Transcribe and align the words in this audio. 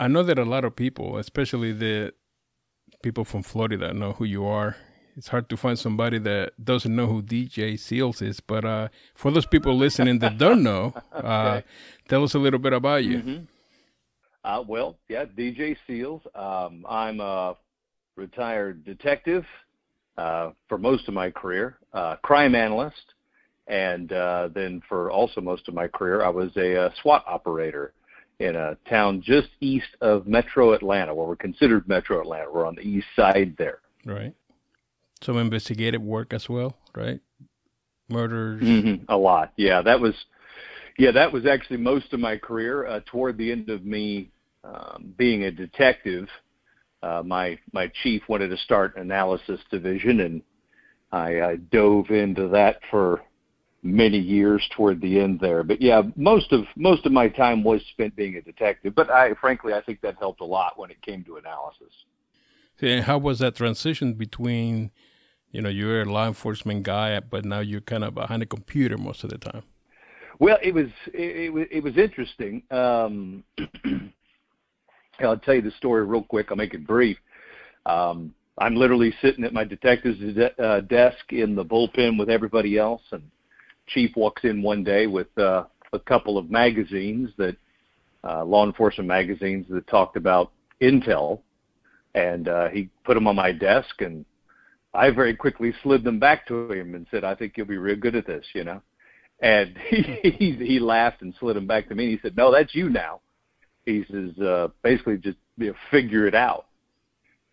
I 0.00 0.08
know 0.08 0.22
that 0.22 0.38
a 0.38 0.44
lot 0.44 0.64
of 0.64 0.76
people, 0.76 1.18
especially 1.18 1.72
the 1.72 2.12
people 3.02 3.24
from 3.24 3.42
Florida, 3.42 3.92
know 3.92 4.12
who 4.12 4.24
you 4.24 4.44
are. 4.46 4.76
It's 5.16 5.28
hard 5.28 5.48
to 5.48 5.56
find 5.56 5.76
somebody 5.76 6.18
that 6.20 6.52
doesn't 6.64 6.94
know 6.94 7.06
who 7.06 7.22
DJ 7.22 7.78
Seals 7.78 8.22
is. 8.22 8.38
But 8.38 8.64
uh, 8.64 8.88
for 9.14 9.32
those 9.32 9.46
people 9.46 9.76
listening 9.76 10.20
that 10.20 10.38
don't 10.38 10.62
know, 10.62 10.94
uh, 11.12 11.16
okay. 11.16 11.64
tell 12.08 12.22
us 12.22 12.34
a 12.34 12.38
little 12.38 12.60
bit 12.60 12.72
about 12.72 13.04
you. 13.04 13.18
Mm-hmm. 13.18 13.44
Uh, 14.44 14.62
well, 14.62 14.96
yeah, 15.08 15.24
DJ 15.24 15.76
Seals. 15.86 16.22
Um, 16.34 16.86
I'm 16.88 17.18
a 17.20 17.56
retired 18.16 18.84
detective 18.84 19.44
uh, 20.16 20.50
for 20.68 20.78
most 20.78 21.08
of 21.08 21.14
my 21.14 21.30
career, 21.30 21.78
uh, 21.92 22.16
crime 22.22 22.54
analyst, 22.54 23.14
and 23.66 24.12
uh, 24.12 24.48
then 24.54 24.80
for 24.88 25.10
also 25.10 25.40
most 25.40 25.68
of 25.68 25.74
my 25.74 25.88
career, 25.88 26.24
I 26.24 26.28
was 26.28 26.50
a, 26.56 26.74
a 26.74 26.94
SWAT 27.02 27.24
operator 27.26 27.92
in 28.38 28.56
a 28.56 28.76
town 28.88 29.22
just 29.24 29.48
east 29.60 29.88
of 30.00 30.26
Metro 30.26 30.72
Atlanta, 30.72 31.14
where 31.14 31.26
we're 31.26 31.36
considered 31.36 31.88
Metro 31.88 32.20
Atlanta. 32.20 32.50
We're 32.52 32.66
on 32.66 32.76
the 32.76 32.82
east 32.82 33.06
side 33.16 33.56
there. 33.58 33.80
Right. 34.04 34.34
Some 35.22 35.36
investigative 35.36 36.02
work 36.02 36.32
as 36.32 36.48
well, 36.48 36.76
right? 36.94 37.20
Murders. 38.08 38.62
Mm-hmm. 38.62 39.04
A 39.08 39.16
lot. 39.16 39.52
Yeah, 39.56 39.82
that 39.82 40.00
was. 40.00 40.14
Yeah, 40.96 41.12
that 41.12 41.32
was 41.32 41.46
actually 41.46 41.76
most 41.76 42.12
of 42.12 42.18
my 42.18 42.36
career. 42.36 42.86
Uh, 42.86 43.00
toward 43.06 43.38
the 43.38 43.52
end 43.52 43.70
of 43.70 43.84
me 43.84 44.30
um, 44.64 45.14
being 45.16 45.44
a 45.44 45.50
detective, 45.50 46.28
uh, 47.02 47.22
my 47.24 47.58
my 47.72 47.90
chief 48.02 48.22
wanted 48.28 48.48
to 48.48 48.56
start 48.58 48.96
an 48.96 49.02
analysis 49.02 49.60
division, 49.70 50.20
and 50.20 50.42
I, 51.12 51.40
I 51.40 51.56
dove 51.56 52.10
into 52.10 52.48
that 52.48 52.80
for 52.90 53.22
many 53.82 54.18
years 54.18 54.66
toward 54.74 55.00
the 55.00 55.20
end 55.20 55.40
there. 55.40 55.62
But 55.62 55.80
yeah, 55.80 56.02
most 56.16 56.52
of 56.52 56.64
most 56.76 57.06
of 57.06 57.12
my 57.12 57.28
time 57.28 57.62
was 57.62 57.80
spent 57.92 58.16
being 58.16 58.36
a 58.36 58.42
detective. 58.42 58.94
But 58.94 59.10
I 59.10 59.34
frankly 59.34 59.72
I 59.72 59.80
think 59.82 60.00
that 60.00 60.16
helped 60.18 60.40
a 60.40 60.44
lot 60.44 60.78
when 60.78 60.90
it 60.90 61.00
came 61.02 61.24
to 61.24 61.36
analysis. 61.36 61.92
How 63.04 63.18
was 63.18 63.40
that 63.40 63.56
transition 63.56 64.14
between, 64.14 64.92
you 65.50 65.60
know, 65.60 65.68
you're 65.68 66.02
a 66.02 66.04
law 66.04 66.28
enforcement 66.28 66.84
guy, 66.84 67.18
but 67.18 67.44
now 67.44 67.58
you're 67.58 67.80
kind 67.80 68.04
of 68.04 68.14
behind 68.14 68.42
a 68.42 68.46
computer 68.46 68.96
most 68.96 69.24
of 69.24 69.30
the 69.30 69.38
time? 69.38 69.64
Well, 70.38 70.58
it 70.62 70.72
was 70.72 70.86
it, 71.12 71.36
it 71.36 71.52
was 71.52 71.66
it 71.70 71.82
was 71.82 71.96
interesting. 71.96 72.62
Um, 72.70 73.42
I'll 75.20 75.38
tell 75.38 75.54
you 75.54 75.62
the 75.62 75.72
story 75.72 76.04
real 76.04 76.22
quick. 76.22 76.46
I'll 76.50 76.56
make 76.56 76.74
it 76.74 76.86
brief. 76.86 77.18
Um, 77.86 78.34
I'm 78.58 78.76
literally 78.76 79.14
sitting 79.20 79.44
at 79.44 79.52
my 79.52 79.64
detective's 79.64 80.18
de- 80.18 80.62
uh, 80.62 80.80
desk 80.82 81.32
in 81.32 81.54
the 81.56 81.64
bullpen 81.64 82.18
with 82.18 82.28
everybody 82.28 82.78
else, 82.78 83.02
and 83.10 83.22
chief 83.88 84.14
walks 84.16 84.44
in 84.44 84.62
one 84.62 84.84
day 84.84 85.06
with 85.06 85.26
uh, 85.38 85.64
a 85.92 85.98
couple 85.98 86.38
of 86.38 86.50
magazines 86.50 87.30
that 87.38 87.56
uh, 88.24 88.44
law 88.44 88.66
enforcement 88.66 89.08
magazines 89.08 89.66
that 89.70 89.86
talked 89.86 90.16
about 90.16 90.52
intel, 90.80 91.40
and 92.14 92.48
uh, 92.48 92.68
he 92.68 92.88
put 93.04 93.14
them 93.14 93.26
on 93.26 93.36
my 93.36 93.52
desk, 93.52 94.00
and 94.00 94.24
I 94.94 95.10
very 95.10 95.34
quickly 95.34 95.72
slid 95.82 96.04
them 96.04 96.18
back 96.18 96.46
to 96.48 96.70
him 96.72 96.94
and 96.94 97.06
said, 97.10 97.24
"I 97.24 97.34
think 97.34 97.54
you'll 97.56 97.66
be 97.66 97.78
real 97.78 97.96
good 97.96 98.16
at 98.16 98.26
this," 98.26 98.44
you 98.54 98.64
know. 98.64 98.82
And 99.40 99.76
he 99.88 100.02
he, 100.38 100.52
he 100.52 100.78
laughed 100.78 101.22
and 101.22 101.34
slid 101.38 101.56
them 101.56 101.66
back 101.66 101.88
to 101.88 101.94
me, 101.94 102.04
and 102.04 102.12
he 102.12 102.18
said, 102.20 102.36
"No, 102.36 102.52
that's 102.52 102.74
you 102.74 102.88
now." 102.88 103.20
He 103.86 104.04
says, 104.10 104.38
uh, 104.38 104.68
basically, 104.82 105.16
just 105.16 105.38
you 105.56 105.68
know, 105.68 105.74
figure 105.90 106.26
it 106.26 106.34
out. 106.34 106.66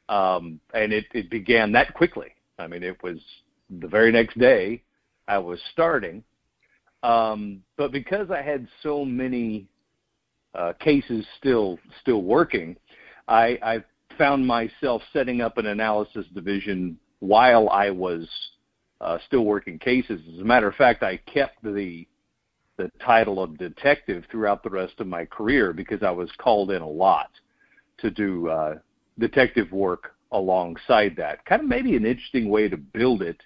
Um, 0.10 0.60
and 0.74 0.92
it, 0.92 1.06
it 1.14 1.30
began 1.30 1.72
that 1.72 1.94
quickly. 1.94 2.28
I 2.60 2.68
mean, 2.68 2.84
it 2.84 3.02
was 3.02 3.20
the 3.70 3.88
very 3.88 4.12
next 4.12 4.38
day 4.38 4.84
I 5.28 5.38
was 5.38 5.60
starting. 5.72 6.24
Um, 7.04 7.62
but 7.78 7.92
because 7.92 8.32
I 8.32 8.42
had 8.42 8.68
so 8.82 9.06
many 9.06 9.68
uh, 10.54 10.74
cases 10.80 11.26
still 11.38 11.78
still 12.02 12.24
working, 12.24 12.76
I, 13.28 13.60
I 13.62 13.84
found 14.18 14.46
myself 14.46 15.02
setting 15.14 15.42
up 15.42 15.58
an 15.58 15.68
analysis 15.68 16.26
division 16.34 16.98
while 17.20 17.70
I 17.70 17.90
was 17.90 18.28
uh, 19.02 19.18
still 19.28 19.46
working 19.46 19.78
cases. 19.78 20.22
As 20.34 20.40
a 20.40 20.46
matter 20.46 20.68
of 20.68 20.76
fact, 20.76 21.04
I 21.04 21.18
kept 21.18 21.64
the 21.64 22.08
the 22.78 22.92
title 23.06 23.42
of 23.42 23.58
detective 23.58 24.26
throughout 24.30 24.62
the 24.62 24.70
rest 24.70 24.96
of 25.00 25.08
my 25.08 25.24
career 25.26 25.72
because 25.72 26.04
I 26.04 26.12
was 26.12 26.30
called 26.38 26.72
in 26.72 26.82
a 26.82 26.88
lot 26.88 27.30
to 28.00 28.12
do 28.12 28.50
uh, 28.50 28.76
detective 29.18 29.72
work 29.72 30.16
alongside 30.34 31.16
that. 31.16 31.46
Kind 31.46 31.62
of 31.62 31.70
maybe 31.70 31.96
an 31.96 32.06
interesting 32.06 32.50
way 32.50 32.68
to 32.68 32.76
build 32.76 33.22
it 33.22 33.38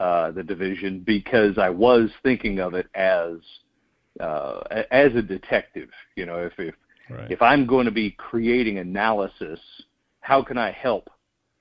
uh, 0.00 0.30
the 0.30 0.42
division 0.42 1.00
because 1.06 1.58
I 1.58 1.68
was 1.68 2.08
thinking 2.22 2.58
of 2.58 2.72
it 2.72 2.86
as 2.94 3.32
uh, 4.18 4.60
as 4.90 5.14
a 5.14 5.20
detective. 5.20 5.90
You 6.16 6.24
know, 6.24 6.38
if 6.38 6.58
if 6.58 6.74
right. 7.10 7.30
if 7.30 7.42
I'm 7.42 7.66
going 7.66 7.84
to 7.84 7.90
be 7.90 8.12
creating 8.12 8.78
analysis, 8.78 9.60
how 10.20 10.42
can 10.42 10.56
I 10.56 10.70
help 10.70 11.10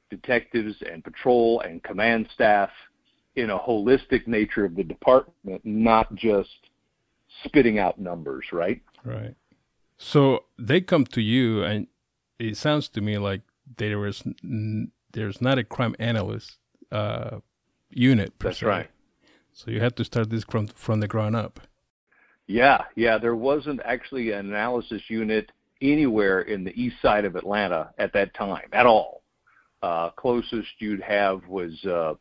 detectives 0.10 0.76
and 0.90 1.04
patrol 1.04 1.60
and 1.60 1.84
command 1.84 2.30
staff 2.34 2.70
in 3.36 3.50
a 3.50 3.60
holistic 3.60 4.26
nature 4.26 4.64
of 4.64 4.74
the 4.76 4.86
department, 4.86 5.62
not 5.66 6.16
just 6.16 6.50
spitting 7.44 7.78
out 7.78 8.00
numbers, 8.00 8.46
right? 8.54 8.82
Right. 9.04 9.36
So 9.98 10.46
they 10.58 10.80
come 10.80 11.06
to 11.08 11.22
you, 11.22 11.64
and 11.64 11.88
it 12.40 12.56
sounds 12.56 12.88
to 12.90 13.02
me 13.02 13.18
like 13.18 13.42
there 13.78 14.00
was 14.00 14.24
there's 15.12 15.42
not 15.42 15.58
a 15.58 15.64
crime 15.66 15.96
analyst 16.00 16.56
uh, 16.90 17.40
unit. 17.90 18.34
That's 18.40 18.60
se. 18.60 18.66
right. 18.66 18.90
So 19.54 19.72
you 19.72 19.80
had 19.82 19.96
to 19.98 20.06
start 20.06 20.30
this 20.30 20.44
from 20.44 20.68
from 20.68 21.00
the 21.00 21.08
ground 21.08 21.36
up. 21.36 21.60
Yeah, 22.48 22.84
yeah. 22.96 23.18
There 23.18 23.36
wasn't 23.36 23.82
actually 23.84 24.32
an 24.32 24.48
analysis 24.48 25.02
unit 25.08 25.52
anywhere 25.82 26.42
in 26.42 26.64
the 26.64 26.72
east 26.82 26.96
side 27.02 27.26
of 27.26 27.36
Atlanta 27.36 27.92
at 27.98 28.14
that 28.14 28.34
time 28.34 28.70
at 28.74 28.86
all. 28.86 29.22
Uh, 29.82 30.10
closest 30.12 30.68
you'd 30.80 31.02
have 31.02 31.48
was, 31.48 31.72
uh, 31.86 32.14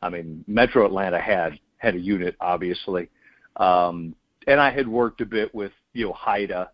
I 0.00 0.10
mean, 0.10 0.44
Metro 0.46 0.86
Atlanta 0.86 1.20
had 1.20 1.58
had 1.78 1.94
a 1.94 1.98
unit, 1.98 2.36
obviously, 2.40 3.08
um, 3.56 4.14
and 4.46 4.60
I 4.60 4.70
had 4.70 4.86
worked 4.86 5.20
a 5.20 5.26
bit 5.26 5.54
with 5.54 5.72
you 5.92 6.06
know 6.06 6.12
HIDTA, 6.12 6.68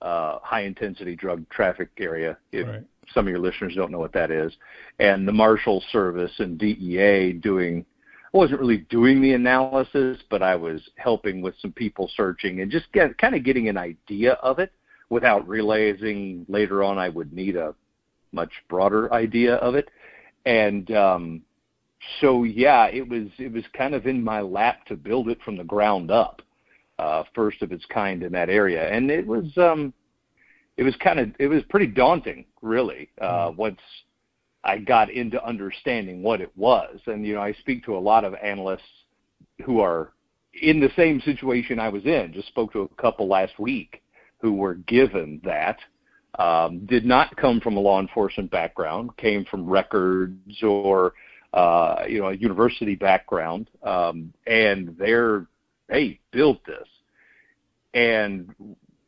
uh, 0.00 0.38
high 0.42 0.62
intensity 0.62 1.16
drug 1.16 1.48
traffic 1.50 1.90
area. 1.98 2.38
If, 2.52 2.66
right 2.66 2.84
some 3.12 3.26
of 3.26 3.30
your 3.30 3.40
listeners 3.40 3.74
don't 3.74 3.90
know 3.90 3.98
what 3.98 4.12
that 4.12 4.30
is, 4.30 4.52
and 4.98 5.26
the 5.26 5.32
Marshal 5.32 5.82
Service 5.90 6.32
and 6.38 6.58
DEA 6.58 7.32
doing. 7.32 7.84
I 8.32 8.36
wasn't 8.36 8.60
really 8.60 8.86
doing 8.90 9.22
the 9.22 9.34
analysis, 9.34 10.18
but 10.28 10.42
I 10.42 10.56
was 10.56 10.80
helping 10.96 11.40
with 11.40 11.54
some 11.60 11.72
people 11.72 12.10
searching 12.16 12.60
and 12.60 12.70
just 12.70 12.90
get, 12.92 13.16
kind 13.18 13.36
of 13.36 13.44
getting 13.44 13.68
an 13.68 13.76
idea 13.76 14.32
of 14.34 14.58
it 14.58 14.72
without 15.08 15.46
realizing 15.46 16.44
later 16.48 16.82
on 16.82 16.98
I 16.98 17.08
would 17.08 17.32
need 17.32 17.54
a 17.54 17.74
much 18.32 18.50
broader 18.68 19.12
idea 19.14 19.54
of 19.56 19.76
it. 19.76 19.88
And 20.44 20.90
um, 20.90 21.42
so 22.20 22.44
yeah, 22.44 22.86
it 22.86 23.08
was 23.08 23.28
it 23.38 23.52
was 23.52 23.64
kind 23.76 23.94
of 23.94 24.06
in 24.06 24.22
my 24.22 24.40
lap 24.40 24.84
to 24.86 24.96
build 24.96 25.28
it 25.28 25.38
from 25.44 25.56
the 25.56 25.64
ground 25.64 26.10
up, 26.10 26.42
uh, 26.98 27.24
first 27.34 27.62
of 27.62 27.72
its 27.72 27.84
kind 27.86 28.22
in 28.22 28.32
that 28.32 28.50
area, 28.50 28.88
and 28.90 29.10
it 29.10 29.26
was 29.26 29.46
um, 29.56 29.92
it 30.76 30.82
was 30.82 30.94
kind 30.96 31.20
of 31.20 31.30
it 31.38 31.48
was 31.48 31.62
pretty 31.68 31.86
daunting, 31.86 32.46
really, 32.62 33.10
uh, 33.20 33.48
mm-hmm. 33.48 33.56
once 33.56 33.80
I 34.64 34.78
got 34.78 35.10
into 35.10 35.44
understanding 35.44 36.22
what 36.22 36.40
it 36.40 36.50
was. 36.56 36.98
And 37.06 37.26
you 37.26 37.34
know, 37.34 37.42
I 37.42 37.52
speak 37.54 37.84
to 37.84 37.96
a 37.96 37.98
lot 37.98 38.24
of 38.24 38.34
analysts 38.34 38.82
who 39.64 39.80
are 39.80 40.12
in 40.62 40.80
the 40.80 40.90
same 40.96 41.20
situation 41.20 41.78
I 41.78 41.88
was 41.88 42.04
in. 42.04 42.32
Just 42.32 42.48
spoke 42.48 42.72
to 42.72 42.80
a 42.80 43.02
couple 43.02 43.28
last 43.28 43.58
week 43.58 44.02
who 44.38 44.54
were 44.54 44.74
given 44.74 45.40
that. 45.44 45.78
Um, 46.36 46.84
did 46.86 47.04
not 47.04 47.36
come 47.36 47.60
from 47.60 47.76
a 47.76 47.80
law 47.80 48.00
enforcement 48.00 48.50
background, 48.50 49.16
came 49.16 49.44
from 49.44 49.68
records 49.70 50.60
or 50.64 51.14
uh, 51.52 52.02
you 52.08 52.20
know 52.20 52.28
a 52.28 52.34
university 52.34 52.96
background, 52.96 53.70
um, 53.84 54.32
and 54.48 54.96
they're 54.98 55.46
hey 55.88 56.18
built 56.32 56.58
this. 56.66 56.88
And 57.94 58.52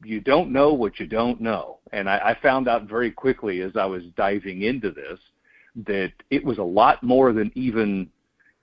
you 0.05 0.21
don't 0.21 0.53
know 0.53 0.73
what 0.73 0.99
you 1.01 1.07
don't 1.07 1.41
know. 1.41 1.79
And 1.93 2.09
I, 2.09 2.19
I 2.19 2.39
found 2.43 2.69
out 2.69 2.89
very 2.89 3.11
quickly 3.11 3.62
as 3.62 3.73
I 3.76 3.87
was 3.87 4.03
diving 4.17 4.62
into 4.62 4.91
this 4.91 5.19
that 5.87 6.12
it 6.31 6.44
was 6.44 6.59
a 6.59 6.62
lot 6.62 7.03
more 7.03 7.32
than 7.32 7.50
even 7.55 8.11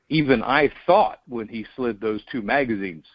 even 0.10 0.44
I 0.44 0.72
thought 0.86 1.22
when 1.28 1.48
he 1.48 1.66
slid 1.76 2.00
those 2.00 2.22
two 2.32 2.42
magazines 2.42 3.06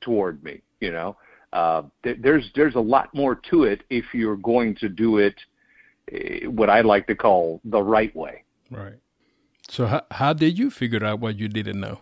toward 0.00 0.42
me. 0.42 0.62
You 0.80 0.92
know, 0.92 1.16
uh, 1.52 1.82
th- 2.02 2.18
there's 2.20 2.50
there's 2.54 2.74
a 2.74 2.80
lot 2.80 3.14
more 3.14 3.34
to 3.50 3.64
it 3.64 3.82
if 3.90 4.04
you're 4.12 4.36
going 4.36 4.76
to 4.76 4.88
do 4.88 5.18
it 5.18 5.34
uh, 6.12 6.50
what 6.50 6.70
I 6.70 6.82
like 6.82 7.06
to 7.08 7.14
call 7.14 7.60
the 7.64 7.82
right 7.82 8.14
way. 8.14 8.44
Right. 8.70 8.98
So 9.68 9.86
how 9.86 10.02
how 10.10 10.32
did 10.32 10.58
you 10.58 10.70
figure 10.70 11.04
out 11.04 11.20
what 11.20 11.38
you 11.38 11.48
didn't 11.48 11.80
know? 11.80 12.00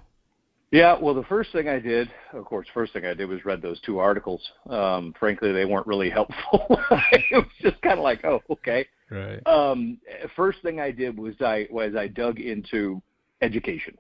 Yeah, 0.75 0.99
well, 1.01 1.15
the 1.15 1.23
first 1.23 1.53
thing 1.53 1.69
I 1.69 1.79
did, 1.79 2.11
of 2.33 2.45
course, 2.47 2.67
first 2.75 2.93
thing 2.93 3.07
I 3.07 3.15
did 3.15 3.29
was 3.29 3.45
read 3.45 3.63
those 3.63 3.81
two 3.83 4.01
articles. 4.01 4.43
Um, 4.69 5.15
frankly, 5.21 5.53
they 5.53 5.65
weren't 5.65 5.87
really 5.87 6.11
helpful. 6.21 6.67
it 7.13 7.37
was 7.37 7.47
just 7.61 7.81
kind 7.81 8.01
of 8.01 8.03
like, 8.03 8.25
oh, 8.25 8.43
okay. 8.51 8.85
Right. 9.09 9.41
Um, 9.47 9.99
first 10.35 10.61
thing 10.63 10.81
I 10.81 10.91
did 10.91 11.17
was 11.17 11.37
I 11.41 11.69
was 11.71 11.95
I 11.97 12.09
dug 12.09 12.41
into 12.41 13.01
education. 13.41 13.97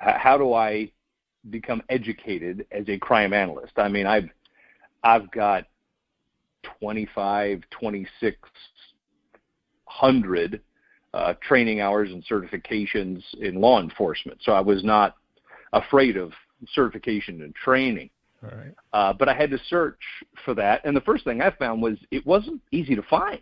H- 0.00 0.14
how 0.18 0.38
do 0.38 0.54
I 0.54 0.92
become 1.50 1.82
educated 1.88 2.64
as 2.70 2.88
a 2.88 2.96
crime 2.96 3.32
analyst? 3.32 3.72
I 3.76 3.88
mean, 3.88 4.06
I've 4.06 4.28
I've 5.02 5.28
got 5.32 5.64
25, 6.78 7.62
2600 7.72 10.60
uh, 11.12 11.34
training 11.42 11.80
hours 11.80 12.12
and 12.12 12.24
certifications 12.24 13.20
in 13.40 13.60
law 13.60 13.82
enforcement. 13.82 14.38
So 14.44 14.52
I 14.52 14.60
was 14.60 14.84
not 14.84 15.16
afraid 15.72 16.16
of 16.16 16.32
certification 16.72 17.42
and 17.42 17.54
training. 17.54 18.10
Right. 18.42 18.74
Uh, 18.92 19.12
but 19.12 19.28
I 19.28 19.34
had 19.34 19.50
to 19.50 19.58
search 19.68 20.00
for 20.44 20.54
that, 20.54 20.84
and 20.84 20.96
the 20.96 21.00
first 21.00 21.24
thing 21.24 21.42
I 21.42 21.50
found 21.50 21.82
was 21.82 21.98
it 22.10 22.24
wasn't 22.24 22.60
easy 22.70 22.94
to 22.94 23.02
find. 23.02 23.40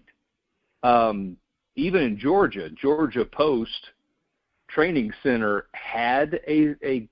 Um, 0.82 1.36
even 1.74 2.02
in 2.02 2.18
Georgia, 2.18 2.70
Georgia 2.70 3.24
Post 3.24 3.90
Training 4.68 5.12
Center 5.22 5.66
had 5.72 6.40
a, 6.48 6.74
a 6.82 7.08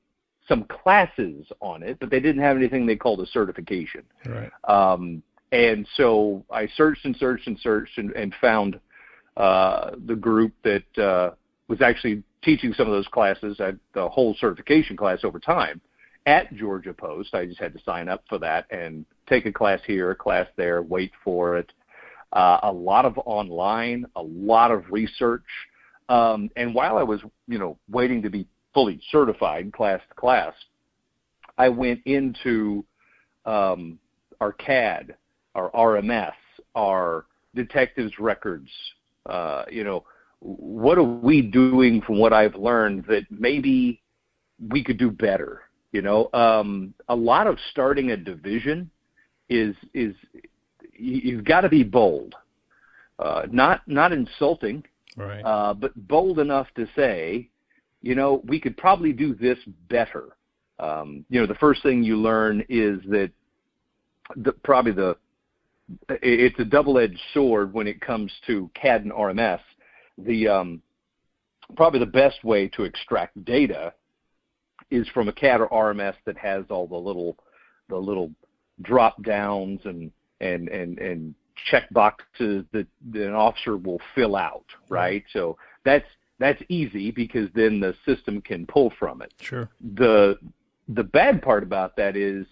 some 0.48 0.64
classes 0.64 1.46
on 1.60 1.82
it, 1.82 1.98
but 2.00 2.10
they 2.10 2.20
didn't 2.20 2.42
have 2.42 2.56
anything 2.56 2.86
they 2.86 2.96
called 2.96 3.20
a 3.20 3.26
certification. 3.26 4.02
Right. 4.26 4.50
Um, 4.64 5.22
and 5.52 5.86
so 5.96 6.44
I 6.50 6.66
searched 6.76 7.04
and 7.04 7.16
searched 7.16 7.46
and 7.46 7.58
searched 7.60 7.96
and, 7.96 8.10
and 8.12 8.34
found 8.40 8.80
uh, 9.36 9.92
the 10.06 10.16
group 10.16 10.52
that 10.64 10.98
uh, 10.98 11.30
was 11.68 11.80
actually 11.80 12.22
teaching 12.44 12.72
some 12.74 12.86
of 12.86 12.92
those 12.92 13.08
classes 13.08 13.58
at 13.60 13.76
the 13.94 14.08
whole 14.08 14.34
certification 14.38 14.96
class 14.96 15.20
over 15.24 15.38
time 15.38 15.80
at 16.26 16.54
Georgia 16.54 16.92
Post. 16.92 17.34
I 17.34 17.46
just 17.46 17.60
had 17.60 17.72
to 17.74 17.82
sign 17.84 18.08
up 18.08 18.24
for 18.28 18.38
that 18.38 18.66
and 18.70 19.04
take 19.28 19.46
a 19.46 19.52
class 19.52 19.80
here, 19.86 20.10
a 20.10 20.16
class 20.16 20.46
there, 20.56 20.82
wait 20.82 21.12
for 21.22 21.56
it. 21.56 21.72
Uh, 22.32 22.58
a 22.62 22.72
lot 22.72 23.04
of 23.04 23.18
online, 23.18 24.06
a 24.16 24.22
lot 24.22 24.70
of 24.70 24.84
research. 24.90 25.44
Um, 26.08 26.50
and 26.56 26.74
while 26.74 26.98
I 26.98 27.02
was, 27.02 27.20
you 27.46 27.58
know, 27.58 27.78
waiting 27.88 28.22
to 28.22 28.30
be 28.30 28.46
fully 28.72 29.00
certified 29.10 29.72
class 29.72 30.00
to 30.08 30.14
class, 30.14 30.54
I 31.56 31.68
went 31.68 32.00
into 32.04 32.84
um, 33.46 33.98
our 34.40 34.52
CAD, 34.52 35.14
our 35.54 35.70
RMS, 35.70 36.32
our 36.74 37.26
detectives 37.54 38.18
records. 38.18 38.68
Uh, 39.26 39.64
you 39.70 39.84
know, 39.84 40.04
what 40.44 40.98
are 40.98 41.02
we 41.02 41.40
doing 41.40 42.02
from 42.02 42.18
what 42.18 42.34
I've 42.34 42.54
learned 42.54 43.06
that 43.08 43.24
maybe 43.30 44.02
we 44.68 44.84
could 44.84 44.98
do 44.98 45.10
better? 45.10 45.62
You 45.92 46.02
know, 46.02 46.28
um, 46.34 46.92
a 47.08 47.16
lot 47.16 47.46
of 47.46 47.56
starting 47.70 48.10
a 48.10 48.16
division 48.16 48.90
is 49.48 49.74
is 49.94 50.14
you've 50.92 51.44
got 51.44 51.62
to 51.62 51.68
be 51.70 51.82
bold, 51.82 52.34
uh, 53.18 53.46
not 53.50 53.80
not 53.86 54.12
insulting, 54.12 54.84
right? 55.16 55.40
Uh, 55.40 55.72
but 55.72 55.92
bold 56.08 56.38
enough 56.38 56.66
to 56.76 56.86
say, 56.94 57.48
you 58.02 58.14
know, 58.14 58.42
we 58.44 58.60
could 58.60 58.76
probably 58.76 59.14
do 59.14 59.34
this 59.34 59.58
better. 59.88 60.36
Um, 60.78 61.24
you 61.30 61.40
know, 61.40 61.46
the 61.46 61.54
first 61.54 61.82
thing 61.82 62.02
you 62.02 62.16
learn 62.16 62.64
is 62.68 63.00
that 63.08 63.30
the, 64.36 64.52
probably 64.52 64.92
the 64.92 65.16
it's 66.08 66.58
a 66.58 66.64
double-edged 66.64 67.20
sword 67.32 67.72
when 67.72 67.86
it 67.86 68.00
comes 68.00 68.32
to 68.46 68.70
CAD 68.74 69.04
and 69.04 69.12
RMS. 69.12 69.60
The 70.18 70.48
um, 70.48 70.82
probably 71.76 72.00
the 72.00 72.06
best 72.06 72.44
way 72.44 72.68
to 72.68 72.84
extract 72.84 73.44
data 73.44 73.92
is 74.90 75.08
from 75.08 75.28
a 75.28 75.32
CAD 75.32 75.60
or 75.60 75.68
RMS 75.68 76.14
that 76.26 76.36
has 76.38 76.64
all 76.70 76.86
the 76.86 76.96
little 76.96 77.36
the 77.88 77.96
little 77.96 78.30
drop 78.82 79.22
downs 79.22 79.80
and 79.84 80.10
and 80.40 80.68
and 80.68 80.98
and 80.98 81.34
check 81.70 81.88
boxes 81.90 82.64
that, 82.72 82.86
that 83.12 83.26
an 83.26 83.34
officer 83.34 83.76
will 83.76 84.00
fill 84.14 84.36
out, 84.36 84.66
right? 84.88 85.24
So 85.32 85.56
that's 85.84 86.06
that's 86.38 86.62
easy 86.68 87.10
because 87.10 87.48
then 87.54 87.80
the 87.80 87.94
system 88.04 88.40
can 88.40 88.66
pull 88.66 88.92
from 88.98 89.22
it. 89.22 89.32
Sure. 89.40 89.68
The 89.96 90.38
the 90.88 91.04
bad 91.04 91.42
part 91.42 91.62
about 91.62 91.96
that 91.96 92.16
is 92.16 92.46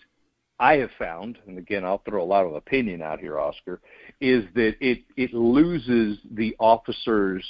I 0.63 0.77
have 0.77 0.91
found, 0.97 1.39
and 1.49 1.59
again 1.59 1.85
I'll 1.85 2.03
throw 2.09 2.23
a 2.23 2.25
lot 2.25 2.47
of 2.47 2.55
opinion 2.55 3.03
out 3.03 3.19
here, 3.19 3.41
Oscar, 3.41 3.81
is 4.21 4.45
that 4.55 4.77
it 4.81 5.03
it 5.17 5.35
loses 5.35 6.19
the 6.31 6.55
officer's 6.61 7.45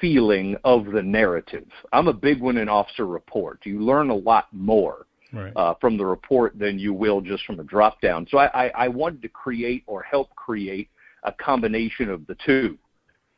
feeling 0.00 0.56
of 0.62 0.86
the 0.86 1.02
narrative. 1.02 1.66
I'm 1.92 2.06
a 2.06 2.12
big 2.12 2.40
one 2.40 2.58
in 2.58 2.68
officer 2.68 3.06
report. 3.06 3.60
You 3.64 3.80
learn 3.80 4.10
a 4.10 4.14
lot 4.14 4.46
more 4.52 5.06
right. 5.32 5.52
uh, 5.56 5.74
from 5.80 5.96
the 5.96 6.06
report 6.06 6.56
than 6.56 6.78
you 6.78 6.94
will 6.94 7.20
just 7.20 7.44
from 7.44 7.58
a 7.58 7.64
drop 7.64 8.00
down. 8.00 8.24
So 8.30 8.38
I, 8.38 8.66
I, 8.66 8.72
I 8.84 8.88
wanted 8.88 9.20
to 9.22 9.28
create 9.28 9.82
or 9.88 10.02
help 10.02 10.32
create 10.36 10.90
a 11.24 11.32
combination 11.32 12.08
of 12.08 12.24
the 12.28 12.36
two. 12.46 12.78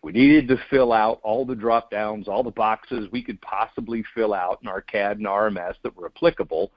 We 0.02 0.12
needed 0.12 0.48
to 0.48 0.56
fill 0.68 0.92
out 0.92 1.20
all 1.22 1.46
the 1.46 1.54
drop 1.54 1.90
downs, 1.90 2.28
all 2.28 2.42
the 2.42 2.50
boxes 2.50 3.08
we 3.12 3.22
could 3.22 3.40
possibly 3.40 4.04
fill 4.14 4.34
out 4.34 4.58
in 4.60 4.68
our 4.68 4.82
CAD 4.82 5.18
and 5.18 5.26
RMS 5.26 5.74
that 5.84 5.96
were 5.96 6.06
applicable, 6.14 6.72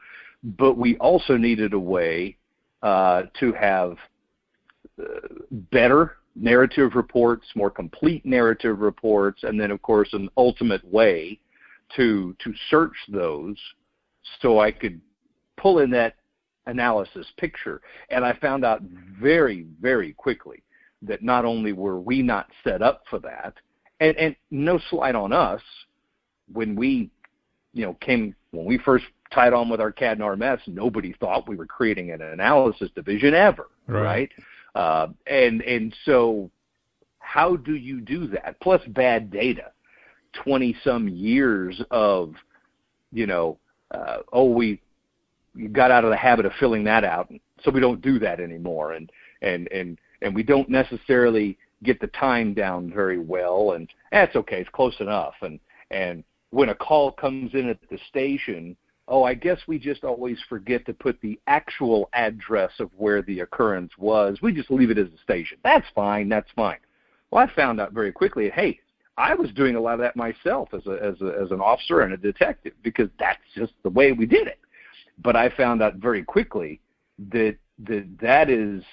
but 0.46 0.78
we 0.78 0.96
also 0.98 1.38
needed 1.38 1.74
a 1.74 1.80
way 1.80 2.38
uh, 2.84 3.24
to 3.40 3.52
have 3.54 3.98
uh, 5.02 5.04
better 5.72 6.18
narrative 6.36 6.92
reports, 6.96 7.46
more 7.56 7.72
complete 7.72 8.26
narrative 8.26 8.80
reports, 8.80 9.44
and 9.44 9.60
then 9.60 9.72
of 9.72 9.82
course 9.82 10.10
an 10.14 10.30
ultimate 10.38 10.86
way 10.92 11.40
to 11.96 12.36
to 12.40 12.54
search 12.70 12.96
those 13.10 13.58
so 14.42 14.60
I 14.60 14.72
could 14.72 15.02
pull 15.58 15.80
in 15.80 15.90
that 15.92 16.16
analysis 16.68 17.26
picture. 17.38 17.82
And 18.10 18.26
I 18.26 18.34
found 18.34 18.66
out 18.66 18.82
very, 19.20 19.66
very 19.82 20.14
quickly 20.14 20.64
that 21.04 21.24
not 21.24 21.46
only 21.46 21.74
were 21.74 22.00
we 22.00 22.22
not 22.22 22.48
set 22.64 22.82
up 22.82 23.04
for 23.10 23.20
that, 23.20 23.54
and, 24.00 24.18
and 24.18 24.36
no 24.52 24.80
slight 24.90 25.16
on 25.16 25.32
us, 25.32 25.62
when 26.52 26.76
we, 26.76 27.10
you 27.74 27.86
know, 27.86 27.94
came 28.02 28.36
when 28.52 28.66
we 28.66 28.78
first 28.80 29.06
tied 29.36 29.54
on 29.54 29.70
with 29.70 29.82
our 29.82 29.92
CAD 29.92 30.20
and 30.20 30.22
RMS, 30.22 30.60
nobody 30.68 31.14
thought 31.20 31.48
we 31.48 31.58
were 31.58 31.66
creating 31.66 32.12
an 32.12 32.22
analysis 32.22 32.90
division 32.96 33.34
ever, 33.34 33.68
right? 33.88 34.02
right? 34.02 34.32
Uh, 34.76 35.08
and 35.28 35.62
and 35.62 35.96
so, 36.06 36.50
how 37.20 37.58
do 37.58 37.76
you 37.76 38.02
do 38.02 38.28
that? 38.28 38.60
Plus 38.62 38.82
bad 38.88 39.30
data, 39.30 39.72
twenty 40.34 40.76
some 40.84 41.08
years 41.10 41.82
of, 41.92 42.34
you 43.12 43.28
know, 43.28 43.60
uh, 43.92 44.18
oh 44.32 44.50
we 44.50 44.82
got 45.72 45.92
out 45.92 46.06
of 46.06 46.10
the 46.10 46.18
habit 46.18 46.46
of 46.46 46.54
filling 46.60 46.86
that 46.86 47.04
out, 47.04 47.32
so 47.62 47.72
we 47.72 47.82
don't 47.82 48.02
do 48.02 48.18
that 48.20 48.40
anymore, 48.40 48.94
and 48.94 49.12
and 49.42 49.68
and 49.72 49.98
and 50.22 50.34
we 50.34 50.44
don't 50.44 50.70
necessarily 50.70 51.58
get 51.84 52.00
the 52.00 52.08
time 52.08 52.54
down 52.54 52.90
very 52.90 53.20
well, 53.20 53.74
and 53.74 53.90
that's 54.12 54.36
eh, 54.36 54.40
okay, 54.40 54.62
it's 54.62 54.70
close 54.70 54.96
enough, 55.02 55.36
and 55.42 55.60
and 55.92 56.24
when 56.52 56.70
a 56.70 56.76
call 56.76 57.12
comes 57.12 57.54
in 57.54 57.68
at 57.68 57.78
the 57.90 58.00
station 58.10 58.78
oh, 59.08 59.24
I 59.24 59.34
guess 59.34 59.60
we 59.68 59.78
just 59.78 60.04
always 60.04 60.38
forget 60.50 60.86
to 60.86 60.94
put 60.94 61.20
the 61.22 61.40
actual 61.48 62.10
address 62.14 62.72
of 62.80 62.90
where 62.98 63.22
the 63.22 63.42
occurrence 63.42 63.92
was. 63.98 64.40
We 64.42 64.52
just 64.52 64.72
leave 64.72 64.90
it 64.90 64.98
as 64.98 65.08
a 65.08 65.22
station. 65.24 65.58
That's 65.64 65.86
fine. 65.94 66.30
That's 66.30 66.50
fine. 66.56 66.80
Well, 67.32 67.44
I 67.44 67.54
found 67.56 67.80
out 67.80 67.94
very 67.94 68.12
quickly, 68.12 68.50
hey, 68.50 68.80
I 69.18 69.34
was 69.36 69.52
doing 69.52 69.76
a 69.76 69.80
lot 69.80 69.94
of 69.94 70.00
that 70.00 70.16
myself 70.16 70.70
as 70.74 70.86
a, 70.88 71.02
as 71.02 71.22
a, 71.22 71.40
as 71.42 71.52
an 71.52 71.62
officer 71.62 72.02
and 72.02 72.14
a 72.14 72.18
detective 72.18 72.74
because 72.84 73.10
that's 73.20 73.42
just 73.56 73.74
the 73.84 73.90
way 73.90 74.12
we 74.12 74.26
did 74.26 74.48
it. 74.48 74.60
But 75.22 75.36
I 75.36 75.50
found 75.50 75.82
out 75.82 75.96
very 75.96 76.24
quickly 76.24 76.82
that 77.32 77.58
that 77.88 78.08
that 78.22 78.50
is 78.50 78.84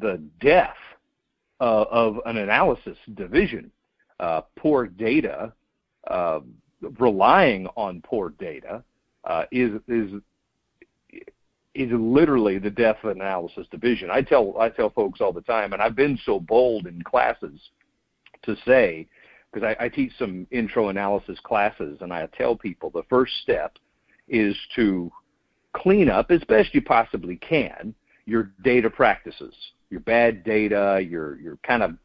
the 0.00 0.20
death 0.40 0.76
uh, 1.60 1.84
of 1.90 2.18
an 2.26 2.36
analysis 2.36 2.96
division. 3.14 3.70
Uh, 4.18 4.42
poor 4.56 4.86
data, 4.86 5.52
uh, 6.08 6.40
relying 6.98 7.66
on 7.76 8.00
poor 8.02 8.30
data, 8.30 8.82
uh, 9.24 9.44
is 9.50 9.72
is 9.88 10.10
is 11.74 11.90
literally 11.92 12.58
the 12.58 12.70
death 12.70 12.98
analysis 13.04 13.66
division. 13.70 14.10
I 14.10 14.22
tell 14.22 14.58
I 14.58 14.68
tell 14.68 14.90
folks 14.90 15.20
all 15.20 15.32
the 15.32 15.42
time, 15.42 15.72
and 15.72 15.80
I've 15.80 15.96
been 15.96 16.18
so 16.24 16.40
bold 16.40 16.86
in 16.86 17.02
classes 17.02 17.60
to 18.42 18.56
say 18.66 19.06
because 19.52 19.74
I, 19.80 19.84
I 19.84 19.88
teach 19.88 20.12
some 20.18 20.46
intro 20.50 20.88
analysis 20.88 21.38
classes, 21.42 21.98
and 22.00 22.12
I 22.12 22.26
tell 22.36 22.56
people 22.56 22.90
the 22.90 23.02
first 23.08 23.32
step 23.42 23.76
is 24.28 24.56
to 24.76 25.10
clean 25.72 26.08
up 26.08 26.30
as 26.30 26.42
best 26.44 26.74
you 26.74 26.82
possibly 26.82 27.36
can 27.36 27.94
your 28.26 28.52
data 28.62 28.88
practices, 28.88 29.54
your 29.90 30.00
bad 30.00 30.44
data, 30.44 31.04
your 31.08 31.38
your 31.40 31.56
kind 31.66 31.82
of 31.82 31.96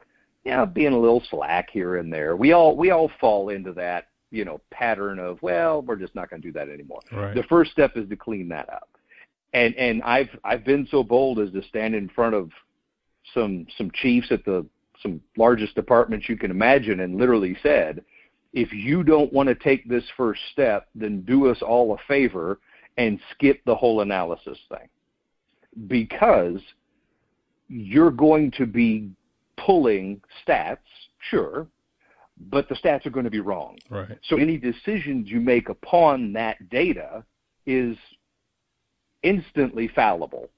you 0.43 0.51
know 0.51 0.65
being 0.65 0.93
a 0.93 0.99
little 0.99 1.23
slack 1.29 1.69
here 1.71 1.97
and 1.97 2.11
there. 2.11 2.35
We 2.35 2.51
all 2.51 2.75
we 2.75 2.91
all 2.91 3.11
fall 3.19 3.49
into 3.49 3.73
that 3.73 4.07
you 4.31 4.45
know 4.45 4.59
pattern 4.71 5.19
of 5.19 5.41
well 5.41 5.81
we're 5.81 5.95
just 5.95 6.15
not 6.15 6.29
going 6.29 6.41
to 6.41 6.47
do 6.47 6.51
that 6.51 6.69
anymore. 6.69 6.99
Right. 7.11 7.35
the 7.35 7.43
first 7.43 7.71
step 7.71 7.95
is 7.95 8.07
to 8.09 8.15
clean 8.15 8.49
that 8.49 8.69
up. 8.69 8.89
And 9.53 9.75
and 9.75 10.01
i've 10.03 10.29
i've 10.43 10.65
been 10.65 10.87
so 10.89 11.03
bold 11.03 11.39
as 11.39 11.51
to 11.51 11.61
stand 11.63 11.95
in 11.95 12.09
front 12.09 12.35
of 12.35 12.49
some 13.33 13.67
some 13.77 13.91
chiefs 13.93 14.27
at 14.31 14.45
the 14.45 14.65
some 15.01 15.21
largest 15.37 15.75
departments 15.75 16.29
you 16.29 16.37
can 16.37 16.51
imagine 16.51 17.01
and 17.01 17.17
literally 17.17 17.57
said 17.61 18.03
if 18.53 18.71
you 18.71 19.03
don't 19.03 19.33
want 19.33 19.49
to 19.49 19.55
take 19.55 19.87
this 19.87 20.05
first 20.15 20.41
step 20.51 20.87
then 20.95 21.21
do 21.21 21.47
us 21.49 21.61
all 21.61 21.93
a 21.93 21.97
favor 22.07 22.59
and 22.97 23.19
skip 23.31 23.61
the 23.65 23.75
whole 23.75 24.01
analysis 24.01 24.57
thing. 24.69 24.87
Because 25.87 26.59
you're 27.67 28.11
going 28.11 28.51
to 28.51 28.65
be 28.65 29.11
pulling 29.57 30.21
stats 30.45 30.77
sure 31.29 31.67
but 32.37 32.67
the 32.69 32.75
stats 32.75 33.05
are 33.05 33.11
going 33.11 33.25
to 33.25 33.31
be 33.31 33.39
wrong. 33.39 33.77
Right. 33.89 34.17
So 34.27 34.37
any 34.37 34.57
decisions 34.57 35.29
you 35.29 35.39
make 35.39 35.69
upon 35.69 36.33
that 36.33 36.69
data 36.69 37.23
is 37.65 37.97
instantly 39.23 39.89
fallible. 39.95 40.49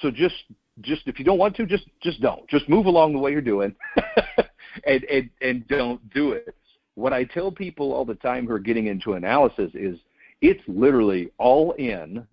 So 0.00 0.10
just 0.10 0.34
just 0.80 1.02
if 1.06 1.18
you 1.18 1.24
don't 1.24 1.38
want 1.38 1.56
to, 1.56 1.66
just 1.66 1.84
just 2.02 2.20
don't. 2.20 2.48
Just 2.48 2.68
move 2.68 2.86
along 2.86 3.12
the 3.12 3.18
way 3.18 3.30
you're 3.30 3.40
doing, 3.40 3.74
and 4.86 5.04
and 5.04 5.30
and 5.40 5.68
don't 5.68 6.12
do 6.12 6.32
it. 6.32 6.54
What 6.94 7.12
I 7.12 7.24
tell 7.24 7.52
people 7.52 7.92
all 7.92 8.04
the 8.04 8.14
time 8.14 8.46
who 8.46 8.52
are 8.52 8.58
getting 8.58 8.86
into 8.86 9.14
analysis 9.14 9.70
is 9.74 9.98
it's 10.40 10.62
literally 10.66 11.30
all 11.38 11.72
in 11.72 12.26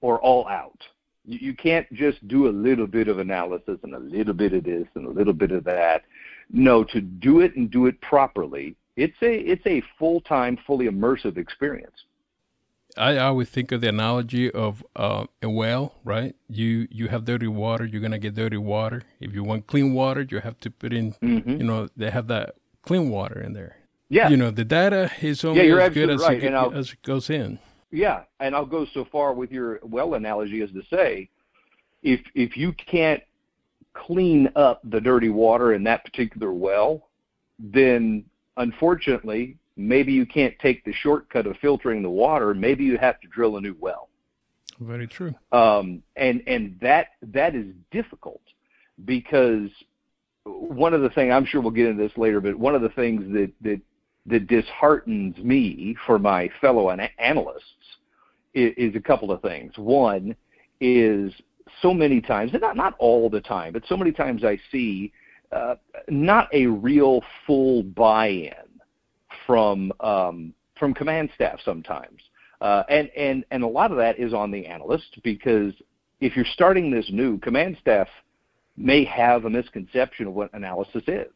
or 0.00 0.20
all 0.20 0.46
out. 0.48 0.78
You, 1.24 1.38
you 1.40 1.54
can't 1.54 1.90
just 1.92 2.26
do 2.28 2.48
a 2.48 2.50
little 2.50 2.86
bit 2.86 3.08
of 3.08 3.18
analysis 3.18 3.78
and 3.82 3.94
a 3.94 3.98
little 3.98 4.34
bit 4.34 4.52
of 4.52 4.64
this 4.64 4.86
and 4.94 5.06
a 5.06 5.10
little 5.10 5.32
bit 5.32 5.50
of 5.50 5.64
that. 5.64 6.04
No, 6.50 6.84
to 6.84 7.00
do 7.00 7.40
it 7.40 7.56
and 7.56 7.70
do 7.70 7.86
it 7.86 8.00
properly, 8.00 8.76
it's 8.96 9.20
a 9.22 9.34
it's 9.34 9.66
a 9.66 9.82
full 9.98 10.20
time, 10.20 10.58
fully 10.66 10.86
immersive 10.86 11.36
experience. 11.36 12.04
I 12.96 13.18
always 13.18 13.50
think 13.50 13.72
of 13.72 13.82
the 13.82 13.88
analogy 13.88 14.50
of 14.50 14.84
uh, 14.96 15.26
a 15.42 15.50
well, 15.50 15.94
right? 16.04 16.34
You 16.48 16.88
you 16.90 17.08
have 17.08 17.24
dirty 17.24 17.46
water, 17.46 17.84
you're 17.84 18.00
gonna 18.00 18.18
get 18.18 18.34
dirty 18.34 18.56
water. 18.56 19.02
If 19.20 19.34
you 19.34 19.44
want 19.44 19.66
clean 19.66 19.92
water, 19.92 20.26
you 20.28 20.40
have 20.40 20.58
to 20.60 20.70
put 20.70 20.92
in, 20.92 21.12
mm-hmm. 21.14 21.50
you 21.50 21.64
know, 21.64 21.88
they 21.96 22.10
have 22.10 22.28
that 22.28 22.54
clean 22.82 23.10
water 23.10 23.40
in 23.40 23.52
there. 23.52 23.76
Yeah, 24.08 24.28
you 24.28 24.36
know, 24.36 24.50
the 24.50 24.64
data 24.64 25.10
is 25.20 25.44
only 25.44 25.68
yeah, 25.68 25.76
as 25.76 25.92
good 25.92 26.10
as, 26.10 26.22
right. 26.22 26.42
it, 26.42 26.54
as 26.54 26.92
it 26.92 27.02
goes 27.02 27.28
in. 27.28 27.58
Yeah, 27.90 28.22
and 28.40 28.54
I'll 28.54 28.66
go 28.66 28.86
so 28.86 29.04
far 29.04 29.34
with 29.34 29.50
your 29.50 29.80
well 29.82 30.14
analogy 30.14 30.62
as 30.62 30.70
to 30.70 30.82
say, 30.88 31.28
if 32.02 32.20
if 32.34 32.56
you 32.56 32.72
can't 32.72 33.22
clean 34.06 34.48
up 34.56 34.80
the 34.84 35.00
dirty 35.00 35.28
water 35.28 35.72
in 35.72 35.84
that 35.84 36.04
particular 36.04 36.52
well, 36.52 37.08
then 37.58 38.24
unfortunately 38.56 39.56
maybe 39.76 40.12
you 40.12 40.26
can't 40.26 40.54
take 40.58 40.84
the 40.84 40.92
shortcut 40.92 41.46
of 41.46 41.56
filtering 41.58 42.02
the 42.02 42.10
water. 42.10 42.54
Maybe 42.54 42.84
you 42.84 42.98
have 42.98 43.20
to 43.20 43.28
drill 43.28 43.56
a 43.56 43.60
new 43.60 43.76
well. 43.78 44.08
Very 44.80 45.06
true. 45.06 45.34
Um, 45.52 46.02
and 46.16 46.42
and 46.46 46.78
that 46.80 47.08
that 47.22 47.54
is 47.54 47.66
difficult 47.90 48.42
because 49.04 49.70
one 50.44 50.94
of 50.94 51.02
the 51.02 51.10
things 51.10 51.32
I'm 51.32 51.46
sure 51.46 51.60
we'll 51.60 51.70
get 51.70 51.86
into 51.86 52.02
this 52.02 52.16
later, 52.16 52.40
but 52.40 52.56
one 52.56 52.74
of 52.74 52.82
the 52.82 52.90
things 52.90 53.22
that 53.32 53.52
that 53.62 53.80
that 54.26 54.46
disheartens 54.48 55.36
me 55.38 55.96
for 56.06 56.18
my 56.18 56.50
fellow 56.60 56.90
analysts 56.90 57.62
is, 58.54 58.72
is 58.76 58.96
a 58.96 59.00
couple 59.00 59.30
of 59.30 59.40
things. 59.40 59.72
One 59.76 60.34
is 60.80 61.32
so 61.82 61.92
many 61.92 62.20
times, 62.20 62.52
and 62.52 62.62
not 62.62 62.76
not 62.76 62.94
all 62.98 63.28
the 63.28 63.40
time, 63.40 63.72
but 63.72 63.82
so 63.88 63.96
many 63.96 64.12
times 64.12 64.44
I 64.44 64.58
see 64.70 65.12
uh, 65.52 65.76
not 66.08 66.48
a 66.52 66.66
real 66.66 67.22
full 67.46 67.82
buy-in 67.82 68.52
from 69.46 69.92
um, 70.00 70.52
from 70.78 70.94
command 70.94 71.30
staff 71.34 71.58
sometimes, 71.64 72.20
uh, 72.60 72.82
and 72.88 73.10
and 73.16 73.44
and 73.50 73.62
a 73.62 73.68
lot 73.68 73.90
of 73.90 73.96
that 73.98 74.18
is 74.18 74.32
on 74.32 74.50
the 74.50 74.66
analyst 74.66 75.18
because 75.22 75.72
if 76.20 76.36
you're 76.36 76.46
starting 76.52 76.90
this 76.90 77.06
new, 77.10 77.38
command 77.38 77.76
staff 77.80 78.08
may 78.76 79.04
have 79.04 79.44
a 79.44 79.50
misconception 79.50 80.26
of 80.26 80.34
what 80.34 80.52
analysis 80.52 81.02
is. 81.06 81.28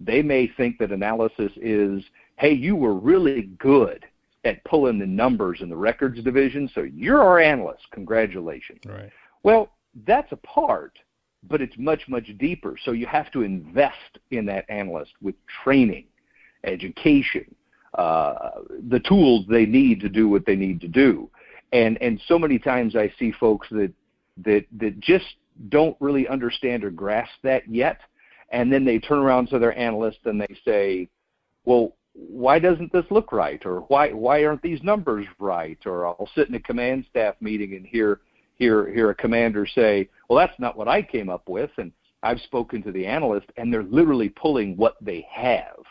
They 0.00 0.22
may 0.22 0.48
think 0.56 0.78
that 0.78 0.92
analysis 0.92 1.52
is, 1.56 2.02
hey, 2.36 2.52
you 2.52 2.76
were 2.76 2.94
really 2.94 3.50
good 3.58 4.04
at 4.44 4.62
pulling 4.64 4.98
the 4.98 5.06
numbers 5.06 5.60
in 5.60 5.68
the 5.68 5.76
records 5.76 6.22
division, 6.22 6.68
so 6.74 6.82
you're 6.82 7.22
our 7.22 7.38
analyst. 7.38 7.84
Congratulations. 7.92 8.80
Right. 8.84 9.10
Well, 9.42 9.70
that's 10.06 10.32
a 10.32 10.36
part, 10.36 10.98
but 11.48 11.60
it's 11.60 11.76
much, 11.78 12.08
much 12.08 12.36
deeper. 12.38 12.76
So 12.84 12.92
you 12.92 13.06
have 13.06 13.30
to 13.32 13.42
invest 13.42 14.18
in 14.30 14.46
that 14.46 14.64
analyst 14.68 15.12
with 15.20 15.34
training 15.62 16.06
education, 16.64 17.54
uh, 17.94 18.50
the 18.88 19.00
tools 19.00 19.46
they 19.48 19.66
need 19.66 20.00
to 20.00 20.08
do 20.08 20.28
what 20.28 20.46
they 20.46 20.56
need 20.56 20.80
to 20.80 20.88
do. 20.88 21.30
And 21.72 22.00
and 22.00 22.20
so 22.26 22.38
many 22.38 22.58
times 22.58 22.96
I 22.96 23.12
see 23.18 23.32
folks 23.32 23.68
that 23.70 23.92
that 24.38 24.64
that 24.78 25.00
just 25.00 25.36
don't 25.68 25.96
really 26.00 26.26
understand 26.28 26.84
or 26.84 26.90
grasp 26.90 27.32
that 27.42 27.68
yet, 27.68 27.98
and 28.50 28.72
then 28.72 28.84
they 28.84 28.98
turn 28.98 29.18
around 29.18 29.48
to 29.48 29.58
their 29.58 29.76
analyst 29.76 30.18
and 30.24 30.40
they 30.40 30.56
say, 30.64 31.08
"Well, 31.64 31.96
why 32.12 32.58
doesn't 32.58 32.92
this 32.92 33.04
look 33.10 33.32
right?" 33.32 33.64
or 33.66 33.80
"Why 33.88 34.12
why 34.12 34.44
aren't 34.44 34.62
these 34.62 34.82
numbers 34.82 35.26
right?" 35.38 35.78
or 35.84 36.06
I'll 36.06 36.30
sit 36.34 36.48
in 36.48 36.54
a 36.54 36.60
command 36.60 37.06
staff 37.10 37.34
meeting 37.40 37.74
and 37.74 37.86
hear 37.86 38.20
hear 38.56 38.92
hear 38.92 39.10
a 39.10 39.14
commander 39.14 39.66
say, 39.66 40.08
"Well, 40.28 40.38
that's 40.38 40.58
not 40.58 40.76
what 40.76 40.88
I 40.88 41.02
came 41.02 41.28
up 41.28 41.48
with," 41.48 41.70
and 41.78 41.92
I've 42.22 42.40
spoken 42.40 42.82
to 42.84 42.92
the 42.92 43.06
analyst, 43.06 43.46
and 43.56 43.72
they're 43.72 43.82
literally 43.82 44.30
pulling 44.30 44.76
what 44.76 44.96
they 45.00 45.26
have 45.30 45.84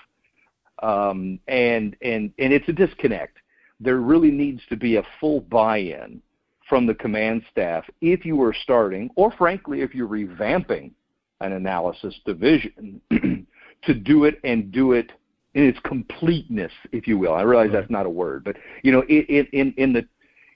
um, 0.84 1.40
and 1.48 1.96
and 2.02 2.32
and 2.38 2.54
it's 2.54 2.68
a 2.68 2.74
disconnect. 2.74 3.38
There 3.80 3.98
really 3.98 4.32
needs 4.32 4.62
to 4.70 4.76
be 4.76 4.98
a 4.98 5.04
full 5.20 5.42
buy-in 5.42 6.22
from 6.70 6.86
the 6.86 6.94
command 6.94 7.44
staff 7.52 7.86
if 8.02 8.26
you 8.26 8.42
are 8.44 8.54
starting, 8.54 9.10
or 9.16 9.32
frankly, 9.32 9.82
if 9.82 9.96
you're 9.96 10.08
revamping 10.08 10.92
an 11.42 11.54
analysis 11.54 12.16
division, 12.26 13.02
to 13.84 13.94
do 13.94 14.26
it 14.26 14.40
and 14.44 14.72
do 14.72 14.94
it 14.94 15.12
in 15.56 15.64
its 15.64 15.80
completeness, 15.84 16.72
if 16.92 17.08
you 17.08 17.18
will. 17.18 17.34
I 17.34 17.42
realize 17.42 17.70
right. 17.70 17.80
that's 17.80 17.92
not 17.92 18.06
a 18.06 18.10
word, 18.10 18.44
but 18.44 18.58
you 18.84 18.92
know, 18.92 19.04
in 19.04 19.48
in 19.54 19.74
in 19.78 19.94
the 19.94 20.06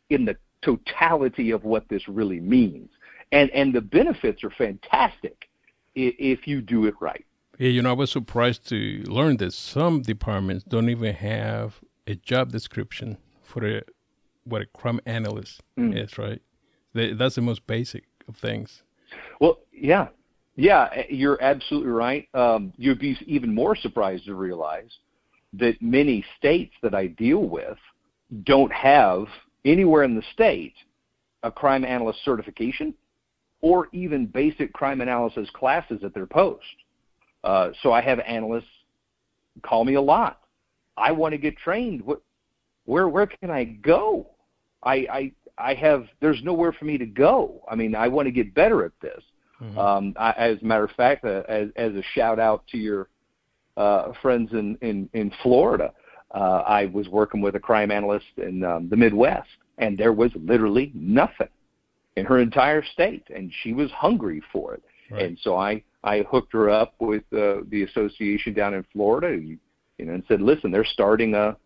in 0.10 0.26
the 0.26 0.38
totality 0.62 1.52
of 1.52 1.64
what 1.64 1.88
this 1.90 2.08
really 2.08 2.40
means, 2.40 2.90
and 3.32 3.50
and 3.52 3.74
the 3.74 3.82
benefits 3.82 4.44
are 4.44 4.52
fantastic 4.52 5.48
if 5.96 6.48
you 6.48 6.62
do 6.62 6.86
it 6.86 6.94
right. 7.00 7.26
Yeah, 7.58 7.70
you 7.70 7.82
know, 7.82 7.90
I 7.90 7.94
was 7.94 8.12
surprised 8.12 8.68
to 8.70 9.04
learn 9.08 9.38
that 9.38 9.52
some 9.54 10.04
departments 10.04 10.64
don't 10.64 10.90
even 10.90 11.16
have 11.16 11.80
a 12.06 12.16
job 12.16 12.52
description 12.52 13.18
for 13.42 13.66
a, 13.66 13.82
what 14.44 14.62
a 14.62 14.66
crime 14.68 15.00
analyst 15.08 15.62
mm. 15.78 15.98
is, 15.98 16.18
right? 16.18 16.42
That's 16.94 17.36
the 17.36 17.42
most 17.42 17.66
basic 17.66 18.04
of 18.28 18.38
things. 18.38 18.84
Well, 19.42 19.60
yeah. 19.72 20.10
Yeah, 20.56 20.90
eh, 20.94 21.04
you're 21.10 21.42
absolutely 21.42 21.92
right. 21.92 22.28
Um, 22.34 22.74
you'd 22.78 23.00
be 23.00 23.18
even 23.26 23.54
more 23.54 23.76
surprised 23.76 24.26
to 24.26 24.36
realize 24.36 24.92
that 25.54 25.82
many 25.82 26.26
states 26.38 26.74
that 26.84 26.94
I 26.94 27.08
deal 27.08 27.44
with 27.44 27.78
don't 28.44 28.72
have 28.72 29.26
anywhere 29.66 30.04
in 30.04 30.16
the 30.16 30.24
state 30.34 30.74
a 31.44 31.52
crime 31.52 31.86
analyst 31.86 32.20
certification 32.24 32.94
or 33.62 33.88
even 33.92 34.26
basic 34.26 34.74
crime 34.74 35.02
analysis 35.02 35.50
classes 35.54 36.04
at 36.04 36.14
their 36.14 36.26
post. 36.26 36.64
Uh, 37.44 37.70
so 37.82 37.92
I 37.92 38.02
have 38.02 38.20
analysts 38.20 38.66
call 39.64 39.86
me 39.86 39.96
a 39.96 40.02
lot. 40.02 40.42
I 40.96 41.12
want 41.12 41.34
to 41.34 41.38
get 41.38 41.58
trained. 41.58 42.02
What, 42.02 42.22
where 42.86 43.08
where 43.08 43.28
can 43.28 43.50
I 43.50 43.66
go? 43.66 44.28
I 44.84 44.94
I 44.94 45.32
I 45.58 45.74
have 45.76 46.06
there's 46.20 46.42
nowhere 46.44 46.72
for 46.72 46.86
me 46.86 46.98
to 46.98 47.06
go. 47.06 47.64
I 47.70 47.76
mean, 47.76 47.96
I 47.96 48.08
want 48.08 48.28
to 48.28 48.32
get 48.32 48.54
better 48.54 48.86
at 48.86 48.92
this. 49.02 49.24
Mm-hmm. 49.62 49.78
Um, 49.78 50.14
I, 50.18 50.32
as 50.34 50.62
a 50.62 50.66
matter 50.66 50.84
of 50.84 50.92
fact, 50.92 51.26
uh, 51.26 51.44
as 51.48 51.70
as 51.76 51.94
a 51.94 52.04
shout 52.14 52.40
out 52.40 52.66
to 52.68 52.78
your 52.78 53.10
uh, 53.76 54.12
friends 54.22 54.52
in 54.54 54.78
in 54.82 55.10
in 55.14 55.32
Florida, 55.44 55.94
uh, 56.31 56.63
I 56.67 56.86
was 56.88 57.07
working 57.07 57.41
with 57.41 57.55
a 57.55 57.60
crime 57.60 57.91
analyst 57.91 58.25
in 58.38 58.63
um, 58.63 58.89
the 58.89 58.98
Midwest, 58.98 59.50
and 59.77 59.98
there 59.98 60.13
was 60.13 60.31
literally 60.36 60.91
nothing 60.93 61.50
in 62.15 62.25
her 62.25 62.39
entire 62.39 62.84
state, 62.84 63.24
and 63.34 63.51
she 63.62 63.74
was 63.74 63.91
hungry 63.91 64.41
for 64.51 64.74
it. 64.74 64.84
Right. 65.10 65.24
And 65.24 65.39
so 65.41 65.55
I 65.55 65.84
I 66.03 66.24
hooked 66.29 66.53
her 66.53 66.69
up 66.69 66.96
with 67.00 67.24
uh, 67.34 67.62
the 67.69 67.84
association 67.84 68.53
down 68.53 68.74
in 68.74 68.86
Florida, 68.93 69.36
you, 69.36 69.57
you 69.98 70.05
know, 70.05 70.13
and 70.13 70.24
said, 70.27 70.41
listen, 70.41 70.72
they're 70.72 70.86
starting 70.86 71.34
a 71.34 71.57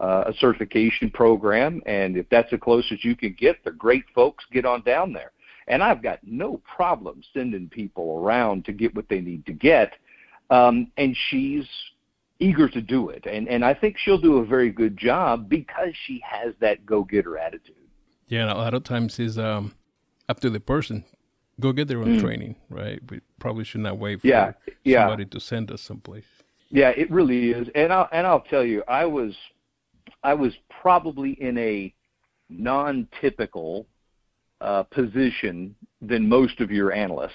uh, 0.00 0.24
a 0.28 0.32
certification 0.38 1.10
program, 1.10 1.82
and 1.84 2.16
if 2.16 2.26
that's 2.30 2.50
the 2.50 2.58
closest 2.58 3.04
you 3.04 3.14
can 3.14 3.36
get, 3.38 3.62
the 3.64 3.70
great 3.70 4.04
folks 4.14 4.44
get 4.50 4.64
on 4.64 4.82
down 4.82 5.12
there. 5.12 5.32
And 5.68 5.82
I've 5.82 6.02
got 6.02 6.18
no 6.22 6.60
problem 6.74 7.22
sending 7.34 7.68
people 7.68 8.18
around 8.18 8.64
to 8.64 8.72
get 8.72 8.96
what 8.96 9.08
they 9.08 9.20
need 9.20 9.44
to 9.46 9.52
get. 9.52 9.92
Um, 10.48 10.90
and 10.96 11.14
she's 11.28 11.66
eager 12.40 12.68
to 12.68 12.80
do 12.80 13.10
it, 13.10 13.26
and 13.26 13.48
and 13.48 13.64
I 13.64 13.74
think 13.74 13.96
she'll 13.98 14.20
do 14.20 14.38
a 14.38 14.44
very 14.44 14.70
good 14.70 14.96
job 14.96 15.48
because 15.48 15.94
she 16.06 16.22
has 16.28 16.54
that 16.60 16.84
go-getter 16.84 17.38
attitude. 17.38 17.76
Yeah, 18.28 18.42
and 18.42 18.50
a 18.50 18.54
lot 18.56 18.74
of 18.74 18.84
times 18.84 19.18
is 19.18 19.38
um, 19.38 19.74
up 20.28 20.40
to 20.40 20.50
the 20.50 20.60
person 20.60 21.04
go 21.60 21.72
get 21.72 21.86
their 21.86 22.00
own 22.00 22.16
mm. 22.16 22.20
training, 22.20 22.56
right? 22.68 23.00
We 23.08 23.20
probably 23.38 23.64
should 23.64 23.82
not 23.82 23.98
wait 23.98 24.22
for 24.22 24.26
yeah, 24.26 24.52
yeah. 24.82 25.02
somebody 25.02 25.26
to 25.26 25.38
send 25.40 25.70
us 25.70 25.82
someplace. 25.82 26.24
Yeah, 26.70 26.88
it 26.90 27.10
really 27.10 27.50
is. 27.50 27.68
And 27.74 27.92
I'll 27.92 28.08
and 28.12 28.26
I'll 28.26 28.40
tell 28.40 28.64
you, 28.64 28.82
I 28.88 29.04
was 29.04 29.36
I 30.22 30.34
was 30.34 30.52
probably 30.80 31.32
in 31.32 31.58
a 31.58 31.94
non-typical 32.48 33.86
uh, 34.60 34.82
position 34.84 35.76
than 36.00 36.28
most 36.28 36.60
of 36.60 36.70
your 36.70 36.92
analysts 36.92 37.32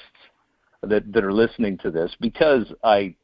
that 0.81 1.11
that 1.13 1.23
are 1.23 1.33
listening 1.33 1.77
to 1.79 1.91
this 1.91 2.15
because 2.19 2.65
I 2.83 3.15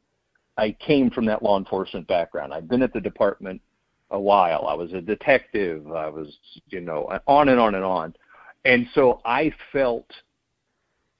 I 0.56 0.72
came 0.72 1.10
from 1.10 1.24
that 1.26 1.42
law 1.42 1.58
enforcement 1.58 2.06
background. 2.06 2.52
I've 2.52 2.68
been 2.68 2.82
at 2.82 2.92
the 2.92 3.00
department 3.00 3.60
a 4.10 4.20
while. 4.20 4.66
I 4.66 4.74
was 4.74 4.92
a 4.92 5.00
detective. 5.00 5.90
I 5.90 6.08
was, 6.08 6.36
you 6.68 6.80
know, 6.80 7.18
on 7.26 7.48
and 7.48 7.58
on 7.58 7.74
and 7.74 7.84
on. 7.84 8.14
And 8.64 8.86
so 8.94 9.20
I 9.24 9.52
felt 9.72 10.06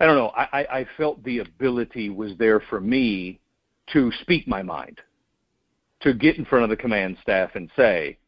I 0.03 0.07
don't 0.07 0.17
know. 0.17 0.33
I, 0.35 0.67
I 0.81 0.87
felt 0.97 1.23
the 1.23 1.39
ability 1.39 2.11
was 2.11 2.33
there 2.37 2.59
for 2.59 2.81
me 2.81 3.39
to 3.93 4.11
speak 4.21 4.49
my 4.49 4.61
mind, 4.61 5.01
to 6.01 6.12
get 6.12 6.39
in 6.39 6.45
front 6.45 6.65
of 6.65 6.71
the 6.71 6.77
command 6.77 7.19
staff 7.23 7.51
and 7.55 7.71
say, 7.77 8.19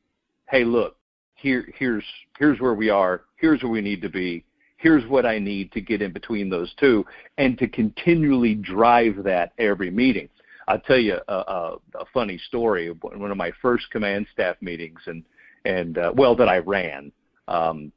"Hey, 0.49 0.63
look, 0.63 0.97
here, 1.35 1.69
here's 1.77 2.05
here's 2.39 2.61
where 2.61 2.75
we 2.75 2.91
are. 2.91 3.23
Here's 3.35 3.61
where 3.65 3.73
we 3.73 3.81
need 3.81 4.03
to 4.03 4.09
be. 4.09 4.45
Here's 4.77 5.05
what 5.09 5.27
I 5.27 5.41
need 5.41 5.73
to 5.73 5.81
get 5.81 6.01
in 6.01 6.13
between 6.13 6.49
those 6.49 6.73
two, 6.79 7.05
and 7.39 7.59
to 7.59 7.67
continually 7.67 8.55
drive 8.55 9.25
that 9.25 9.53
every 9.59 9.91
meeting. 9.91 10.29
I'll 10.68 10.80
tell 10.80 10.99
you 10.99 11.18
a, 11.28 11.35
a, 11.35 11.76
a 11.94 12.04
funny 12.12 12.38
story. 12.49 12.88
One 12.90 13.30
of 13.30 13.37
my 13.37 13.52
first 13.61 13.90
command 13.90 14.26
staff 14.33 14.56
meetings, 14.61 15.00
and 15.06 15.25
and 15.64 15.99
uh, 15.99 16.12
well, 16.14 16.35
that 16.37 16.49
I 16.49 16.59
ran. 16.59 17.12
Um, 17.49 17.92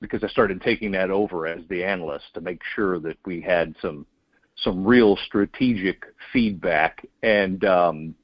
because 0.00 0.22
I 0.22 0.28
started 0.28 0.62
taking 0.62 0.92
that 0.92 1.10
over 1.10 1.46
as 1.46 1.60
the 1.68 1.82
analyst 1.84 2.26
to 2.34 2.40
make 2.40 2.60
sure 2.74 3.00
that 3.00 3.16
we 3.26 3.40
had 3.40 3.74
some 3.82 4.06
some 4.56 4.84
real 4.84 5.16
strategic 5.26 6.04
feedback. 6.32 7.06
And 7.22 7.64
um, 7.64 8.14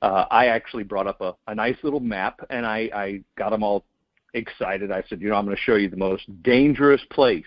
uh, 0.00 0.26
I 0.30 0.46
actually 0.46 0.84
brought 0.84 1.06
up 1.06 1.20
a, 1.20 1.34
a 1.48 1.54
nice 1.54 1.76
little 1.82 2.00
map, 2.00 2.40
and 2.50 2.64
I, 2.64 2.90
I 2.94 3.24
got 3.36 3.50
them 3.50 3.62
all 3.62 3.84
excited. 4.34 4.92
I 4.92 5.02
said, 5.08 5.20
you 5.20 5.28
know, 5.28 5.34
I'm 5.34 5.44
going 5.44 5.56
to 5.56 5.62
show 5.62 5.74
you 5.74 5.88
the 5.88 5.96
most 5.96 6.24
dangerous 6.42 7.02
place 7.10 7.44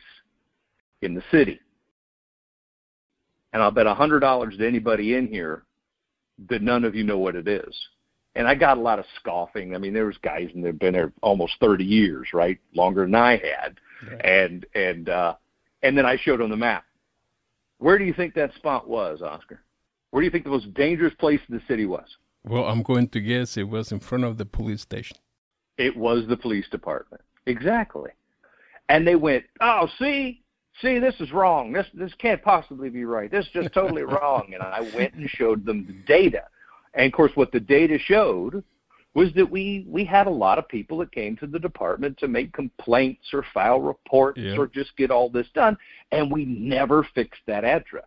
in 1.01 1.13
the 1.13 1.23
city. 1.31 1.59
And 3.53 3.63
I'll 3.63 3.71
bet 3.71 3.87
a 3.87 3.93
hundred 3.93 4.19
dollars 4.19 4.57
to 4.57 4.67
anybody 4.67 5.15
in 5.15 5.27
here 5.27 5.63
that 6.49 6.61
none 6.61 6.83
of 6.83 6.95
you 6.95 7.03
know 7.03 7.17
what 7.17 7.35
it 7.35 7.47
is 7.47 7.75
and 8.35 8.47
I 8.47 8.55
got 8.55 8.77
a 8.77 8.81
lot 8.81 8.99
of 8.99 9.05
scoffing. 9.19 9.73
I 9.75 9.77
mean, 9.77 9.93
there 9.93 10.05
was 10.05 10.17
guys 10.17 10.49
and 10.53 10.63
they've 10.63 10.77
been 10.77 10.93
there 10.93 11.13
almost 11.21 11.53
30 11.59 11.85
years, 11.85 12.29
right? 12.33 12.59
Longer 12.73 13.05
than 13.05 13.15
I 13.15 13.31
had. 13.31 13.79
Yeah. 14.05 14.29
And 14.29 14.65
and 14.75 15.09
uh 15.09 15.35
and 15.81 15.97
then 15.97 16.05
I 16.05 16.17
showed 16.17 16.39
them 16.39 16.49
the 16.49 16.57
map. 16.57 16.83
Where 17.77 17.97
do 17.97 18.03
you 18.03 18.13
think 18.13 18.33
that 18.35 18.53
spot 18.55 18.87
was, 18.87 19.21
Oscar? 19.21 19.61
Where 20.11 20.21
do 20.21 20.25
you 20.25 20.31
think 20.31 20.43
the 20.43 20.49
most 20.49 20.73
dangerous 20.73 21.13
place 21.15 21.39
in 21.49 21.55
the 21.55 21.61
city 21.67 21.85
was? 21.85 22.07
Well, 22.43 22.65
I'm 22.65 22.83
going 22.83 23.09
to 23.09 23.21
guess 23.21 23.57
it 23.57 23.67
was 23.67 23.91
in 23.91 23.99
front 23.99 24.23
of 24.23 24.37
the 24.37 24.45
police 24.45 24.81
station. 24.81 25.17
It 25.77 25.95
was 25.95 26.25
the 26.27 26.37
police 26.37 26.67
department. 26.69 27.21
Exactly. 27.45 28.11
And 28.87 29.07
they 29.07 29.15
went, 29.15 29.45
"Oh, 29.61 29.87
see? 29.99 30.43
See, 30.81 30.99
this 30.99 31.15
is 31.19 31.31
wrong. 31.31 31.71
This 31.71 31.87
this 31.93 32.13
can't 32.15 32.41
possibly 32.43 32.89
be 32.89 33.05
right. 33.05 33.31
This 33.31 33.45
is 33.45 33.51
just 33.51 33.73
totally 33.73 34.03
wrong." 34.03 34.51
And 34.53 34.61
I 34.61 34.81
went 34.95 35.13
and 35.13 35.29
showed 35.29 35.65
them 35.65 35.85
the 35.87 35.93
data 36.05 36.43
and 36.95 37.07
of 37.07 37.13
course, 37.13 37.31
what 37.35 37.51
the 37.51 37.59
data 37.59 37.97
showed 37.99 38.63
was 39.13 39.29
that 39.35 39.49
we 39.49 39.85
we 39.87 40.03
had 40.03 40.27
a 40.27 40.31
lot 40.31 40.57
of 40.57 40.67
people 40.67 40.97
that 40.99 41.11
came 41.11 41.35
to 41.37 41.47
the 41.47 41.59
department 41.59 42.17
to 42.17 42.27
make 42.27 42.53
complaints 42.53 43.27
or 43.33 43.45
file 43.53 43.79
reports 43.79 44.39
yeah. 44.41 44.57
or 44.57 44.67
just 44.67 44.95
get 44.97 45.11
all 45.11 45.29
this 45.29 45.47
done, 45.53 45.77
and 46.11 46.31
we 46.31 46.45
never 46.45 47.07
fixed 47.13 47.41
that 47.47 47.63
address. 47.63 48.05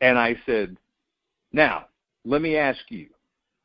And 0.00 0.18
I 0.18 0.36
said, 0.44 0.76
now 1.52 1.86
let 2.24 2.42
me 2.42 2.56
ask 2.56 2.80
you, 2.88 3.08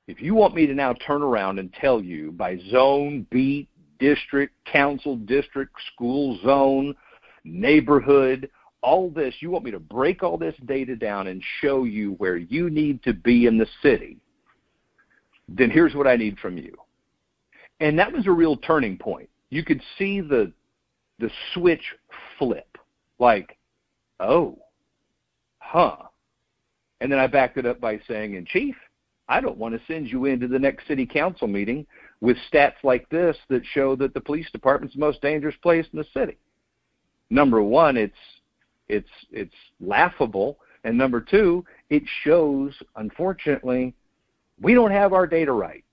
if 0.08 0.22
you 0.22 0.34
want 0.34 0.56
me 0.56 0.66
to 0.66 0.74
now 0.74 0.94
turn 0.94 1.22
around 1.22 1.60
and 1.60 1.74
tell 1.74 2.02
you 2.02 2.32
by 2.32 2.58
zone, 2.70 3.28
beat, 3.30 3.68
district, 4.00 4.54
council, 4.66 5.18
district, 5.18 5.74
school 5.94 6.40
zone, 6.44 6.96
neighborhood, 7.44 8.50
all 8.82 9.10
this, 9.10 9.36
you 9.40 9.52
want 9.52 9.66
me 9.66 9.72
to 9.72 9.80
break 9.80 10.24
all 10.24 10.38
this 10.38 10.56
data 10.66 10.96
down 10.96 11.28
and 11.28 11.42
show 11.62 11.84
you 11.84 12.14
where 12.14 12.38
you 12.38 12.70
need 12.70 13.04
to 13.04 13.14
be 13.14 13.46
in 13.46 13.58
the 13.58 13.68
city, 13.82 14.18
then 15.48 15.70
here's 15.70 15.96
what 15.96 16.08
I 16.08 16.16
need 16.16 16.40
from 16.40 16.58
you. 16.58 16.76
And 17.80 17.98
that 18.00 18.12
was 18.12 18.28
a 18.28 18.32
real 18.32 18.58
turning 18.58 18.98
point. 18.98 19.30
You 19.50 19.64
could 19.64 19.82
see 19.98 20.22
the 20.22 20.52
the 21.20 21.30
switch 21.54 21.84
flip. 22.40 22.78
Like, 23.20 23.58
oh, 24.20 24.58
huh. 25.60 25.98
And 27.00 27.12
then 27.12 27.20
I 27.20 27.28
backed 27.28 27.58
it 27.58 27.66
up 27.66 27.80
by 27.80 28.00
saying, 28.08 28.36
and 28.36 28.48
chief, 28.48 28.76
I 29.30 29.40
don't 29.40 29.58
want 29.58 29.76
to 29.76 29.82
send 29.88 30.08
you 30.08 30.26
into 30.26 30.48
the 30.48 30.60
next 30.60 30.88
city 30.88 31.06
council 31.06 31.48
meeting 31.48 31.86
with 32.20 32.38
stats 32.52 32.84
like 32.84 33.08
this 33.10 33.38
that 33.50 33.64
show 33.74 33.96
that 33.96 34.14
the 34.14 34.22
police 34.22 34.50
department's 34.52 34.96
the 34.96 35.00
most 35.00 35.22
dangerous 35.22 35.56
place 35.62 35.86
in 35.94 36.00
the 36.00 36.06
city. 36.14 36.38
Number 37.32 37.64
one, 37.64 37.96
it's 37.96 38.14
it's 38.90 39.10
it's 39.32 39.56
laughable, 39.80 40.58
and 40.84 40.98
number 40.98 41.22
two, 41.22 41.66
it 41.90 42.04
shows 42.24 42.74
unfortunately 42.98 43.96
we 44.62 44.74
don't 44.74 44.92
have 44.92 45.14
our 45.14 45.26
data 45.26 45.54
right. 45.54 45.84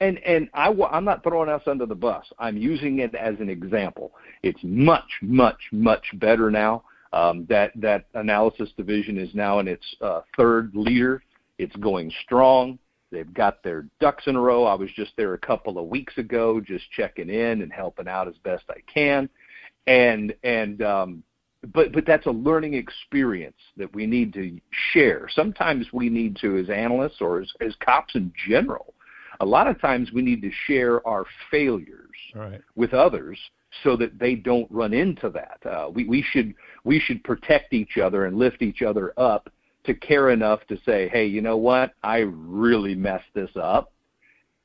And 0.00 0.18
and 0.18 0.50
I 0.52 0.70
I'm 0.90 1.06
not 1.06 1.22
throwing 1.22 1.48
us 1.48 1.62
under 1.66 1.86
the 1.86 1.94
bus. 1.94 2.26
I'm 2.38 2.58
using 2.58 2.98
it 2.98 3.14
as 3.14 3.40
an 3.40 3.48
example. 3.48 4.12
It's 4.42 4.60
much 4.62 5.10
much 5.22 5.60
much 5.72 6.04
better 6.14 6.50
now. 6.50 6.84
Um, 7.14 7.46
that 7.48 7.72
that 7.76 8.04
analysis 8.12 8.68
division 8.76 9.16
is 9.16 9.34
now 9.34 9.60
in 9.60 9.68
its 9.68 9.86
uh, 10.02 10.20
third 10.36 10.72
leader. 10.74 11.22
It's 11.56 11.74
going 11.76 12.12
strong. 12.22 12.78
They've 13.10 13.32
got 13.32 13.62
their 13.62 13.86
ducks 13.98 14.26
in 14.26 14.36
a 14.36 14.40
row. 14.40 14.64
I 14.64 14.74
was 14.74 14.90
just 14.94 15.12
there 15.16 15.32
a 15.32 15.38
couple 15.38 15.78
of 15.78 15.86
weeks 15.86 16.18
ago, 16.18 16.60
just 16.60 16.84
checking 16.90 17.30
in 17.30 17.62
and 17.62 17.72
helping 17.72 18.08
out 18.08 18.28
as 18.28 18.34
best 18.44 18.64
I 18.68 18.80
can. 18.92 19.30
And 19.86 20.34
and 20.42 20.82
um, 20.82 21.22
but 21.72 21.92
but 21.92 22.06
that's 22.06 22.26
a 22.26 22.30
learning 22.30 22.74
experience 22.74 23.56
that 23.76 23.92
we 23.94 24.06
need 24.06 24.32
to 24.34 24.58
share. 24.92 25.28
Sometimes 25.32 25.86
we 25.92 26.08
need 26.08 26.36
to, 26.40 26.58
as 26.58 26.70
analysts 26.70 27.20
or 27.20 27.40
as, 27.40 27.52
as 27.60 27.74
cops 27.84 28.14
in 28.14 28.32
general, 28.48 28.94
a 29.40 29.46
lot 29.46 29.66
of 29.66 29.80
times 29.80 30.12
we 30.12 30.22
need 30.22 30.42
to 30.42 30.50
share 30.66 31.06
our 31.06 31.24
failures 31.50 32.16
right. 32.34 32.60
with 32.74 32.94
others 32.94 33.38
so 33.82 33.96
that 33.96 34.18
they 34.18 34.34
don't 34.34 34.70
run 34.70 34.92
into 34.92 35.30
that. 35.30 35.58
Uh, 35.68 35.88
we 35.90 36.04
we 36.04 36.22
should 36.22 36.54
we 36.84 37.00
should 37.00 37.22
protect 37.24 37.72
each 37.72 37.98
other 37.98 38.26
and 38.26 38.36
lift 38.36 38.62
each 38.62 38.82
other 38.82 39.12
up 39.16 39.50
to 39.84 39.94
care 39.94 40.30
enough 40.30 40.60
to 40.66 40.76
say, 40.84 41.08
hey, 41.08 41.26
you 41.26 41.40
know 41.40 41.56
what, 41.56 41.92
I 42.02 42.18
really 42.18 42.94
messed 42.94 43.32
this 43.34 43.50
up, 43.54 43.92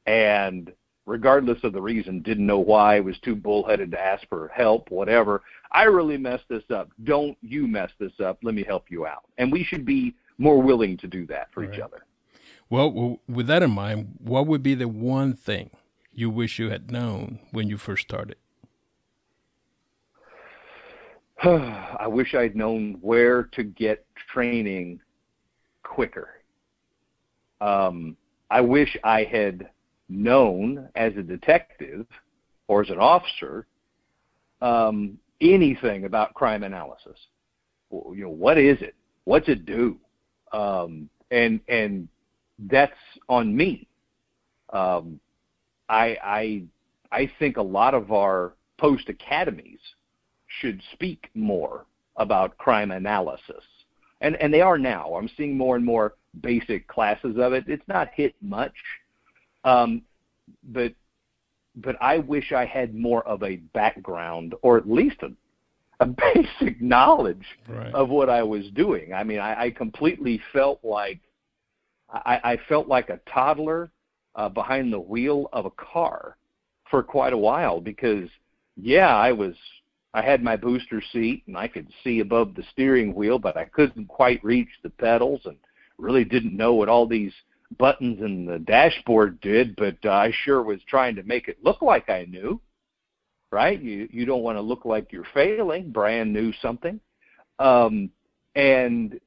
and 0.07 0.71
regardless 1.12 1.62
of 1.65 1.74
the 1.74 1.82
reason, 1.82 2.21
didn't 2.21 2.45
know 2.45 2.60
why, 2.60 3.02
was 3.02 3.19
too 3.19 3.36
bullheaded 3.36 3.91
to 3.91 4.02
ask 4.02 4.26
for 4.30 4.47
help, 4.47 4.89
whatever. 4.89 5.41
I 5.74 5.84
really 5.84 6.17
messed 6.17 6.45
this 6.47 6.63
up. 6.74 6.89
Don't 7.04 7.38
you 7.41 7.67
mess 7.67 7.91
this 8.00 8.13
up. 8.24 8.39
Let 8.43 8.56
me 8.56 8.63
help 8.63 8.86
you 8.89 9.06
out. 9.06 9.26
And 9.38 9.52
we 9.52 9.65
should 9.65 9.86
be 9.86 10.15
more 10.38 10.62
willing 10.62 10.95
to 10.97 11.08
do 11.08 11.26
that 11.28 11.50
for 11.54 11.62
right. 11.63 11.74
each 11.74 11.82
other. 11.82 12.06
Well, 12.69 12.89
well, 12.93 13.19
with 13.28 13.47
that 13.47 13.62
in 13.62 13.71
mind, 13.71 14.19
what 14.19 14.47
would 14.47 14.63
be 14.63 14.74
the 14.74 14.88
one 14.88 15.34
thing 15.34 15.71
you 16.13 16.30
wish 16.30 16.58
you 16.58 16.69
had 16.69 16.89
known 16.89 17.39
when 17.52 17.67
you 17.67 17.76
first 17.76 18.04
started? 18.04 18.38
I 21.43 22.08
wish 22.08 22.34
I'd 22.36 22.56
known 22.56 23.00
where 23.02 23.43
to 23.52 23.63
get 23.63 24.06
training 24.32 25.02
quicker. 25.84 26.30
Um, 27.60 28.15
I 28.50 28.62
wish 28.62 28.95
I 29.04 29.24
had 29.26 29.69
known 30.12 30.89
as 30.95 31.13
a 31.17 31.24
detective 31.24 32.06
or 32.67 32.82
as 32.82 32.89
an 32.89 33.00
officer 33.00 33.65
um, 34.62 35.17
anything 35.39 36.06
about 36.06 36.34
crime 36.34 36.63
analysis. 36.63 37.17
You 37.91 38.15
know, 38.15 38.30
what 38.30 38.58
is 38.58 38.82
it? 38.82 38.95
What's 39.26 39.50
it 39.50 39.65
do? 39.65 39.97
Um, 40.54 41.10
and 41.32 41.60
and 41.67 42.08
that's 42.69 42.93
on 43.28 43.56
me. 43.56 43.88
Um, 44.71 45.19
I 45.89 46.17
I 46.24 46.63
I 47.12 47.32
think 47.39 47.58
a 47.58 47.62
lot 47.62 47.93
of 47.93 48.12
our 48.12 48.54
post 48.78 49.10
academies 49.10 49.80
should 50.60 50.82
speak 50.93 51.30
more 51.34 51.86
about 52.17 52.58
crime 52.58 52.91
analysis, 52.91 53.63
and 54.21 54.36
and 54.38 54.54
they 54.54 54.62
are 54.62 54.78
now. 54.78 55.15
I'm 55.15 55.30
seeing 55.36 55.58
more 55.58 55.76
and 55.76 55.86
more 55.86 56.15
basic 56.41 56.88
classes 56.88 57.38
of 57.38 57.54
it. 57.54 57.65
It's 57.67 57.88
not 57.88 58.10
hit 58.13 58.36
much, 58.41 58.76
um, 59.63 60.02
but 60.63 60.93
but 61.76 61.95
I 62.02 62.17
wish 62.17 62.52
I 62.52 62.65
had 62.65 62.93
more 62.93 63.26
of 63.28 63.43
a 63.43 63.58
background 63.58 64.56
or 64.62 64.78
at 64.78 64.89
least 64.89 65.17
a, 65.21 65.32
a 66.02 66.06
basic 66.34 66.82
knowledge 66.82 67.45
right. 67.67 67.93
of 67.93 68.10
what 68.10 68.30
I 68.30 68.43
was 68.43 68.65
doing. 68.74 69.13
I 69.13 69.24
mean, 69.24 69.39
I, 69.39 69.65
I 69.65 69.69
completely 69.71 70.41
felt 70.52 70.84
like 70.84 71.21
I, 72.10 72.39
I 72.43 72.58
felt 72.67 72.88
like 72.88 73.10
a 73.10 73.21
toddler 73.32 73.91
uh, 74.36 74.50
behind 74.50 74.91
the 74.91 75.00
wheel 75.00 75.50
of 75.54 75.65
a 75.65 75.71
car 75.71 76.38
for 76.89 77.02
quite 77.02 77.34
a 77.34 77.38
while 77.38 77.80
because 77.80 78.30
yeah, 78.76 79.15
I 79.15 79.32
was 79.32 79.56
I 80.13 80.21
had 80.21 80.43
my 80.43 80.58
booster 80.58 81.02
seat 81.13 81.43
and 81.47 81.58
I 81.58 81.67
could 81.67 81.88
see 82.04 82.19
above 82.19 82.54
the 82.54 82.63
steering 82.71 83.15
wheel, 83.15 83.39
but 83.39 83.56
I 83.56 83.65
couldn't 83.65 84.08
quite 84.08 84.43
reach 84.43 84.69
the 84.84 84.89
pedals 84.89 85.41
and 85.45 85.58
really 85.97 86.26
didn't 86.26 86.56
know 86.56 86.74
what 86.74 86.89
all 86.89 87.08
these 87.08 87.34
buttons 87.77 88.19
in 88.21 88.45
the 88.45 88.60
dashboard 88.60 89.39
did, 89.41 89.75
but 89.75 89.97
uh, 90.05 90.12
I 90.12 90.31
sure 90.43 90.63
was 90.63 90.79
trying 90.88 91.15
to 91.15 91.23
make 91.23 91.47
it 91.47 91.57
look 91.63 91.81
like 91.81 92.10
I 92.10 92.25
knew. 92.25 92.60
Right? 93.51 93.81
You 93.81 94.07
you 94.12 94.25
don't 94.25 94.43
want 94.43 94.57
to 94.57 94.62
look 94.62 94.86
like 94.86 95.12
you're 95.12 95.27
failing. 95.34 95.91
Brand 95.91 96.31
new 96.31 96.53
something, 96.62 97.01
um, 97.60 98.10
and 98.55 99.19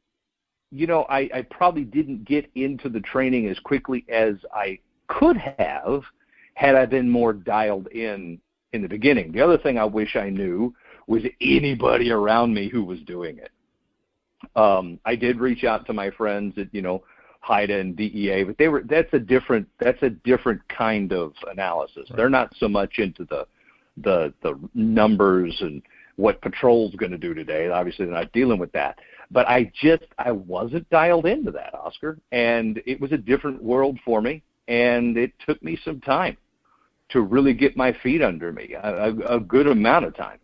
you 0.71 0.87
know 0.87 1.03
I, 1.11 1.29
I 1.35 1.43
probably 1.51 1.85
didn't 1.85 2.25
get 2.25 2.51
into 2.55 2.89
the 2.89 3.01
training 3.01 3.49
as 3.49 3.59
quickly 3.59 4.07
as 4.09 4.37
I 4.55 4.79
could 5.09 5.37
have 5.37 6.03
had 6.55 6.75
I 6.75 6.87
been 6.87 7.11
more 7.11 7.35
dialed 7.35 7.89
in 7.89 8.41
in 8.73 8.81
the 8.81 8.89
beginning. 8.89 9.31
The 9.33 9.43
other 9.43 9.59
thing 9.59 9.79
I 9.79 9.85
wish 9.85 10.17
I 10.17 10.31
knew 10.31 10.75
was 11.07 11.23
anybody 11.43 12.11
around 12.11 12.55
me 12.55 12.71
who 12.71 12.83
was 12.83 13.01
doing 13.01 13.39
it. 13.39 13.51
Um, 14.57 14.99
I 15.05 15.17
did 15.17 15.39
reach 15.39 15.65
out 15.65 15.87
to 15.87 15.93
my 15.93 16.11
friends 16.11 16.55
at 16.57 16.73
you 16.73 16.81
know 16.81 17.03
HIDTA 17.47 17.81
and 17.81 17.97
DEA, 17.97 18.45
but 18.45 18.59
they 18.59 18.69
were 18.69 18.83
that's 18.83 19.13
a 19.13 19.19
different 19.19 19.69
that's 19.79 20.03
a 20.03 20.11
different 20.11 20.67
kind 20.69 21.13
of 21.13 21.33
analysis. 21.51 22.09
Right. 22.11 22.17
They're 22.17 22.31
not 22.31 22.55
so 22.59 22.69
much 22.69 22.99
into 22.99 23.25
the 23.25 23.47
the 23.97 24.33
the 24.43 24.59
numbers 24.75 25.57
and 25.61 25.83
what 26.17 26.41
patrol's 26.41 26.95
going 26.95 27.13
to 27.13 27.19
do 27.19 27.35
today. 27.35 27.69
Obviously, 27.69 28.05
they're 28.05 28.15
not 28.15 28.33
dealing 28.33 28.59
with 28.59 28.73
that. 28.73 28.99
But 29.31 29.49
I 29.49 29.73
just 29.81 30.05
I 30.19 30.33
wasn't 30.33 30.89
dialed 30.91 31.27
into 31.27 31.51
that, 31.53 31.75
Oscar, 31.75 32.19
and 32.33 32.81
it 32.87 33.01
was 33.01 33.13
a 33.13 33.19
different 33.19 33.63
world 33.63 33.99
for 34.05 34.21
me, 34.21 34.43
and 34.69 35.17
it 35.17 35.33
took 35.47 35.63
me 35.63 35.79
some 35.85 36.01
time 36.01 36.37
to 37.11 37.21
really 37.21 37.53
get 37.53 37.77
my 37.77 37.93
feet 37.93 38.23
under 38.23 38.53
me, 38.53 38.75
a, 38.75 39.15
a, 39.29 39.39
good 39.39 39.67
amount 39.67 40.07
of 40.07 40.17
time. 40.17 40.39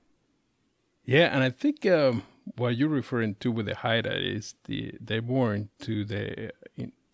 Yeah, 1.05 1.35
and 1.35 1.43
I 1.43 1.51
think 1.51 1.87
um, 1.87 2.23
what 2.57 2.77
you're 2.77 2.89
referring 2.89 3.37
to 3.37 3.51
with 3.51 3.67
the 3.67 3.75
HIDTA 3.75 4.37
is 4.37 4.55
the 4.65 4.95
they're 5.01 5.23
more 5.23 5.55
into 5.55 6.05
the 6.05 6.53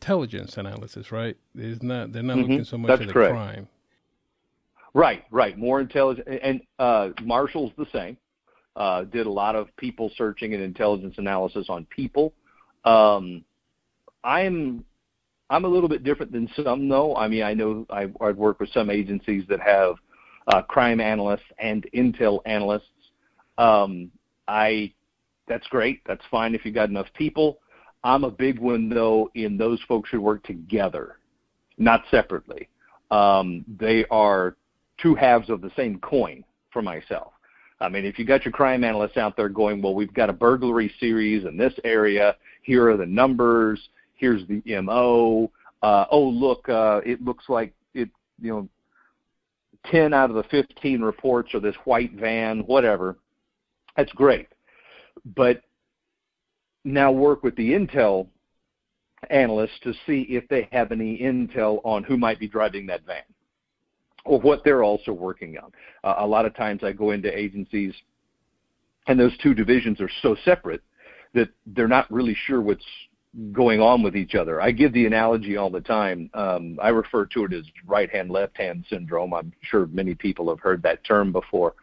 intelligence 0.06 0.56
analysis, 0.56 1.10
right? 1.10 1.36
It's 1.56 1.82
not 1.82 2.12
they're 2.12 2.22
not 2.22 2.36
mm-hmm. 2.36 2.50
looking 2.52 2.64
so 2.64 2.78
much 2.78 2.88
That's 2.88 3.02
at 3.02 3.06
the 3.08 3.12
correct. 3.12 3.34
crime. 3.34 3.68
Right, 4.94 5.24
right. 5.30 5.58
More 5.58 5.80
intelligence, 5.80 6.26
and 6.42 6.60
uh, 6.78 7.10
Marshall's 7.22 7.72
the 7.76 7.86
same. 7.92 8.16
Uh, 8.76 9.04
did 9.04 9.26
a 9.26 9.30
lot 9.30 9.56
of 9.56 9.74
people 9.76 10.10
searching 10.16 10.54
and 10.54 10.62
intelligence 10.62 11.14
analysis 11.18 11.66
on 11.68 11.86
people. 11.86 12.32
Um, 12.84 13.44
I'm 14.22 14.84
I'm 15.50 15.64
a 15.64 15.68
little 15.68 15.88
bit 15.88 16.04
different 16.04 16.32
than 16.32 16.48
some, 16.62 16.88
though. 16.88 17.16
I 17.16 17.28
mean, 17.28 17.42
I 17.42 17.54
know 17.54 17.86
I, 17.90 18.08
I've 18.20 18.36
worked 18.36 18.60
with 18.60 18.70
some 18.70 18.90
agencies 18.90 19.44
that 19.48 19.60
have 19.60 19.96
uh, 20.46 20.62
crime 20.62 21.00
analysts 21.00 21.50
and 21.58 21.86
intel 21.94 22.40
analysts. 22.46 22.84
Um, 23.58 24.10
I 24.46 24.92
that's 25.48 25.66
great. 25.68 26.02
That's 26.06 26.24
fine 26.30 26.54
if 26.54 26.64
you 26.64 26.72
got 26.72 26.90
enough 26.90 27.08
people. 27.14 27.58
I'm 28.06 28.22
a 28.22 28.30
big 28.30 28.60
one 28.60 28.88
though 28.88 29.32
in 29.34 29.58
those 29.58 29.80
folks 29.88 30.10
who 30.10 30.20
work 30.20 30.44
together, 30.44 31.18
not 31.76 32.04
separately. 32.08 32.68
Um, 33.10 33.64
they 33.80 34.04
are 34.12 34.56
two 35.02 35.16
halves 35.16 35.50
of 35.50 35.60
the 35.60 35.72
same 35.76 35.98
coin 35.98 36.44
for 36.72 36.82
myself. 36.82 37.32
I 37.80 37.88
mean, 37.88 38.04
if 38.04 38.16
you 38.16 38.24
got 38.24 38.44
your 38.44 38.52
crime 38.52 38.84
analysts 38.84 39.16
out 39.16 39.36
there 39.36 39.48
going, 39.48 39.82
well, 39.82 39.94
we've 39.94 40.14
got 40.14 40.30
a 40.30 40.32
burglary 40.32 40.94
series 41.00 41.44
in 41.44 41.56
this 41.56 41.74
area. 41.82 42.36
Here 42.62 42.88
are 42.88 42.96
the 42.96 43.04
numbers. 43.04 43.88
Here's 44.14 44.46
the 44.46 44.62
MO. 44.80 45.50
Uh, 45.82 46.04
oh, 46.12 46.28
look, 46.28 46.68
uh, 46.68 47.00
it 47.04 47.22
looks 47.22 47.46
like 47.48 47.74
it. 47.92 48.08
You 48.40 48.52
know, 48.52 48.68
ten 49.90 50.14
out 50.14 50.30
of 50.30 50.36
the 50.36 50.44
fifteen 50.44 51.02
reports 51.02 51.54
are 51.54 51.60
this 51.60 51.76
white 51.84 52.12
van, 52.12 52.60
whatever. 52.60 53.16
That's 53.96 54.12
great, 54.12 54.46
but 55.34 55.62
now 56.86 57.10
work 57.10 57.42
with 57.42 57.56
the 57.56 57.72
intel 57.72 58.28
analysts 59.28 59.78
to 59.82 59.92
see 60.06 60.22
if 60.30 60.46
they 60.48 60.68
have 60.70 60.92
any 60.92 61.18
intel 61.18 61.80
on 61.84 62.04
who 62.04 62.16
might 62.16 62.38
be 62.38 62.46
driving 62.46 62.86
that 62.86 63.04
van 63.04 63.22
or 64.24 64.40
what 64.40 64.62
they're 64.64 64.84
also 64.84 65.12
working 65.12 65.58
on. 65.58 65.72
Uh, 66.04 66.14
a 66.18 66.26
lot 66.26 66.46
of 66.46 66.54
times 66.54 66.84
I 66.84 66.92
go 66.92 67.10
into 67.10 67.36
agencies 67.36 67.92
and 69.08 69.18
those 69.18 69.36
two 69.38 69.52
divisions 69.52 70.00
are 70.00 70.10
so 70.22 70.36
separate 70.44 70.82
that 71.34 71.48
they're 71.66 71.88
not 71.88 72.10
really 72.10 72.36
sure 72.46 72.60
what's 72.60 72.84
going 73.52 73.80
on 73.80 74.02
with 74.02 74.16
each 74.16 74.34
other. 74.34 74.60
I 74.60 74.70
give 74.70 74.92
the 74.92 75.06
analogy 75.06 75.56
all 75.56 75.70
the 75.70 75.80
time. 75.80 76.30
Um, 76.34 76.78
I 76.80 76.88
refer 76.88 77.26
to 77.26 77.44
it 77.44 77.52
as 77.52 77.64
right 77.86 78.10
hand, 78.10 78.30
left 78.30 78.56
hand 78.56 78.84
syndrome. 78.88 79.34
I'm 79.34 79.52
sure 79.62 79.86
many 79.88 80.14
people 80.14 80.48
have 80.48 80.60
heard 80.60 80.82
that 80.82 81.04
term 81.04 81.32
before. 81.32 81.74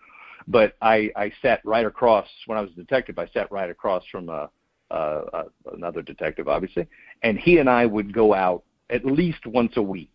But 0.48 0.76
I, 0.82 1.12
I 1.16 1.32
sat 1.42 1.62
right 1.64 1.86
across, 1.86 2.28
when 2.48 2.58
I 2.58 2.62
was 2.62 2.72
a 2.72 2.76
detective, 2.76 3.20
I 3.20 3.28
sat 3.28 3.52
right 3.52 3.70
across 3.70 4.04
from 4.12 4.30
a, 4.30 4.50
uh, 4.94 5.24
uh, 5.34 5.44
another 5.74 6.04
detective, 6.04 6.48
obviously, 6.48 6.88
and 7.24 7.40
he 7.40 7.58
and 7.58 7.70
I 7.70 7.86
would 7.86 8.14
go 8.14 8.34
out 8.34 8.64
at 8.92 9.04
least 9.04 9.46
once 9.48 9.74
a 9.76 9.82
week 9.82 10.14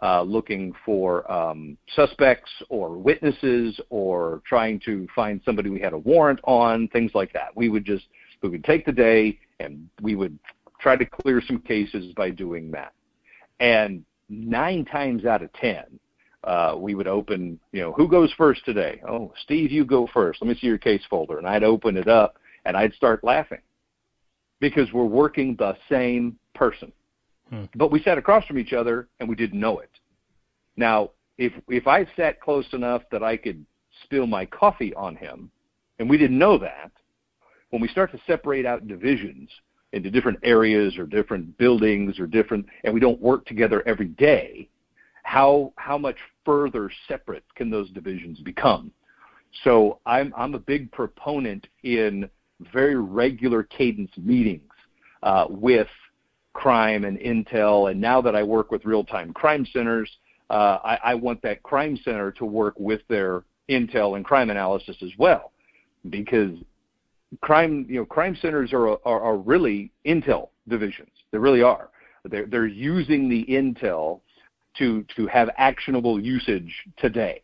uh, 0.00 0.22
looking 0.22 0.72
for 0.84 1.30
um, 1.30 1.76
suspects 1.94 2.50
or 2.68 2.96
witnesses 2.98 3.80
or 3.90 4.42
trying 4.46 4.80
to 4.80 5.06
find 5.14 5.40
somebody 5.44 5.70
we 5.70 5.80
had 5.80 5.92
a 5.92 5.98
warrant 5.98 6.40
on, 6.44 6.88
things 6.88 7.10
like 7.14 7.32
that. 7.32 7.56
We 7.56 7.68
would 7.68 7.84
just 7.84 8.06
we 8.42 8.48
would 8.48 8.64
take 8.64 8.86
the 8.86 8.92
day 8.92 9.38
and 9.60 9.88
we 10.00 10.14
would 10.14 10.38
try 10.80 10.96
to 10.96 11.04
clear 11.04 11.40
some 11.46 11.58
cases 11.58 12.12
by 12.14 12.30
doing 12.30 12.70
that. 12.72 12.92
And 13.60 14.04
nine 14.28 14.84
times 14.84 15.24
out 15.24 15.42
of 15.42 15.52
ten, 15.52 15.84
uh, 16.44 16.74
we 16.76 16.94
would 16.94 17.06
open, 17.06 17.60
you 17.70 17.80
know, 17.82 17.92
who 17.92 18.08
goes 18.08 18.32
first 18.36 18.64
today? 18.64 19.00
Oh, 19.08 19.32
Steve, 19.44 19.70
you 19.70 19.84
go 19.84 20.08
first. 20.12 20.42
Let 20.42 20.48
me 20.48 20.58
see 20.60 20.66
your 20.66 20.78
case 20.78 21.02
folder. 21.08 21.38
And 21.38 21.46
I'd 21.46 21.62
open 21.62 21.96
it 21.96 22.08
up 22.08 22.36
and 22.64 22.76
I'd 22.76 22.94
start 22.94 23.22
laughing 23.22 23.60
because 24.62 24.92
we're 24.92 25.04
working 25.04 25.56
the 25.56 25.76
same 25.90 26.38
person. 26.54 26.92
Hmm. 27.50 27.64
But 27.74 27.90
we 27.90 28.00
sat 28.00 28.16
across 28.16 28.46
from 28.46 28.58
each 28.58 28.72
other 28.72 29.08
and 29.18 29.28
we 29.28 29.34
didn't 29.34 29.58
know 29.58 29.80
it. 29.80 29.90
Now, 30.76 31.10
if 31.36 31.52
if 31.68 31.86
I 31.88 32.06
sat 32.16 32.40
close 32.40 32.64
enough 32.72 33.02
that 33.10 33.24
I 33.24 33.36
could 33.36 33.66
spill 34.04 34.26
my 34.26 34.46
coffee 34.46 34.94
on 34.94 35.16
him, 35.16 35.50
and 35.98 36.08
we 36.08 36.16
didn't 36.16 36.38
know 36.38 36.56
that, 36.58 36.92
when 37.70 37.82
we 37.82 37.88
start 37.88 38.12
to 38.12 38.20
separate 38.26 38.64
out 38.64 38.86
divisions 38.86 39.50
into 39.92 40.10
different 40.10 40.38
areas 40.44 40.96
or 40.96 41.06
different 41.06 41.58
buildings 41.58 42.20
or 42.20 42.26
different, 42.28 42.64
and 42.84 42.94
we 42.94 43.00
don't 43.00 43.20
work 43.20 43.44
together 43.44 43.82
every 43.84 44.08
day, 44.08 44.68
how 45.24 45.72
how 45.76 45.98
much 45.98 46.16
further 46.44 46.88
separate 47.08 47.44
can 47.56 47.68
those 47.68 47.90
divisions 47.90 48.38
become? 48.40 48.92
So 49.64 49.98
I'm 50.06 50.32
I'm 50.36 50.54
a 50.54 50.60
big 50.60 50.92
proponent 50.92 51.66
in 51.82 52.30
very 52.72 52.96
regular 52.96 53.62
cadence 53.62 54.10
meetings 54.16 54.70
uh, 55.22 55.46
with 55.48 55.88
crime 56.52 57.04
and 57.04 57.18
intel, 57.18 57.90
and 57.90 58.00
now 58.00 58.20
that 58.20 58.36
I 58.36 58.42
work 58.42 58.70
with 58.70 58.84
real-time 58.84 59.32
crime 59.32 59.66
centers, 59.72 60.10
uh, 60.50 60.78
I, 60.84 60.98
I 61.04 61.14
want 61.14 61.40
that 61.42 61.62
crime 61.62 61.96
center 62.04 62.30
to 62.32 62.44
work 62.44 62.74
with 62.78 63.00
their 63.08 63.44
intel 63.70 64.16
and 64.16 64.24
crime 64.24 64.50
analysis 64.50 64.96
as 65.02 65.10
well, 65.18 65.52
because 66.10 66.52
crime 67.40 67.86
you 67.88 67.96
know 67.96 68.04
crime 68.04 68.36
centers 68.40 68.72
are 68.72 68.88
are, 68.88 69.20
are 69.20 69.36
really 69.36 69.90
intel 70.04 70.48
divisions. 70.68 71.10
They 71.30 71.38
really 71.38 71.62
are. 71.62 71.88
They're 72.24 72.46
they're 72.46 72.66
using 72.66 73.28
the 73.28 73.46
intel 73.46 74.20
to 74.78 75.04
to 75.16 75.26
have 75.28 75.48
actionable 75.56 76.20
usage 76.20 76.74
today. 76.98 77.40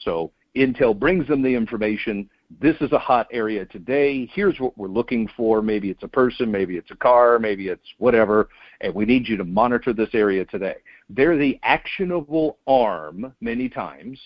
So 0.00 0.32
Intel 0.56 0.98
brings 0.98 1.26
them 1.28 1.42
the 1.42 1.54
information. 1.54 2.28
This 2.58 2.74
is 2.80 2.90
a 2.90 2.98
hot 2.98 3.28
area 3.30 3.64
today. 3.64 4.26
Here's 4.34 4.58
what 4.58 4.76
we're 4.76 4.88
looking 4.88 5.28
for. 5.36 5.62
Maybe 5.62 5.88
it's 5.88 6.02
a 6.02 6.08
person, 6.08 6.50
maybe 6.50 6.76
it's 6.76 6.90
a 6.90 6.96
car, 6.96 7.38
maybe 7.38 7.68
it's 7.68 7.86
whatever, 7.98 8.48
and 8.80 8.92
we 8.92 9.04
need 9.04 9.28
you 9.28 9.36
to 9.36 9.44
monitor 9.44 9.92
this 9.92 10.08
area 10.14 10.44
today. 10.44 10.76
They're 11.08 11.38
the 11.38 11.60
actionable 11.62 12.58
arm, 12.66 13.32
many 13.40 13.68
times, 13.68 14.18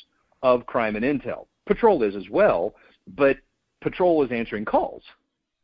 of 0.42 0.64
crime 0.64 0.96
and 0.96 1.04
intel. 1.04 1.46
Patrol 1.66 2.02
is 2.02 2.16
as 2.16 2.30
well, 2.30 2.74
but 3.14 3.36
patrol 3.82 4.24
is 4.24 4.32
answering 4.32 4.64
calls. 4.64 5.02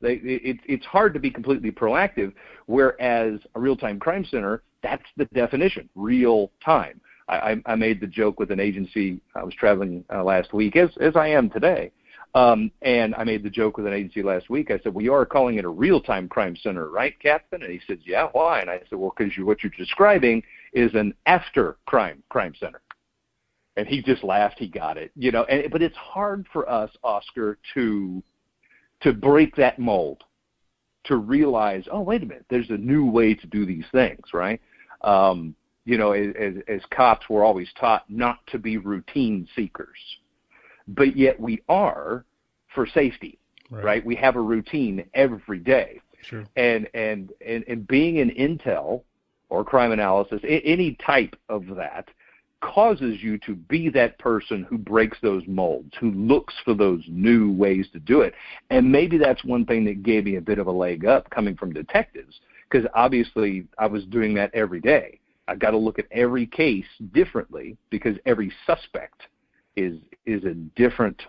They, 0.03 0.15
it, 0.23 0.59
it's 0.67 0.87
hard 0.87 1.15
to 1.15 1.21
be 1.21 1.31
completely 1.31 1.71
proactive, 1.71 2.33
whereas 2.67 3.41
a 3.55 3.61
real-time 3.61 3.99
crime 3.99 4.25
center, 4.27 4.63
that's 4.83 5.05
the 5.17 5.25
definition, 5.27 5.89
real 5.95 6.51
time. 6.63 7.01
I, 7.29 7.63
I 7.65 7.75
made 7.77 8.01
the 8.01 8.07
joke 8.07 8.41
with 8.41 8.51
an 8.51 8.61
agency. 8.61 9.21
I 9.37 9.45
was 9.45 9.55
traveling 9.55 10.05
uh, 10.13 10.25
last 10.25 10.53
week, 10.53 10.75
as 10.75 10.91
as 11.01 11.15
I 11.15 11.29
am 11.29 11.49
today, 11.49 11.93
um, 12.35 12.71
and 12.83 13.15
I 13.17 13.25
made 13.25 13.43
the 13.43 13.51
joke 13.51 13.77
with 13.77 13.87
an 13.87 13.93
agency 13.93 14.23
last 14.23 14.49
week. 14.51 14.71
I 14.71 14.79
said, 14.81 14.95
"We 14.95 15.09
are 15.09 15.27
calling 15.27 15.57
it 15.57 15.65
a 15.65 15.69
real-time 15.69 16.29
crime 16.29 16.57
center, 16.57 16.89
right, 16.89 17.19
Captain?" 17.21 17.63
And 17.63 17.73
he 17.73 17.81
said, 17.87 17.99
"Yeah, 18.05 18.29
why?" 18.33 18.61
And 18.61 18.71
I 18.71 18.81
said, 18.89 18.99
"Well, 18.99 19.13
because 19.17 19.37
you, 19.37 19.47
what 19.47 19.63
you're 19.63 19.73
describing 19.77 20.43
is 20.73 20.95
an 20.95 21.15
after 21.27 21.77
crime 21.87 22.23
crime 22.29 22.55
center." 22.59 22.81
And 23.77 23.89
he 23.89 24.03
just 24.03 24.23
laughed. 24.23 24.59
He 24.59 24.69
got 24.69 24.97
it, 24.97 25.11
you 25.17 25.33
know. 25.33 25.45
And 25.45 25.71
but 25.73 25.83
it's 25.83 25.97
hard 25.97 26.47
for 26.53 26.69
us, 26.71 26.91
Oscar, 27.03 27.59
to 27.75 28.23
to 29.01 29.13
break 29.13 29.57
that 29.57 29.79
mold, 29.79 30.23
to 31.05 31.17
realize, 31.17 31.85
oh, 31.91 32.03
wait 32.03 32.23
a 32.23 32.27
minute, 32.27 32.45
there's 32.51 32.71
a 32.71 32.77
new 32.77 33.11
way 33.11 33.35
to 33.35 33.47
do 33.47 33.65
these 33.65 33.87
things, 33.93 34.21
right? 34.35 34.61
Um, 35.01 35.55
you 35.87 35.97
know, 35.97 36.13
as, 36.13 36.55
as 36.69 36.83
cops, 36.91 37.29
we're 37.31 37.45
always 37.45 37.69
taught 37.79 38.05
not 38.11 38.47
to 38.49 38.59
be 38.59 38.77
routine 38.77 39.49
seekers 39.57 39.97
but 40.89 41.17
yet 41.17 41.39
we 41.39 41.63
are 41.69 42.25
for 42.75 42.87
safety, 42.87 43.39
right? 43.71 43.85
right? 43.85 44.07
We 44.07 44.17
have 44.17 44.37
a 44.37 44.41
routine 44.41 45.05
every 45.15 45.59
day. 45.59 46.01
Sure. 46.23 46.45
And, 46.57 46.87
and 46.93 47.33
and 47.47 47.65
and 47.67 47.87
being 47.89 48.17
in 48.17 48.31
intel 48.31 49.03
or 49.49 49.65
crime 49.65 49.93
analysis, 49.93 50.41
any 50.45 50.97
type 51.05 51.35
of 51.49 51.67
that, 51.77 52.09
causes 52.61 53.23
you 53.23 53.39
to 53.39 53.55
be 53.55 53.89
that 53.89 54.19
person 54.19 54.65
who 54.69 54.79
breaks 54.79 55.19
those 55.23 55.43
molds, 55.47 55.93
who 55.99 56.11
looks 56.11 56.55
for 56.65 56.75
those 56.75 57.03
new 57.09 57.53
ways 57.53 57.87
to 57.93 57.99
do 57.99 58.21
it. 58.21 58.35
And 58.69 58.91
maybe 58.91 59.19
that's 59.19 59.45
one 59.45 59.65
thing 59.65 59.85
that 59.87 60.03
gave 60.03 60.25
me 60.25 60.37
a 60.37 60.41
bit 60.41 60.59
of 60.59 60.67
a 60.67 60.73
leg 60.73 61.07
up 61.07 61.29
coming 61.31 61.57
from 61.57 61.73
detectives, 61.73 62.41
because 62.71 62.89
obviously 62.95 63.67
I 63.79 63.87
was 63.87 64.05
doing 64.07 64.35
that 64.35 64.55
every 64.55 64.81
day. 64.81 65.21
I 65.49 65.57
got 65.57 65.71
to 65.71 65.79
look 65.79 65.99
at 65.99 66.07
every 66.13 66.47
case 66.47 66.87
differently 67.13 67.77
because 67.89 68.17
every 68.27 68.53
suspect 68.67 69.23
is 69.77 69.99
is 70.27 70.45
a 70.45 70.55
different 70.55 71.23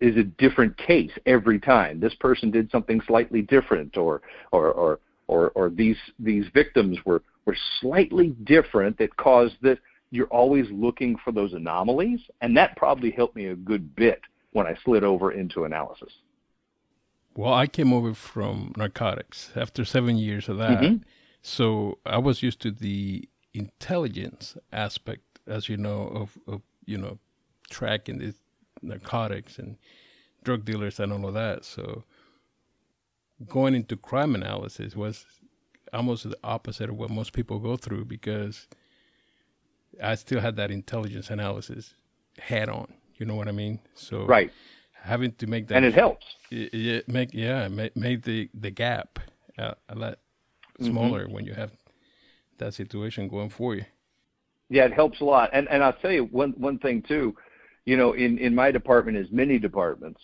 is 0.00 0.16
a 0.16 0.24
different 0.24 0.76
case 0.78 1.10
every 1.26 1.58
time. 1.58 2.00
This 2.00 2.14
person 2.14 2.50
did 2.50 2.70
something 2.70 3.00
slightly 3.06 3.42
different, 3.42 3.96
or 3.96 4.22
or 4.52 4.70
or 4.72 5.00
or, 5.26 5.50
or 5.54 5.70
these 5.70 5.96
these 6.18 6.44
victims 6.54 6.98
were 7.04 7.22
were 7.44 7.56
slightly 7.80 8.28
different 8.44 8.98
that 8.98 9.16
caused 9.16 9.56
that 9.62 9.78
you're 10.10 10.26
always 10.28 10.66
looking 10.70 11.16
for 11.24 11.32
those 11.32 11.52
anomalies, 11.52 12.20
and 12.40 12.56
that 12.56 12.76
probably 12.76 13.10
helped 13.10 13.36
me 13.36 13.46
a 13.46 13.56
good 13.56 13.94
bit 13.96 14.20
when 14.52 14.66
I 14.66 14.76
slid 14.84 15.02
over 15.02 15.32
into 15.32 15.64
analysis. 15.64 16.12
Well, 17.36 17.52
I 17.52 17.66
came 17.66 17.92
over 17.92 18.14
from 18.14 18.72
narcotics 18.76 19.50
after 19.56 19.84
seven 19.84 20.16
years 20.16 20.48
of 20.48 20.58
that. 20.58 20.80
Mm-hmm. 20.80 20.96
So 21.42 21.98
I 22.06 22.18
was 22.18 22.42
used 22.42 22.60
to 22.60 22.70
the 22.70 23.28
intelligence 23.52 24.56
aspect, 24.72 25.40
as 25.46 25.68
you 25.68 25.76
know, 25.76 26.06
of, 26.06 26.38
of 26.46 26.62
you 26.86 26.98
know, 26.98 27.18
tracking 27.70 28.18
these 28.18 28.34
narcotics 28.82 29.58
and 29.58 29.76
drug 30.42 30.64
dealers 30.64 31.00
and 31.00 31.12
all 31.12 31.26
of 31.26 31.34
that. 31.34 31.64
So 31.64 32.04
going 33.46 33.74
into 33.74 33.96
crime 33.96 34.34
analysis 34.34 34.94
was 34.94 35.26
almost 35.92 36.28
the 36.28 36.36
opposite 36.44 36.90
of 36.90 36.96
what 36.96 37.10
most 37.10 37.32
people 37.32 37.58
go 37.58 37.76
through 37.76 38.04
because 38.04 38.68
I 40.02 40.14
still 40.16 40.40
had 40.40 40.56
that 40.56 40.70
intelligence 40.70 41.30
analysis 41.30 41.94
head 42.38 42.68
on. 42.68 42.92
You 43.16 43.26
know 43.26 43.36
what 43.36 43.48
I 43.48 43.52
mean? 43.52 43.80
So 43.94 44.26
right, 44.26 44.52
having 44.92 45.32
to 45.32 45.46
make 45.46 45.68
that 45.68 45.76
and 45.76 45.84
it 45.84 45.94
helps. 45.94 46.26
It, 46.50 47.08
make 47.08 47.32
yeah, 47.32 47.68
make, 47.68 47.96
make 47.96 48.22
the 48.22 48.50
the 48.52 48.70
gap 48.70 49.20
a, 49.56 49.76
a 49.88 49.94
lot 49.94 50.18
mm-hmm. 50.78 50.86
smaller 50.86 51.24
mm-hmm. 51.24 51.32
when 51.32 51.46
you 51.46 51.54
have 51.54 51.72
that 52.58 52.74
situation 52.74 53.28
going 53.28 53.50
for 53.50 53.74
you. 53.74 53.84
Yeah, 54.74 54.86
it 54.86 54.92
helps 54.92 55.20
a 55.20 55.24
lot. 55.24 55.50
And 55.52 55.68
and 55.68 55.84
I'll 55.84 55.92
tell 55.92 56.10
you 56.10 56.24
one 56.24 56.50
one 56.56 56.80
thing 56.80 57.00
too. 57.06 57.36
You 57.84 57.96
know, 57.96 58.14
in 58.14 58.38
in 58.38 58.56
my 58.56 58.72
department, 58.72 59.16
as 59.16 59.30
many 59.30 59.56
departments, 59.56 60.20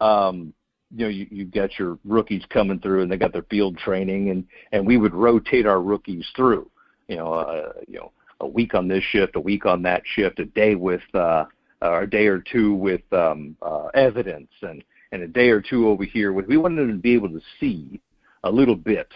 um, 0.00 0.52
you 0.90 1.04
know, 1.04 1.08
you, 1.08 1.28
you 1.30 1.44
got 1.44 1.78
your 1.78 2.00
rookies 2.04 2.42
coming 2.50 2.80
through, 2.80 3.02
and 3.02 3.12
they 3.12 3.16
got 3.16 3.32
their 3.32 3.44
field 3.44 3.78
training, 3.78 4.30
and 4.30 4.44
and 4.72 4.84
we 4.84 4.96
would 4.96 5.14
rotate 5.14 5.66
our 5.66 5.80
rookies 5.80 6.26
through. 6.34 6.68
You 7.06 7.18
know, 7.18 7.32
uh, 7.32 7.74
you 7.86 8.00
know, 8.00 8.10
a 8.40 8.46
week 8.48 8.74
on 8.74 8.88
this 8.88 9.04
shift, 9.04 9.36
a 9.36 9.40
week 9.40 9.66
on 9.66 9.82
that 9.82 10.02
shift, 10.04 10.40
a 10.40 10.46
day 10.46 10.74
with 10.74 11.02
uh, 11.14 11.44
or 11.80 12.02
a 12.02 12.10
day 12.10 12.26
or 12.26 12.40
two 12.40 12.74
with 12.74 13.02
um, 13.12 13.56
uh, 13.62 13.86
evidence, 13.94 14.50
and 14.62 14.82
and 15.12 15.22
a 15.22 15.28
day 15.28 15.50
or 15.50 15.60
two 15.60 15.86
over 15.86 16.02
here. 16.02 16.32
With 16.32 16.48
we 16.48 16.56
wanted 16.56 16.80
them 16.80 16.96
to 16.96 16.98
be 16.98 17.14
able 17.14 17.28
to 17.28 17.40
see 17.60 18.00
a 18.42 18.50
little 18.50 18.74
bit 18.74 19.06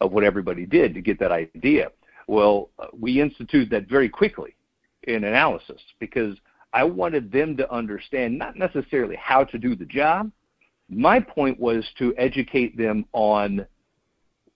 of 0.00 0.10
what 0.10 0.24
everybody 0.24 0.66
did 0.66 0.94
to 0.94 1.00
get 1.00 1.20
that 1.20 1.30
idea. 1.30 1.90
Well, 2.26 2.70
we 2.98 3.20
instituted 3.20 3.70
that 3.70 3.88
very 3.88 4.08
quickly 4.08 4.54
in 5.04 5.24
analysis 5.24 5.80
because 5.98 6.36
I 6.72 6.84
wanted 6.84 7.30
them 7.30 7.56
to 7.58 7.70
understand 7.72 8.38
not 8.38 8.56
necessarily 8.56 9.16
how 9.16 9.44
to 9.44 9.58
do 9.58 9.76
the 9.76 9.84
job. 9.84 10.30
My 10.88 11.20
point 11.20 11.58
was 11.58 11.84
to 11.98 12.14
educate 12.16 12.76
them 12.76 13.04
on 13.12 13.66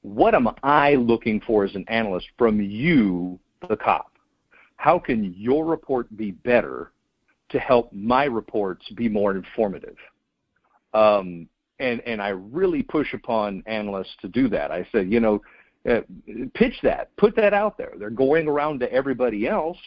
what 0.03 0.35
am 0.35 0.49
I 0.63 0.95
looking 0.95 1.41
for 1.41 1.65
as 1.65 1.75
an 1.75 1.85
analyst 1.89 2.29
from 2.39 2.61
you, 2.61 3.39
the 3.69 3.77
cop? 3.77 4.13
How 4.77 4.99
can 4.99 5.35
your 5.37 5.65
report 5.65 6.15
be 6.17 6.31
better 6.31 6.93
to 7.49 7.59
help 7.59 7.93
my 7.93 8.25
reports 8.25 8.89
be 8.95 9.09
more 9.09 9.35
informative? 9.35 9.97
Um, 10.95 11.49
and 11.79 12.01
and 12.07 12.23
I 12.23 12.29
really 12.29 12.83
push 12.83 13.13
upon 13.13 13.63
analysts 13.67 14.17
to 14.23 14.29
do 14.29 14.49
that. 14.49 14.71
I 14.71 14.87
said, 14.93 15.11
you 15.11 15.21
know, 15.21 15.43
uh, 15.89 16.01
pitch 16.55 16.75
that, 16.83 17.15
put 17.17 17.37
that 17.37 17.55
out 17.55 17.79
there. 17.79 17.93
They're 17.99 18.11
going 18.11 18.49
around 18.49 18.81
to 18.81 18.93
everybody 18.93 19.47
else. 19.47 19.79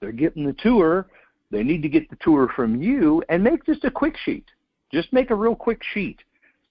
They're 0.00 0.12
getting 0.12 0.46
the 0.46 0.54
tour. 0.54 1.08
They 1.50 1.62
need 1.62 1.82
to 1.82 1.88
get 1.88 2.08
the 2.08 2.16
tour 2.20 2.50
from 2.56 2.80
you, 2.80 3.22
and 3.28 3.44
make 3.44 3.64
just 3.66 3.84
a 3.84 3.90
quick 3.90 4.16
sheet. 4.24 4.46
Just 4.92 5.12
make 5.12 5.30
a 5.30 5.34
real 5.34 5.54
quick 5.54 5.82
sheet. 5.92 6.18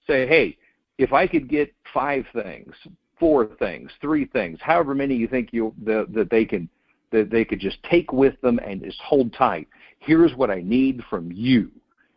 Say, 0.06 0.26
hey, 0.26 0.58
if 0.98 1.12
I 1.12 1.26
could 1.26 1.48
get 1.48 1.72
five 1.94 2.24
things, 2.32 2.74
four 3.18 3.46
things, 3.58 3.90
three 4.00 4.26
things, 4.26 4.58
however 4.60 4.94
many 4.94 5.14
you 5.14 5.28
think 5.28 5.50
you 5.52 5.72
the, 5.84 6.06
that 6.12 6.30
they 6.30 6.44
can 6.44 6.68
that 7.12 7.30
they 7.30 7.44
could 7.44 7.60
just 7.60 7.76
take 7.84 8.12
with 8.12 8.40
them 8.40 8.58
and 8.58 8.82
just 8.82 9.00
hold 9.00 9.32
tight. 9.34 9.68
Here's 9.98 10.34
what 10.34 10.50
I 10.50 10.62
need 10.62 11.02
from 11.08 11.30
you 11.30 11.70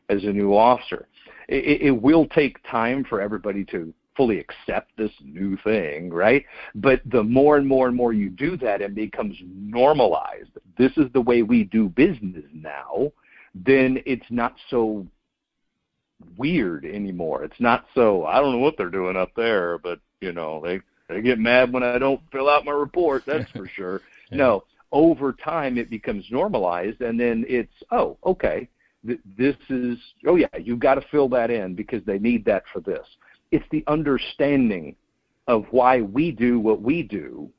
as 0.10 0.24
a 0.24 0.32
new 0.32 0.56
officer. 0.56 1.08
It, 1.48 1.82
it 1.82 1.92
will 1.92 2.26
take 2.28 2.58
time 2.70 3.04
for 3.04 3.22
everybody 3.22 3.64
to 3.66 3.94
fully 4.16 4.40
accept 4.40 4.92
this 4.98 5.12
new 5.24 5.58
thing, 5.58 6.10
right? 6.10 6.46
But 6.76 7.02
the 7.06 7.24
more 7.24 7.58
and 7.58 7.68
more 7.68 7.88
and 7.88 7.96
more 7.96 8.14
you 8.14 8.30
do 8.30 8.58
that 8.58 8.82
and 8.82 8.96
becomes 8.96 9.38
normalized, 9.44 10.52
this 10.78 10.92
is 10.98 11.12
the 11.14 11.22
way 11.22 11.42
we 11.42 11.64
do 11.64 11.90
business 11.90 12.46
now, 12.54 13.12
then 13.54 14.02
it's 14.06 14.26
not 14.30 14.56
so 14.70 15.06
weird 16.38 16.86
anymore. 16.86 17.44
It's 17.44 17.60
not 17.60 17.86
so 17.94 18.26
I 18.26 18.40
don't 18.40 18.54
know 18.54 18.60
what 18.60 18.76
they're 18.78 18.90
doing 18.90 19.16
up 19.16 19.32
there, 19.36 19.78
but 19.78 20.00
you 20.22 20.32
know, 20.32 20.62
they 20.64 20.82
they 21.08 21.22
get 21.22 21.40
mad 21.40 21.72
when 21.72 21.84
I 21.84 21.98
don't 21.98 22.22
fill 22.32 22.50
out 22.50 22.66
my 22.66 22.72
report, 22.72 23.24
that's 23.26 23.50
for 23.52 23.68
sure. 23.76 24.02
yeah. 24.32 24.38
No, 24.38 24.64
over 24.92 25.34
time 25.34 25.78
it 25.78 25.90
becomes 25.90 26.26
normalized 26.32 27.02
and 27.02 27.20
then 27.20 27.46
it's 27.48 27.74
oh, 27.92 28.18
okay. 28.26 28.68
this 29.38 29.56
is 29.70 29.98
oh 30.26 30.36
yeah, 30.36 30.48
you've 30.60 30.80
got 30.80 30.96
to 30.96 31.06
fill 31.12 31.30
that 31.30 31.52
in 31.52 31.76
because 31.76 32.04
they 32.06 32.20
need 32.20 32.46
that 32.46 32.64
for 32.74 32.80
this 32.80 33.06
it's 33.56 33.66
the 33.72 33.86
understanding 33.88 34.98
of 35.48 35.66
why 35.72 36.02
we 36.02 36.30
do 36.30 36.60
what 36.60 36.82
we 36.82 37.02
do 37.02 37.50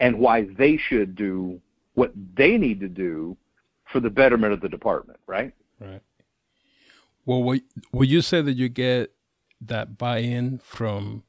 and 0.00 0.18
why 0.18 0.42
they 0.58 0.76
should 0.76 1.14
do 1.14 1.60
what 1.94 2.12
they 2.34 2.58
need 2.58 2.80
to 2.80 2.88
do 2.88 3.36
for 3.84 4.00
the 4.00 4.10
betterment 4.10 4.52
of 4.52 4.60
the 4.60 4.68
department, 4.68 5.20
right? 5.28 5.52
Right. 5.80 6.02
Well, 7.24 7.44
will, 7.44 7.60
will 7.92 8.04
you 8.04 8.20
say 8.20 8.42
that 8.42 8.54
you 8.54 8.68
get 8.68 9.12
that 9.60 9.96
buy-in 9.96 10.58
from 10.58 11.22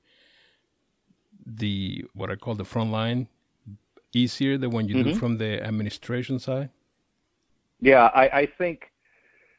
the 1.46 2.06
what 2.14 2.32
I 2.32 2.36
call 2.36 2.56
the 2.56 2.66
front 2.66 2.92
line 2.92 3.28
easier 4.12 4.58
than 4.58 4.72
when 4.72 4.88
you 4.88 4.96
mm-hmm. 4.96 5.10
do 5.10 5.16
from 5.16 5.38
the 5.38 5.64
administration 5.64 6.40
side? 6.40 6.70
Yeah, 7.80 8.06
I, 8.16 8.40
I 8.42 8.48
think 8.58 8.92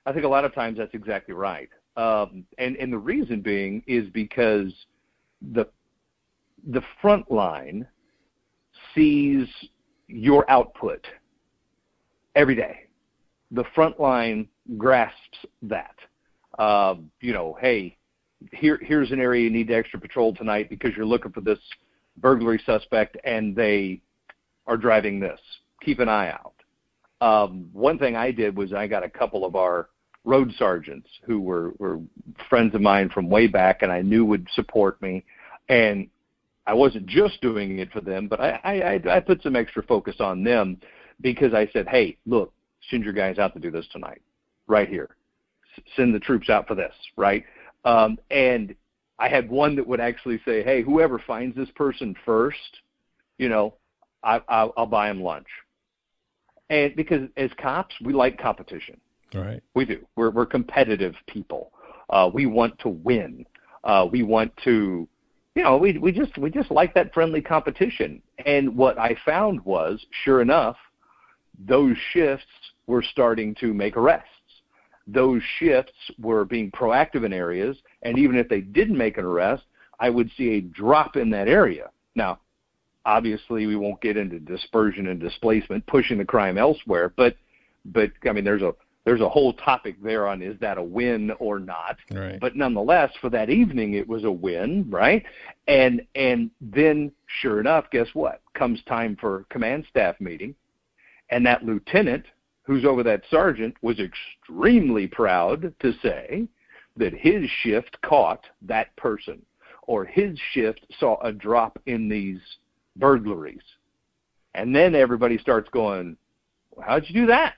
I 0.06 0.12
think 0.12 0.24
a 0.24 0.28
lot 0.28 0.44
of 0.44 0.52
times 0.54 0.78
that's 0.78 0.94
exactly 0.94 1.34
right. 1.34 1.68
Um, 1.96 2.44
and, 2.58 2.76
and 2.76 2.92
the 2.92 2.98
reason 2.98 3.40
being 3.40 3.82
is 3.86 4.08
because 4.10 4.72
the, 5.52 5.66
the 6.68 6.82
front 7.00 7.30
line 7.30 7.86
sees 8.94 9.46
your 10.06 10.48
output 10.50 11.06
every 12.34 12.54
day. 12.54 12.86
The 13.50 13.64
front 13.74 13.98
line 14.00 14.48
grasps 14.76 15.38
that. 15.62 15.96
Um, 16.58 17.10
you 17.20 17.32
know, 17.32 17.56
hey, 17.60 17.96
here, 18.52 18.78
here's 18.82 19.10
an 19.10 19.20
area 19.20 19.44
you 19.44 19.50
need 19.50 19.68
to 19.68 19.74
extra 19.74 19.98
patrol 19.98 20.34
tonight 20.34 20.70
because 20.70 20.92
you're 20.96 21.06
looking 21.06 21.32
for 21.32 21.40
this 21.40 21.58
burglary 22.18 22.62
suspect 22.64 23.16
and 23.24 23.54
they 23.54 24.00
are 24.66 24.76
driving 24.76 25.20
this. 25.20 25.40
Keep 25.82 26.00
an 26.00 26.08
eye 26.08 26.30
out. 26.30 26.54
Um, 27.20 27.68
one 27.72 27.98
thing 27.98 28.16
I 28.16 28.30
did 28.30 28.56
was 28.56 28.72
I 28.72 28.86
got 28.86 29.04
a 29.04 29.10
couple 29.10 29.44
of 29.44 29.56
our 29.56 29.88
road 30.24 30.52
sergeants 30.58 31.08
who 31.24 31.40
were, 31.40 31.72
were 31.78 32.00
friends 32.48 32.74
of 32.74 32.80
mine 32.80 33.08
from 33.08 33.28
way 33.28 33.46
back 33.46 33.82
and 33.82 33.90
I 33.90 34.02
knew 34.02 34.24
would 34.24 34.46
support 34.54 35.00
me. 35.00 35.24
And 35.68 36.08
I 36.66 36.74
wasn't 36.74 37.06
just 37.06 37.40
doing 37.40 37.78
it 37.78 37.90
for 37.92 38.00
them, 38.00 38.28
but 38.28 38.40
I, 38.40 39.00
I, 39.08 39.16
I 39.16 39.20
put 39.20 39.42
some 39.42 39.56
extra 39.56 39.82
focus 39.82 40.16
on 40.20 40.44
them 40.44 40.78
because 41.20 41.54
I 41.54 41.68
said, 41.72 41.88
hey, 41.88 42.16
look, 42.26 42.52
send 42.90 43.04
your 43.04 43.12
guys 43.12 43.38
out 43.38 43.54
to 43.54 43.60
do 43.60 43.70
this 43.70 43.86
tonight, 43.92 44.20
right 44.66 44.88
here. 44.88 45.16
Send 45.96 46.14
the 46.14 46.20
troops 46.20 46.50
out 46.50 46.66
for 46.66 46.74
this, 46.74 46.94
right? 47.16 47.44
Um, 47.84 48.18
and 48.30 48.74
I 49.18 49.28
had 49.28 49.48
one 49.48 49.76
that 49.76 49.86
would 49.86 50.00
actually 50.00 50.40
say, 50.44 50.62
hey, 50.62 50.82
whoever 50.82 51.18
finds 51.18 51.56
this 51.56 51.70
person 51.74 52.14
first, 52.24 52.80
you 53.38 53.48
know, 53.48 53.74
I, 54.22 54.40
I'll, 54.48 54.72
I'll 54.76 54.86
buy 54.86 55.10
him 55.10 55.22
lunch. 55.22 55.46
And 56.68 56.94
because 56.94 57.28
as 57.36 57.50
cops, 57.58 57.94
we 58.04 58.12
like 58.12 58.38
competition 58.38 59.00
Right. 59.34 59.62
We 59.74 59.84
do. 59.84 60.06
We're 60.16 60.30
we're 60.30 60.46
competitive 60.46 61.14
people. 61.26 61.72
Uh, 62.08 62.30
we 62.32 62.46
want 62.46 62.78
to 62.80 62.88
win. 62.88 63.46
Uh, 63.84 64.06
we 64.10 64.22
want 64.22 64.52
to, 64.64 65.08
you 65.54 65.62
know, 65.62 65.76
we 65.76 65.96
we 65.98 66.12
just 66.12 66.36
we 66.38 66.50
just 66.50 66.70
like 66.70 66.94
that 66.94 67.14
friendly 67.14 67.40
competition. 67.40 68.20
And 68.44 68.76
what 68.76 68.98
I 68.98 69.16
found 69.24 69.64
was, 69.64 70.04
sure 70.24 70.42
enough, 70.42 70.76
those 71.58 71.96
shifts 72.12 72.44
were 72.86 73.02
starting 73.02 73.54
to 73.56 73.72
make 73.72 73.96
arrests. 73.96 74.26
Those 75.06 75.42
shifts 75.58 75.92
were 76.18 76.44
being 76.44 76.70
proactive 76.70 77.24
in 77.24 77.32
areas, 77.32 77.76
and 78.02 78.18
even 78.18 78.36
if 78.36 78.48
they 78.48 78.60
didn't 78.60 78.98
make 78.98 79.18
an 79.18 79.24
arrest, 79.24 79.64
I 79.98 80.10
would 80.10 80.30
see 80.36 80.50
a 80.54 80.60
drop 80.60 81.16
in 81.16 81.30
that 81.30 81.48
area. 81.48 81.90
Now, 82.14 82.40
obviously, 83.04 83.66
we 83.66 83.76
won't 83.76 84.00
get 84.00 84.16
into 84.16 84.38
dispersion 84.38 85.06
and 85.08 85.20
displacement, 85.20 85.86
pushing 85.86 86.18
the 86.18 86.24
crime 86.24 86.58
elsewhere, 86.58 87.12
but 87.16 87.36
but 87.84 88.10
I 88.28 88.32
mean, 88.32 88.44
there's 88.44 88.62
a 88.62 88.74
there's 89.04 89.20
a 89.20 89.28
whole 89.28 89.54
topic 89.54 89.96
there 90.02 90.28
on 90.28 90.42
is 90.42 90.58
that 90.60 90.78
a 90.78 90.82
win 90.82 91.30
or 91.38 91.58
not. 91.58 91.96
Right. 92.12 92.38
But 92.38 92.56
nonetheless, 92.56 93.12
for 93.20 93.30
that 93.30 93.48
evening, 93.48 93.94
it 93.94 94.06
was 94.06 94.24
a 94.24 94.30
win, 94.30 94.88
right? 94.90 95.24
And 95.66 96.06
and 96.14 96.50
then, 96.60 97.12
sure 97.26 97.60
enough, 97.60 97.90
guess 97.90 98.08
what? 98.12 98.42
Comes 98.54 98.82
time 98.84 99.16
for 99.20 99.46
command 99.48 99.86
staff 99.88 100.20
meeting, 100.20 100.54
and 101.30 101.46
that 101.46 101.64
lieutenant 101.64 102.26
who's 102.62 102.84
over 102.84 103.02
that 103.02 103.22
sergeant 103.30 103.74
was 103.82 103.98
extremely 103.98 105.06
proud 105.06 105.72
to 105.80 105.92
say 106.02 106.46
that 106.96 107.14
his 107.14 107.48
shift 107.62 108.00
caught 108.02 108.44
that 108.62 108.94
person, 108.96 109.40
or 109.84 110.04
his 110.04 110.38
shift 110.52 110.84
saw 110.98 111.18
a 111.22 111.32
drop 111.32 111.80
in 111.86 112.08
these 112.08 112.40
burglaries. 112.96 113.62
And 114.54 114.76
then 114.76 114.94
everybody 114.94 115.38
starts 115.38 115.70
going, 115.70 116.16
well, 116.70 116.86
"How'd 116.86 117.08
you 117.08 117.22
do 117.22 117.26
that?" 117.28 117.54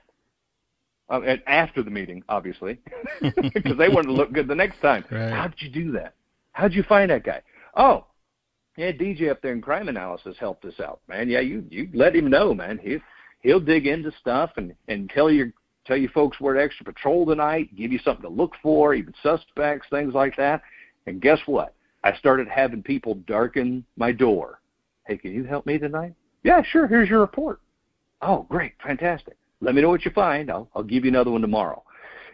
Uh, 1.09 1.21
and 1.21 1.41
after 1.47 1.83
the 1.83 1.91
meeting, 1.91 2.23
obviously, 2.29 2.79
because 3.21 3.77
they 3.77 3.89
wanted 3.89 4.07
to 4.07 4.13
look 4.13 4.31
good 4.31 4.47
the 4.47 4.55
next 4.55 4.79
time. 4.81 5.03
Right. 5.11 5.31
How 5.31 5.47
did 5.47 5.61
you 5.61 5.69
do 5.69 5.91
that? 5.93 6.15
How 6.53 6.67
did 6.67 6.75
you 6.75 6.83
find 6.83 7.11
that 7.11 7.23
guy? 7.23 7.41
Oh, 7.75 8.05
yeah, 8.77 8.91
DJ 8.91 9.29
up 9.29 9.41
there 9.41 9.53
in 9.53 9.61
crime 9.61 9.87
analysis 9.87 10.35
helped 10.39 10.65
us 10.65 10.79
out, 10.79 11.01
man. 11.07 11.29
Yeah, 11.29 11.41
you 11.41 11.63
you 11.69 11.89
let 11.93 12.15
him 12.15 12.29
know, 12.29 12.53
man. 12.53 12.79
He 12.81 12.97
he'll 13.41 13.59
dig 13.59 13.85
into 13.85 14.11
stuff 14.19 14.51
and 14.57 14.73
and 14.87 15.09
tell 15.09 15.29
you 15.29 15.53
tell 15.85 15.97
you 15.97 16.07
folks 16.09 16.39
where 16.39 16.55
to 16.55 16.61
extra 16.61 16.85
patrol 16.85 17.25
tonight, 17.25 17.75
give 17.75 17.91
you 17.91 17.99
something 17.99 18.23
to 18.23 18.29
look 18.29 18.53
for, 18.61 18.93
even 18.93 19.13
suspects, 19.21 19.87
things 19.89 20.13
like 20.13 20.35
that. 20.37 20.61
And 21.05 21.21
guess 21.21 21.39
what? 21.45 21.75
I 22.03 22.15
started 22.17 22.47
having 22.47 22.81
people 22.81 23.15
darken 23.27 23.85
my 23.97 24.11
door. 24.11 24.59
Hey, 25.05 25.17
can 25.17 25.33
you 25.33 25.43
help 25.43 25.65
me 25.65 25.77
tonight? 25.77 26.13
Yeah, 26.43 26.61
sure. 26.63 26.87
Here's 26.87 27.09
your 27.09 27.19
report. 27.19 27.59
Oh, 28.21 28.45
great, 28.49 28.73
fantastic. 28.81 29.35
Let 29.63 29.75
me 29.75 29.81
know 29.81 29.89
what 29.89 30.05
you 30.05 30.11
find. 30.11 30.51
I'll 30.51 30.69
I'll 30.75 30.83
give 30.83 31.05
you 31.05 31.11
another 31.11 31.31
one 31.31 31.41
tomorrow. 31.41 31.83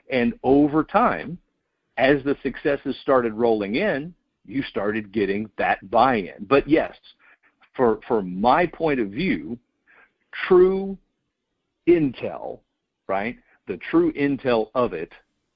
And 0.09 0.33
over 0.43 0.83
time, 0.83 1.37
as 1.97 2.23
the 2.23 2.35
successes 2.41 2.95
started 3.01 3.33
rolling 3.33 3.75
in, 3.75 4.13
you 4.45 4.63
started 4.63 5.11
getting 5.11 5.49
that 5.57 5.89
buy-in. 5.91 6.47
But 6.47 6.67
yes, 6.67 6.95
for 7.75 7.99
for 8.07 8.23
my 8.23 8.65
point 8.65 8.99
of 8.99 9.09
view, 9.09 9.59
true 10.47 10.97
intel, 11.87 12.59
right? 13.07 13.37
The 13.67 13.77
true 13.91 14.11
intel 14.13 14.71
of 14.73 14.93
it, 14.93 15.11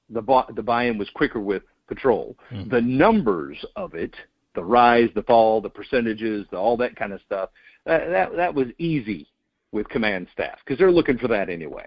the 0.08 0.22
the 0.54 0.62
buy-in 0.62 0.96
was 0.96 1.10
quicker 1.14 1.40
with 1.40 1.64
patrol. 1.88 2.36
Mm. 2.52 2.70
The 2.70 2.80
numbers 2.80 3.62
of 3.74 3.94
it, 3.94 4.14
the 4.54 4.62
rise, 4.64 5.08
the 5.16 5.22
fall, 5.24 5.60
the 5.60 5.68
percentages, 5.68 6.46
the, 6.50 6.56
all 6.56 6.76
that 6.76 6.94
kind 6.94 7.12
of 7.12 7.20
stuff, 7.26 7.50
that 7.84 8.08
that, 8.10 8.36
that 8.36 8.54
was 8.54 8.68
easy 8.78 9.26
with 9.74 9.88
command 9.88 10.28
staff 10.32 10.58
because 10.64 10.78
they're 10.78 10.92
looking 10.92 11.18
for 11.18 11.28
that 11.28 11.50
anyway. 11.50 11.84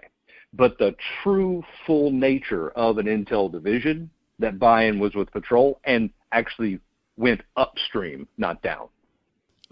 But 0.52 0.78
the 0.78 0.94
true 1.22 1.62
full 1.86 2.10
nature 2.10 2.70
of 2.70 2.98
an 2.98 3.06
intel 3.06 3.50
division, 3.50 4.10
that 4.38 4.58
buy-in 4.58 5.00
was 5.00 5.14
with 5.14 5.30
patrol 5.32 5.80
and 5.84 6.10
actually 6.30 6.78
went 7.16 7.40
upstream, 7.56 8.28
not 8.36 8.62
down. 8.62 8.88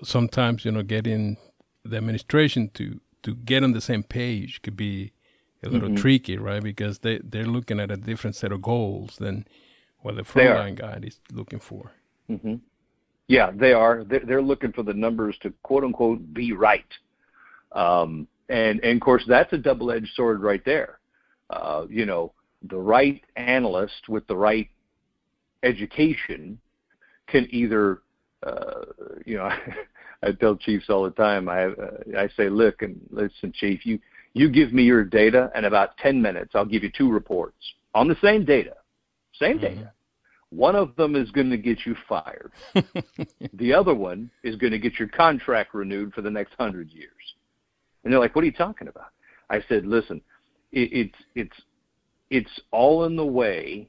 Sometimes 0.02 0.64
you 0.64 0.72
know 0.72 0.82
getting 0.82 1.36
the 1.84 1.96
administration 1.96 2.70
to 2.74 3.00
to 3.22 3.34
get 3.34 3.62
on 3.62 3.72
the 3.72 3.80
same 3.80 4.02
page 4.02 4.60
could 4.62 4.76
be 4.76 5.12
a 5.62 5.68
little 5.68 5.88
Mhm. 5.88 5.96
tricky, 5.96 6.36
right? 6.36 6.62
Because 6.62 6.98
they 7.00 7.18
they're 7.22 7.46
looking 7.46 7.80
at 7.80 7.90
a 7.90 7.96
different 7.96 8.36
set 8.36 8.52
of 8.52 8.60
goals 8.62 9.16
than 9.18 9.46
what 10.00 10.16
the 10.16 10.22
frontline 10.22 10.74
guy 10.76 10.98
is 11.02 11.20
looking 11.32 11.60
for. 11.60 11.92
hmm 12.28 12.56
Yeah, 13.28 13.50
they 13.52 13.72
are. 13.72 14.04
They're, 14.04 14.24
they're 14.28 14.42
looking 14.52 14.72
for 14.72 14.82
the 14.84 14.94
numbers 14.94 15.36
to 15.42 15.52
quote 15.62 15.84
unquote 15.84 16.32
be 16.34 16.52
right, 16.52 16.86
um, 17.76 18.26
and 18.48 18.80
and 18.80 18.96
of 18.96 19.00
course 19.00 19.24
that's 19.28 19.52
a 19.52 19.58
double-edged 19.58 20.12
sword 20.14 20.42
right 20.42 20.64
there. 20.64 20.98
Uh, 21.50 21.86
you 21.88 22.06
know, 22.06 22.32
the 22.70 22.78
right 22.78 23.22
analyst 23.36 24.08
with 24.08 24.26
the 24.26 24.36
right 24.36 24.68
education 25.62 26.58
can 27.28 27.46
either, 27.50 28.02
uh, 28.44 28.84
you 29.24 29.36
know, 29.36 29.48
I 30.22 30.32
tell 30.32 30.56
chiefs 30.56 30.86
all 30.88 31.04
the 31.04 31.10
time. 31.10 31.48
I 31.48 31.66
uh, 31.66 32.18
I 32.18 32.28
say, 32.36 32.48
look 32.48 32.82
and 32.82 32.98
listen, 33.10 33.52
chief, 33.52 33.84
you 33.84 33.98
you 34.32 34.50
give 34.50 34.72
me 34.72 34.82
your 34.82 35.04
data, 35.04 35.50
and 35.54 35.66
about 35.66 35.96
ten 35.98 36.20
minutes, 36.20 36.52
I'll 36.54 36.64
give 36.64 36.82
you 36.82 36.90
two 36.96 37.10
reports 37.12 37.56
on 37.94 38.08
the 38.08 38.16
same 38.22 38.44
data, 38.44 38.74
same 39.38 39.58
Mhm. 39.58 39.62
data. 39.62 39.92
One 40.50 40.76
of 40.76 40.94
them 40.96 41.16
is 41.16 41.30
going 41.32 41.50
to 41.50 41.58
get 41.58 41.84
you 41.84 41.94
fired. 42.08 42.52
The 43.52 43.72
other 43.72 43.94
one 43.94 44.30
is 44.42 44.56
going 44.56 44.72
to 44.72 44.78
get 44.78 44.98
your 44.98 45.08
contract 45.08 45.74
renewed 45.74 46.12
for 46.14 46.20
the 46.22 46.30
next 46.30 46.54
hundred 46.58 46.90
years. 46.90 47.34
And 48.06 48.12
they're 48.12 48.20
like, 48.20 48.36
"What 48.36 48.42
are 48.42 48.46
you 48.46 48.52
talking 48.52 48.86
about?" 48.86 49.08
I 49.50 49.60
said, 49.68 49.84
"Listen, 49.84 50.20
it, 50.70 50.92
it's 50.92 51.18
it's 51.34 51.56
it's 52.30 52.60
all 52.70 53.04
in 53.04 53.16
the 53.16 53.26
way 53.26 53.88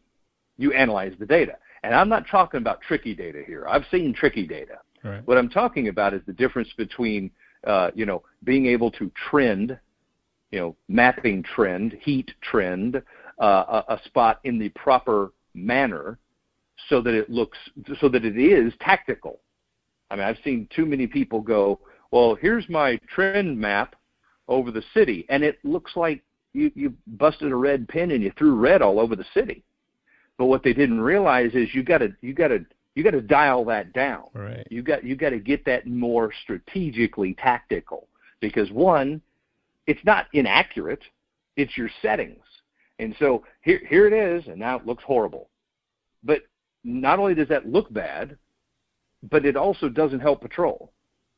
you 0.58 0.73
analyze 0.73 1.13
the 1.19 1.25
data. 1.27 1.58
And 1.84 1.93
I'm 1.93 2.10
not 2.10 2.25
talking 2.30 2.58
about 2.58 2.82
tricky 2.82 3.13
data 3.13 3.43
here. 3.45 3.67
I've 3.67 3.86
seen 3.91 4.12
tricky 4.12 4.47
data. 4.47 4.80
Right. 5.03 5.25
What 5.27 5.38
I'm 5.38 5.49
talking 5.49 5.89
about 5.89 6.15
is 6.15 6.21
the 6.25 6.34
difference 6.34 6.69
between, 6.75 7.30
uh, 7.65 7.91
you 7.93 8.08
know, 8.08 8.23
being 8.43 8.65
able 8.65 8.89
to 8.91 9.12
trend, 9.30 9.77
you 10.49 10.60
know, 10.60 10.75
mapping 10.88 11.43
trend, 11.43 11.95
heat 12.01 12.32
trend, 12.41 13.01
uh, 13.39 13.84
a, 13.88 13.93
a 13.93 14.01
spot 14.06 14.39
in 14.43 14.58
the 14.58 14.69
proper 14.69 15.32
manner, 15.53 16.17
so 16.89 17.01
that 17.01 17.13
it 17.13 17.30
looks, 17.30 17.58
so 18.01 18.10
that 18.10 18.25
it 18.25 18.38
is 18.38 18.73
tactical. 18.82 19.39
I 20.10 20.15
mean, 20.15 20.25
I've 20.25 20.38
seen 20.43 20.67
too 20.75 20.88
many 20.88 21.06
people 21.06 21.41
go, 21.41 21.80
well, 22.10 22.36
here's 22.36 22.67
my 22.67 22.99
trend 23.13 23.60
map 23.60 23.95
over 24.48 24.72
the 24.72 24.84
city, 24.94 25.26
and 25.30 25.44
it 25.44 25.60
looks 25.64 25.96
like 25.96 26.24
you, 26.54 26.72
you 26.76 26.94
busted 27.06 27.52
a 27.52 27.56
red 27.56 27.88
pen 27.88 28.12
and 28.12 28.24
you 28.24 28.32
threw 28.38 28.56
red 28.56 28.82
all 28.82 29.00
over 29.00 29.16
the 29.16 29.26
city. 29.34 29.64
But 30.38 30.46
what 30.46 30.64
they 30.64 30.74
didn't 30.74 31.02
realize 31.02 31.52
is 31.54 31.74
you 31.74 31.84
got 31.84 32.00
to 32.00 32.16
you 32.22 32.34
got 32.34 32.50
to 32.50 32.66
you 32.96 33.04
got 33.04 33.12
to 33.12 33.22
dial 33.22 33.66
that 33.66 33.94
down. 33.94 34.26
Right. 34.34 34.68
You 34.70 34.82
got 34.82 35.04
you 35.04 35.16
got 35.16 35.30
to 35.32 35.40
get 35.40 35.66
that 35.66 35.88
more 35.88 36.32
strategically 36.44 37.36
tactical 37.36 38.08
because 38.40 38.72
one, 38.72 39.22
it's 39.86 40.04
not 40.04 40.28
inaccurate, 40.34 41.02
it's 41.56 41.78
your 41.78 41.90
settings. 42.02 42.44
And 43.00 43.16
so 43.20 43.44
here 43.62 43.82
here 43.88 44.08
it 44.08 44.14
is, 44.14 44.48
and 44.48 44.58
now 44.58 44.78
it 44.78 44.86
looks 44.86 45.04
horrible. 45.04 45.50
But 46.24 46.42
not 46.84 47.20
only 47.20 47.36
does 47.36 47.50
that 47.50 47.68
look 47.68 47.92
bad, 47.94 48.38
but 49.30 49.46
it 49.46 49.56
also 49.56 49.90
doesn't 49.90 50.20
help 50.20 50.42
patrol 50.42 50.92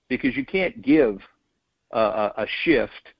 because 0.08 0.36
you 0.36 0.46
can't 0.46 0.82
give 0.82 1.20
a, 1.92 2.46
shift 2.64 3.14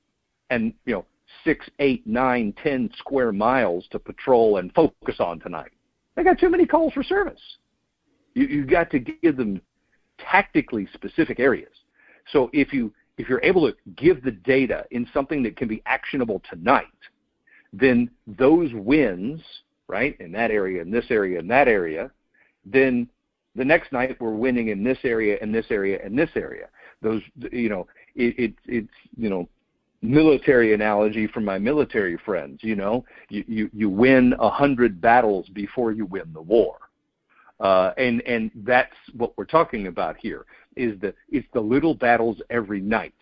and 0.50 0.72
you 0.84 0.94
know 0.94 1.06
six, 1.44 1.68
eight, 1.78 2.06
nine, 2.06 2.54
ten 2.62 2.90
square 2.98 3.32
miles 3.32 3.86
to 3.90 3.98
patrol 3.98 4.58
and 4.58 4.72
focus 4.74 5.16
on 5.20 5.40
tonight. 5.40 5.70
They 6.16 6.24
got 6.24 6.38
too 6.38 6.50
many 6.50 6.66
calls 6.66 6.92
for 6.92 7.02
service. 7.02 7.40
You 8.34 8.46
you 8.46 8.66
got 8.66 8.90
to 8.90 8.98
give 8.98 9.36
them 9.36 9.60
tactically 10.18 10.88
specific 10.92 11.40
areas. 11.40 11.72
So 12.32 12.50
if 12.52 12.72
you 12.72 12.92
if 13.18 13.28
you're 13.28 13.42
able 13.42 13.70
to 13.70 13.76
give 13.96 14.22
the 14.22 14.30
data 14.30 14.86
in 14.90 15.06
something 15.12 15.42
that 15.42 15.56
can 15.56 15.68
be 15.68 15.82
actionable 15.86 16.42
tonight, 16.50 16.86
then 17.72 18.10
those 18.26 18.70
wins, 18.72 19.40
right, 19.88 20.18
in 20.20 20.32
that 20.32 20.50
area, 20.50 20.80
in 20.80 20.90
this 20.90 21.04
area, 21.10 21.38
in 21.38 21.46
that 21.48 21.68
area, 21.68 22.10
then 22.64 23.08
the 23.56 23.64
next 23.64 23.92
night 23.92 24.16
we're 24.20 24.34
winning 24.34 24.68
in 24.68 24.82
this 24.82 24.98
area, 25.04 25.38
in 25.42 25.52
this 25.52 25.66
area, 25.70 26.04
in 26.04 26.16
this 26.16 26.30
area. 26.34 26.68
Those, 27.02 27.22
you 27.52 27.68
know, 27.68 27.86
it, 28.14 28.38
it 28.38 28.54
it's 28.66 28.94
you 29.16 29.30
know, 29.30 29.48
military 30.02 30.74
analogy 30.74 31.26
from 31.26 31.44
my 31.44 31.58
military 31.58 32.16
friends. 32.18 32.60
You 32.62 32.76
know, 32.76 33.04
you 33.28 33.44
you, 33.46 33.70
you 33.72 33.90
win 33.90 34.34
a 34.38 34.50
hundred 34.50 35.00
battles 35.00 35.48
before 35.48 35.92
you 35.92 36.06
win 36.06 36.32
the 36.32 36.42
war. 36.42 36.76
Uh, 37.60 37.92
and 37.98 38.22
and 38.22 38.50
that's 38.64 38.94
what 39.16 39.36
we're 39.36 39.44
talking 39.44 39.86
about 39.86 40.16
here 40.16 40.46
is 40.76 40.98
the 41.00 41.14
it's 41.28 41.46
the 41.52 41.60
little 41.60 41.94
battles 41.94 42.40
every 42.48 42.80
night. 42.80 43.14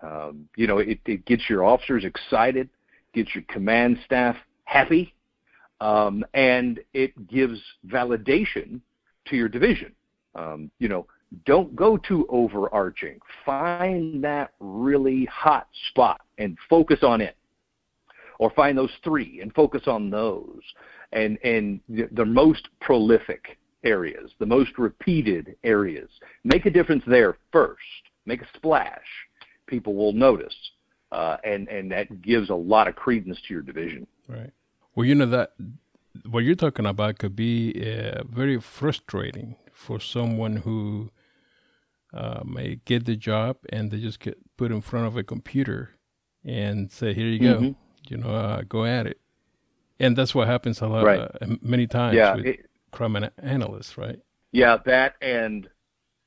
Um, 0.00 0.48
you 0.56 0.66
know, 0.66 0.78
it, 0.78 1.00
it 1.06 1.24
gets 1.24 1.48
your 1.48 1.64
officers 1.64 2.04
excited, 2.04 2.68
gets 3.12 3.34
your 3.34 3.44
command 3.48 3.98
staff 4.04 4.36
happy, 4.64 5.14
um, 5.80 6.24
and 6.34 6.80
it 6.92 7.28
gives 7.28 7.60
validation 7.86 8.80
to 9.26 9.36
your 9.36 9.48
division. 9.48 9.92
Um, 10.34 10.70
you 10.78 10.88
know, 10.88 11.06
don't 11.46 11.74
go 11.74 11.96
too 11.96 12.26
overarching. 12.28 13.18
Find 13.44 14.22
that 14.24 14.52
really 14.60 15.26
hot 15.26 15.68
spot 15.90 16.20
and 16.38 16.56
focus 16.68 17.00
on 17.02 17.20
it, 17.20 17.36
or 18.38 18.50
find 18.50 18.76
those 18.76 18.92
three 19.02 19.40
and 19.40 19.52
focus 19.54 19.82
on 19.86 20.10
those, 20.10 20.60
and 21.12 21.38
and 21.44 21.80
the, 21.88 22.24
most 22.24 22.68
prolific 22.80 23.58
areas, 23.84 24.30
the 24.38 24.46
most 24.46 24.78
repeated 24.78 25.56
areas. 25.64 26.08
Make 26.44 26.66
a 26.66 26.70
difference 26.70 27.04
there 27.06 27.36
first. 27.52 27.80
Make 28.26 28.42
a 28.42 28.48
splash. 28.56 29.06
People 29.66 29.94
will 29.94 30.12
notice, 30.12 30.54
uh, 31.12 31.36
and 31.44 31.68
and 31.68 31.90
that 31.92 32.22
gives 32.22 32.50
a 32.50 32.54
lot 32.54 32.88
of 32.88 32.96
credence 32.96 33.38
to 33.46 33.54
your 33.54 33.62
division. 33.62 34.06
Right. 34.28 34.50
Well, 34.94 35.06
you 35.06 35.14
know 35.14 35.26
that 35.26 35.52
what 36.30 36.44
you're 36.44 36.54
talking 36.54 36.86
about 36.86 37.18
could 37.18 37.36
be 37.36 37.74
uh, 37.74 38.22
very 38.24 38.60
frustrating 38.60 39.56
for 39.72 40.00
someone 40.00 40.56
who 40.56 41.10
uh, 42.14 42.42
may 42.44 42.76
get 42.84 43.04
the 43.04 43.16
job 43.16 43.56
and 43.70 43.90
they 43.90 43.98
just 43.98 44.20
get 44.20 44.38
put 44.56 44.70
in 44.70 44.80
front 44.80 45.06
of 45.06 45.16
a 45.16 45.22
computer 45.24 45.90
and 46.44 46.90
say, 46.90 47.12
"Here 47.12 47.26
you 47.26 47.38
go," 47.40 47.58
Mhm. 47.60 47.74
you 48.08 48.16
know, 48.18 48.30
uh, 48.30 48.62
go 48.62 48.84
at 48.84 49.06
it. 49.06 49.18
And 50.00 50.16
that's 50.16 50.34
what 50.34 50.46
happens 50.48 50.80
a 50.80 50.86
lot, 50.86 51.04
Right. 51.04 51.20
uh, 51.20 51.56
many 51.62 51.86
times 51.86 52.16
Yeah, 52.16 52.36
with 52.36 52.46
it- 52.46 52.66
crime 52.92 53.16
ana- 53.16 53.32
analysts, 53.38 53.96
right? 53.98 54.18
Yeah, 54.52 54.76
that 54.86 55.14
and 55.20 55.68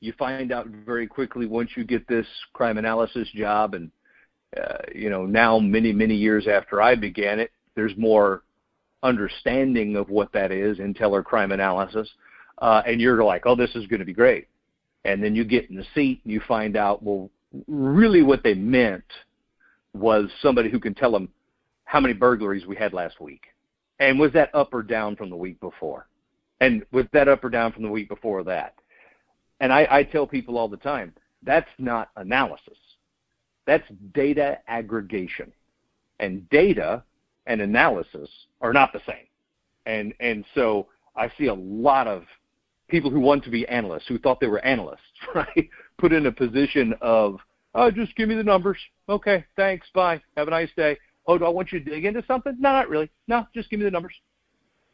you 0.01 0.13
find 0.13 0.51
out 0.51 0.67
very 0.67 1.07
quickly 1.07 1.45
once 1.47 1.75
you 1.77 1.83
get 1.83 2.07
this 2.07 2.27
crime 2.53 2.77
analysis 2.77 3.29
job, 3.31 3.73
and 3.73 3.91
uh, 4.55 4.77
you 4.93 5.09
know 5.09 5.25
now 5.25 5.59
many 5.59 5.91
many 5.93 6.15
years 6.15 6.47
after 6.47 6.81
I 6.81 6.95
began 6.95 7.39
it, 7.39 7.51
there's 7.75 7.95
more 7.97 8.43
understanding 9.03 9.95
of 9.95 10.09
what 10.09 10.31
that 10.33 10.51
is, 10.51 10.79
intel 10.79 11.11
or 11.11 11.23
crime 11.23 11.51
analysis, 11.51 12.09
uh, 12.59 12.81
and 12.85 12.99
you're 12.99 13.23
like, 13.23 13.45
oh, 13.45 13.55
this 13.55 13.75
is 13.75 13.85
going 13.87 13.99
to 13.99 14.05
be 14.05 14.13
great, 14.13 14.47
and 15.07 15.23
then 15.23 15.33
you 15.33 15.45
get 15.45 15.69
in 15.69 15.77
the 15.77 15.85
seat 15.95 16.19
and 16.23 16.33
you 16.33 16.41
find 16.47 16.75
out, 16.75 17.01
well, 17.01 17.31
really 17.67 18.21
what 18.21 18.43
they 18.43 18.53
meant 18.53 19.05
was 19.93 20.29
somebody 20.41 20.69
who 20.69 20.81
can 20.81 20.93
tell 20.93 21.11
them 21.11 21.29
how 21.85 22.01
many 22.01 22.13
burglaries 22.13 22.67
we 22.67 22.75
had 22.75 22.93
last 22.93 23.21
week, 23.21 23.45
and 23.99 24.19
was 24.19 24.33
that 24.33 24.53
up 24.53 24.73
or 24.73 24.83
down 24.83 25.15
from 25.15 25.29
the 25.29 25.35
week 25.35 25.59
before, 25.61 26.07
and 26.59 26.85
was 26.91 27.05
that 27.13 27.29
up 27.29 27.43
or 27.43 27.49
down 27.49 27.71
from 27.71 27.83
the 27.83 27.89
week 27.89 28.09
before 28.09 28.43
that. 28.43 28.75
And 29.61 29.71
I, 29.71 29.87
I 29.89 30.03
tell 30.03 30.27
people 30.27 30.57
all 30.57 30.67
the 30.67 30.77
time 30.77 31.13
that's 31.41 31.69
not 31.79 32.09
analysis, 32.17 32.77
that's 33.65 33.87
data 34.13 34.59
aggregation, 34.67 35.53
and 36.19 36.47
data 36.49 37.01
and 37.45 37.61
analysis 37.61 38.29
are 38.59 38.73
not 38.73 38.91
the 38.91 39.01
same. 39.07 39.25
And 39.85 40.13
and 40.19 40.43
so 40.53 40.87
I 41.15 41.31
see 41.37 41.45
a 41.45 41.53
lot 41.53 42.07
of 42.07 42.23
people 42.87 43.09
who 43.09 43.19
want 43.19 43.43
to 43.43 43.49
be 43.49 43.67
analysts, 43.67 44.07
who 44.07 44.17
thought 44.17 44.39
they 44.39 44.47
were 44.47 44.63
analysts, 44.63 45.01
right? 45.35 45.69
Put 45.97 46.13
in 46.13 46.25
a 46.25 46.31
position 46.31 46.93
of, 47.01 47.39
oh, 47.75 47.91
just 47.91 48.15
give 48.15 48.29
me 48.29 48.35
the 48.35 48.43
numbers. 48.43 48.77
Okay, 49.09 49.45
thanks, 49.55 49.87
bye, 49.93 50.21
have 50.35 50.47
a 50.47 50.51
nice 50.51 50.69
day. 50.75 50.97
Oh, 51.27 51.37
do 51.37 51.45
I 51.45 51.49
want 51.49 51.71
you 51.71 51.79
to 51.79 51.89
dig 51.89 52.05
into 52.05 52.23
something? 52.25 52.55
No, 52.59 52.71
not 52.71 52.89
really. 52.89 53.09
No, 53.27 53.45
just 53.53 53.69
give 53.69 53.79
me 53.79 53.83
the 53.83 53.91
numbers. 53.91 54.13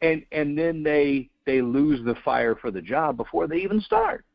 And 0.01 0.25
and 0.31 0.57
then 0.57 0.83
they 0.83 1.29
they 1.45 1.61
lose 1.61 2.03
the 2.03 2.15
fire 2.25 2.55
for 2.55 2.71
the 2.71 2.81
job 2.81 3.17
before 3.17 3.47
they 3.47 3.57
even 3.57 3.79
start. 3.79 4.25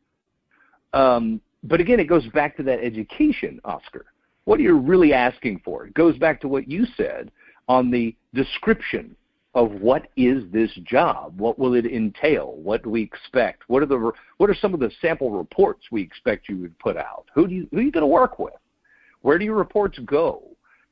Um, 0.92 1.40
but 1.64 1.80
again, 1.80 2.00
it 2.00 2.04
goes 2.04 2.26
back 2.28 2.56
to 2.56 2.62
that 2.64 2.78
education, 2.80 3.60
Oscar. 3.64 4.06
What 4.44 4.60
are 4.60 4.62
you 4.62 4.78
really 4.78 5.12
asking 5.12 5.60
for? 5.64 5.86
It 5.86 5.94
goes 5.94 6.16
back 6.16 6.40
to 6.40 6.48
what 6.48 6.68
you 6.68 6.86
said 6.96 7.30
on 7.68 7.90
the 7.90 8.16
description 8.32 9.14
of 9.54 9.72
what 9.72 10.08
is 10.16 10.44
this 10.52 10.70
job? 10.84 11.40
What 11.40 11.58
will 11.58 11.74
it 11.74 11.86
entail? 11.86 12.54
What 12.56 12.82
do 12.82 12.90
we 12.90 13.02
expect? 13.02 13.64
What 13.68 13.82
are 13.82 13.86
the 13.86 14.12
what 14.36 14.50
are 14.50 14.54
some 14.54 14.74
of 14.74 14.80
the 14.80 14.90
sample 15.00 15.30
reports 15.30 15.86
we 15.90 16.02
expect 16.02 16.48
you 16.48 16.58
would 16.58 16.78
put 16.78 16.96
out? 16.96 17.26
Who 17.34 17.46
do 17.46 17.54
you 17.54 17.68
who 17.70 17.78
are 17.78 17.82
you 17.82 17.92
going 17.92 18.02
to 18.02 18.06
work 18.06 18.38
with? 18.38 18.54
Where 19.22 19.38
do 19.38 19.44
your 19.44 19.56
reports 19.56 19.98
go? 20.00 20.42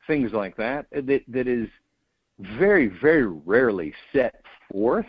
Things 0.06 0.32
like 0.32 0.56
that 0.56 0.86
that 0.90 1.22
that 1.28 1.46
is 1.46 1.68
very 2.58 2.88
very 2.88 3.26
rarely 3.26 3.94
set 4.12 4.42
forth 4.70 5.06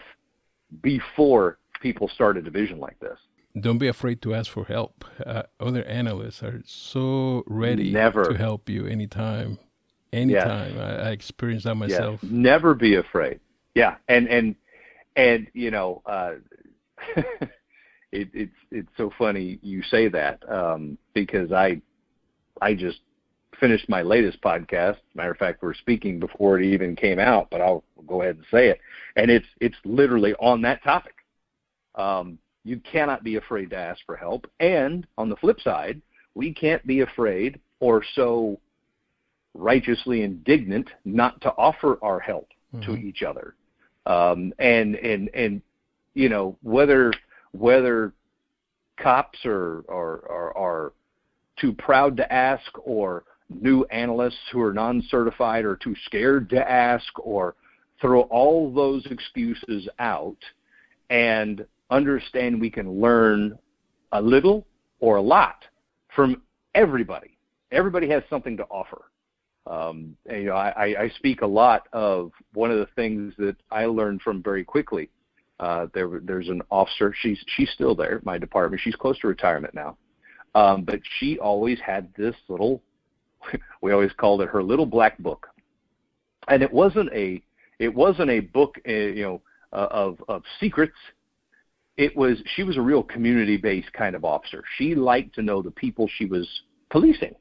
before 0.82 1.58
people 1.82 2.10
start 2.10 2.38
a 2.38 2.42
division 2.42 2.80
like 2.80 3.00
this. 3.00 3.18
Don't 3.60 3.78
be 3.80 3.88
afraid 3.88 4.22
to 4.22 4.36
ask 4.36 4.52
for 4.52 4.66
help. 4.66 5.04
Uh, 5.26 5.44
other 5.60 5.84
analysts 5.86 6.44
are 6.44 6.62
so 6.66 7.44
ready 7.48 7.92
Never. 7.92 8.26
to 8.26 8.38
help 8.38 8.70
you 8.70 8.86
anytime 8.86 9.58
anytime. 10.14 10.76
Yes. 10.76 10.82
I, 10.82 11.10
I 11.10 11.12
experienced 11.12 11.66
that 11.66 11.76
myself. 11.76 12.20
Yes. 12.22 12.32
Never 12.32 12.74
be 12.74 12.96
afraid. 12.96 13.40
Yeah, 13.76 13.96
and 14.08 14.28
and 14.28 14.56
and 15.16 15.48
you 15.54 15.72
know, 15.72 16.02
uh, 16.06 16.36
it, 18.12 18.30
it's 18.34 18.56
it's 18.72 18.90
so 18.98 19.12
funny 19.18 19.60
you 19.62 19.84
say 19.84 20.08
that 20.10 20.48
um, 20.50 20.98
because 21.14 21.52
I 21.52 21.82
I 22.62 22.74
just 22.74 23.00
finished 23.60 23.90
my 23.90 24.02
latest 24.02 24.42
podcast. 24.42 24.98
Matter 25.16 25.32
of 25.32 25.38
fact, 25.38 25.62
we're 25.62 25.74
speaking 25.74 26.20
before 26.20 26.60
it 26.60 26.66
even 26.66 26.96
came 26.96 27.20
out, 27.20 27.50
but 27.50 27.62
I'll 27.62 27.84
go 28.08 28.22
ahead 28.22 28.38
and 28.38 28.46
say 28.52 28.70
it, 28.70 28.80
and 29.16 29.30
it's 29.30 29.48
it's 29.60 29.78
literally 29.84 30.34
on 30.36 30.62
that 30.64 30.84
topic. 30.84 31.16
Um, 31.96 32.38
you 32.64 32.80
cannot 32.80 33.24
be 33.24 33.36
afraid 33.36 33.70
to 33.72 33.78
ask 33.78 34.02
for 34.06 34.16
help, 34.16 34.50
and 34.60 35.08
on 35.18 35.30
the 35.30 35.36
flip 35.38 35.60
side, 35.62 36.02
we 36.36 36.54
can't 36.54 36.86
be 36.86 37.02
afraid 37.02 37.60
or 37.80 38.04
so 38.16 38.60
righteously 39.58 40.24
indignant 40.24 40.90
not 41.06 41.42
to 41.42 41.50
offer 41.52 41.98
our 42.02 42.20
help 42.20 42.50
mm-hmm. 42.74 42.92
to 42.92 42.98
each 42.98 43.24
other. 43.24 43.56
Um, 44.06 44.54
and 44.60 44.96
and 44.96 45.30
and 45.34 45.62
you 46.14 46.30
know 46.30 46.58
whether 46.62 47.14
whether 47.52 48.14
cops 48.98 49.40
are, 49.46 49.84
are 49.90 50.24
are 50.30 50.58
are 50.58 50.94
too 51.58 51.74
proud 51.74 52.16
to 52.18 52.32
ask 52.34 52.66
or 52.84 53.24
new 53.50 53.84
analysts 53.86 54.38
who 54.52 54.62
are 54.62 54.74
non-certified 54.74 55.66
or 55.66 55.76
too 55.76 55.96
scared 56.06 56.50
to 56.50 56.70
ask 56.70 57.08
or 57.20 57.56
throw 58.00 58.22
all 58.24 58.72
those 58.74 59.06
excuses 59.08 59.88
out 60.00 60.38
and 61.10 61.66
understand 61.90 62.60
we 62.60 62.70
can 62.70 63.00
learn 63.00 63.58
a 64.12 64.22
little 64.22 64.66
or 65.00 65.16
a 65.16 65.22
lot 65.22 65.64
from 66.16 66.42
everybody. 66.76 67.38
Everybody 67.72 68.10
has 68.10 68.24
something 68.30 68.58
to 68.58 68.64
offer. 68.66 69.06
Um, 69.70 70.16
and, 70.28 70.44
you 70.44 70.50
know, 70.50 70.56
I, 70.56 71.04
I 71.04 71.10
speak 71.18 71.42
a 71.42 71.48
lot 71.48 71.88
of 71.92 72.32
one 72.54 72.72
of 72.72 72.78
the 72.78 72.88
things 72.96 73.34
that 73.38 73.56
I 73.70 73.86
learned 73.86 74.22
from 74.22 74.42
very 74.42 74.64
quickly. 74.64 75.10
Uh, 75.60 75.88
there, 75.94 76.22
there's 76.24 76.50
an 76.50 76.62
officer. 76.70 77.14
She's 77.20 77.40
she's 77.56 77.70
still 77.72 77.96
there. 77.96 78.22
My 78.24 78.38
department. 78.38 78.82
She's 78.84 78.96
close 78.96 79.18
to 79.20 79.28
retirement 79.28 79.74
now, 79.74 79.98
um, 80.56 80.84
but 80.84 81.00
she 81.18 81.40
always 81.40 81.80
had 81.80 82.14
this 82.16 82.36
little. 82.48 82.82
We 83.82 83.92
always 83.92 84.12
called 84.18 84.42
it 84.42 84.50
her 84.50 84.64
little 84.64 84.86
black 84.86 85.18
book, 85.20 85.48
and 86.48 86.62
it 86.64 86.72
wasn't 86.72 87.12
a 87.14 87.42
it 87.80 87.94
wasn't 87.94 88.30
a 88.30 88.40
book, 88.40 88.76
uh, 88.88 88.92
you 88.92 89.24
know, 89.24 89.42
uh, 89.72 89.88
of 89.92 90.22
of 90.28 90.44
secrets. 90.60 90.98
It 91.96 92.16
was 92.16 92.42
she 92.56 92.64
was 92.64 92.78
a 92.78 92.82
real 92.82 93.04
community 93.04 93.58
based 93.58 93.94
kind 93.94 94.16
of 94.16 94.26
officer. 94.26 94.64
She 94.78 94.96
liked 94.96 95.36
to 95.36 95.42
know 95.42 95.62
the 95.62 95.72
people 95.72 96.10
she 96.18 96.26
was 96.26 96.48
policing 96.90 97.36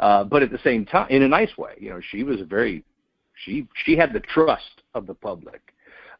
uh, 0.00 0.24
but 0.24 0.42
at 0.42 0.50
the 0.50 0.58
same 0.64 0.86
time, 0.86 1.06
in 1.10 1.22
a 1.22 1.28
nice 1.28 1.56
way, 1.58 1.74
you 1.78 1.90
know, 1.90 2.00
she 2.10 2.24
was 2.24 2.40
a 2.40 2.44
very, 2.44 2.82
she 3.44 3.68
she 3.84 3.96
had 3.96 4.12
the 4.12 4.20
trust 4.20 4.82
of 4.94 5.06
the 5.06 5.14
public, 5.14 5.60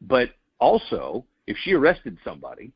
but 0.02 0.30
also 0.60 1.24
if 1.46 1.56
she 1.62 1.72
arrested 1.72 2.18
somebody, 2.22 2.72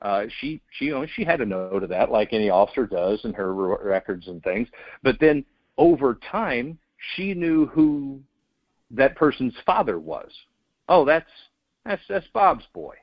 uh, 0.00 0.24
she 0.40 0.60
she 0.70 0.86
you 0.86 0.92
know 0.92 1.06
she 1.14 1.24
had 1.24 1.42
a 1.42 1.46
note 1.46 1.82
of 1.82 1.90
that 1.90 2.10
like 2.10 2.32
any 2.32 2.48
officer 2.48 2.86
does 2.86 3.20
in 3.24 3.34
her 3.34 3.54
records 3.54 4.28
and 4.28 4.42
things. 4.42 4.66
But 5.02 5.20
then 5.20 5.44
over 5.76 6.18
time, 6.30 6.78
she 7.14 7.34
knew 7.34 7.66
who 7.66 8.20
that 8.90 9.14
person's 9.14 9.54
father 9.66 9.98
was. 9.98 10.30
Oh, 10.88 11.04
that's 11.04 11.30
that's 11.84 12.02
that's 12.08 12.26
Bob's 12.32 12.64
boy, 12.72 12.94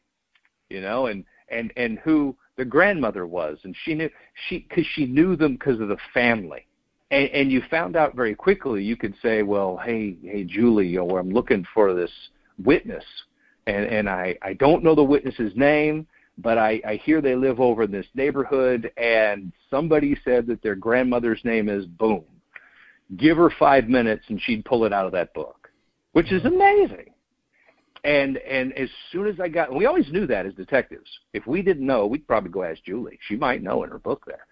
you 0.72 0.82
know, 0.82 1.06
and 1.06 1.24
and 1.49 1.72
and 1.78 1.99
who 1.99 2.36
the 2.58 2.66
grandmother 2.66 3.28
was, 3.28 3.60
and 3.64 3.76
she 3.84 3.93
knew 3.93 4.10
she 4.47 4.66
because 4.68 4.88
she 4.95 5.06
knew 5.06 5.36
them 5.36 5.54
because 5.54 5.80
of 5.80 5.89
the 5.89 5.97
family 6.16 6.66
and, 7.14 7.30
and 7.30 7.51
you 7.51 7.61
found 7.70 7.95
out 7.95 8.16
very 8.16 8.36
quickly. 8.36 8.84
You 8.84 8.97
could 8.97 9.16
say, 9.22 9.43
"Well, 9.43 9.80
hey, 9.84 10.18
hey, 10.24 10.43
Julie, 10.43 10.88
you 10.88 10.99
know, 10.99 11.18
I'm 11.18 11.30
looking 11.30 11.66
for 11.74 11.93
this 11.93 12.11
witness, 12.64 13.05
and 13.68 13.86
and 13.86 14.09
I 14.09 14.38
I 14.41 14.53
don't 14.53 14.84
know 14.84 14.95
the 14.95 15.03
witness's 15.03 15.55
name." 15.55 16.07
but 16.38 16.57
I, 16.57 16.82
I 16.88 16.95
hear 16.95 17.22
they 17.22 17.36
live 17.36 17.59
over 17.59 17.84
in 17.84 17.91
this 17.91 18.07
neighborhood, 18.16 18.91
and 18.97 19.51
somebody 19.70 20.18
said 20.24 20.47
that 20.47 20.61
their 20.61 20.76
grandmother's 20.76 21.41
name 21.43 21.70
is 21.70 21.86
Boom. 21.86 22.24
Give 23.18 23.38
her 23.38 23.51
five 23.59 23.88
minutes, 23.88 24.26
and 24.30 24.41
she'd 24.41 24.66
pull 24.66 24.86
it 24.86 24.93
out 24.93 25.05
of 25.05 25.11
that 25.11 25.34
book, 25.34 25.70
which 26.14 26.32
is 26.32 26.41
mm-hmm. 26.41 26.55
amazing. 26.55 27.09
And 28.03 28.38
and 28.38 28.74
as 28.74 28.89
soon 29.11 29.28
as 29.28 29.39
I 29.39 29.47
got, 29.47 29.74
we 29.74 29.86
always 29.86 30.11
knew 30.11 30.28
that 30.28 30.45
as 30.45 30.53
detectives. 30.55 31.09
If 31.34 31.47
we 31.47 31.61
didn't 31.61 31.86
know, 31.86 32.05
we'd 32.05 32.28
probably 32.28 32.49
go 32.49 32.64
ask 32.64 32.84
Julie. 32.84 33.20
She 33.28 33.38
might 33.38 33.64
know 33.64 33.84
in 33.84 33.89
her 33.89 33.99
book 33.99 34.24
there. 34.28 34.45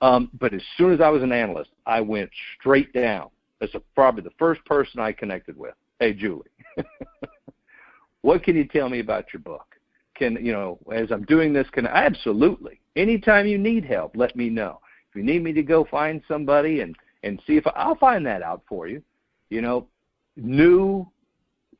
Um, 0.00 0.30
but 0.38 0.52
as 0.52 0.62
soon 0.76 0.92
as 0.92 1.00
I 1.00 1.08
was 1.08 1.22
an 1.22 1.32
analyst, 1.32 1.70
I 1.86 2.00
went 2.00 2.30
straight 2.58 2.92
down. 2.92 3.28
That's 3.60 3.74
a, 3.74 3.80
probably 3.94 4.22
the 4.22 4.30
first 4.38 4.64
person 4.64 5.00
I 5.00 5.12
connected 5.12 5.56
with. 5.56 5.74
Hey, 5.98 6.12
Julie, 6.12 6.50
what 8.22 8.42
can 8.42 8.56
you 8.56 8.66
tell 8.66 8.88
me 8.88 9.00
about 9.00 9.26
your 9.32 9.40
book? 9.40 9.66
Can 10.14 10.38
you 10.44 10.52
know 10.52 10.78
as 10.94 11.10
I'm 11.10 11.24
doing 11.24 11.52
this? 11.52 11.66
Can 11.72 11.86
I, 11.86 12.04
absolutely 12.04 12.80
anytime 12.96 13.46
you 13.46 13.58
need 13.58 13.84
help, 13.84 14.16
let 14.16 14.34
me 14.34 14.48
know. 14.48 14.80
If 15.10 15.16
you 15.16 15.22
need 15.22 15.44
me 15.44 15.52
to 15.52 15.62
go 15.62 15.84
find 15.84 16.22
somebody 16.26 16.80
and 16.80 16.96
and 17.22 17.40
see 17.46 17.56
if 17.56 17.66
I, 17.66 17.70
I'll 17.76 17.96
find 17.96 18.26
that 18.26 18.42
out 18.42 18.62
for 18.68 18.88
you. 18.88 19.02
You 19.50 19.60
know, 19.60 19.86
knew 20.36 21.06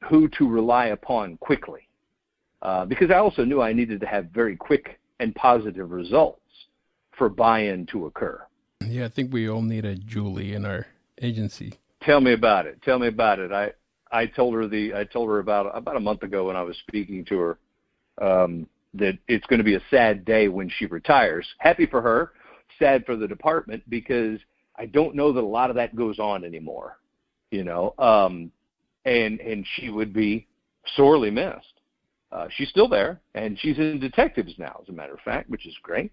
who 0.09 0.29
to 0.39 0.49
rely 0.49 0.87
upon 0.87 1.37
quickly 1.39 1.89
uh, 2.63 2.85
because 2.85 3.11
I 3.11 3.17
also 3.17 3.45
knew 3.45 3.61
I 3.61 3.73
needed 3.73 4.01
to 4.01 4.07
have 4.07 4.27
very 4.27 4.57
quick 4.57 4.99
and 5.21 5.35
positive 5.35 5.91
results 5.91 6.41
for 7.17 7.29
buy-in 7.29 7.87
to 7.87 8.07
occur. 8.07 8.43
Yeah, 8.87 9.07
I 9.07 9.09
think 9.09 9.33
we 9.33 9.49
all 9.49 9.63
need 9.63 9.85
a 9.85 9.95
Julie 9.95 10.55
in 10.55 10.65
our 10.65 10.87
agency. 11.21 11.75
Tell 12.03 12.21
me 12.21 12.33
about 12.33 12.67
it. 12.67 12.81
Tell 12.83 12.99
me 12.99 13.09
about 13.09 13.39
it. 13.39 13.53
I 13.53 13.73
I 14.13 14.27
told 14.27 14.55
her 14.55 14.69
the 14.69 14.95
I 14.95 15.05
told 15.05 15.29
her 15.29 15.39
about 15.39 15.77
about 15.77 15.97
a 15.97 16.01
month 16.01 16.23
ago 16.23 16.47
when 16.47 16.57
I 16.57 16.63
was 16.63 16.77
speaking 16.87 17.25
to 17.27 17.39
her 17.39 17.59
um, 18.21 18.67
that 18.95 19.19
it's 19.29 19.47
going 19.47 19.59
to 19.59 19.65
be 19.65 19.75
a 19.75 19.83
sad 19.91 20.25
day 20.25 20.49
when 20.49 20.71
she 20.79 20.87
retires. 20.87 21.47
Happy 21.59 21.87
for 21.87 22.01
her, 22.01 22.33
sad 22.79 23.05
for 23.05 23.17
the 23.17 23.27
department 23.27 23.83
because 23.89 24.39
I 24.77 24.87
don't 24.87 25.15
know 25.15 25.33
that 25.33 25.41
a 25.41 25.47
lot 25.47 25.71
of 25.71 25.77
that 25.77 25.97
goes 25.97 26.19
on 26.19 26.45
anymore. 26.45 26.99
You 27.51 27.65
know, 27.65 27.95
um, 27.99 28.53
and 29.05 29.41
and 29.41 29.67
she 29.75 29.89
would 29.89 30.13
be 30.13 30.47
sorely 30.97 31.31
missed. 31.31 31.81
Uh, 32.31 32.49
she's 32.51 32.69
still 32.69 32.89
there, 32.89 33.21
and 33.35 33.59
she's 33.59 33.79
in 33.79 33.99
detectives 34.01 34.53
now, 34.59 34.81
as 34.83 34.89
a 34.89 34.93
matter 34.93 35.15
of 35.15 35.21
fact, 35.21 35.49
which 35.49 35.67
is 35.67 35.75
great. 35.83 36.13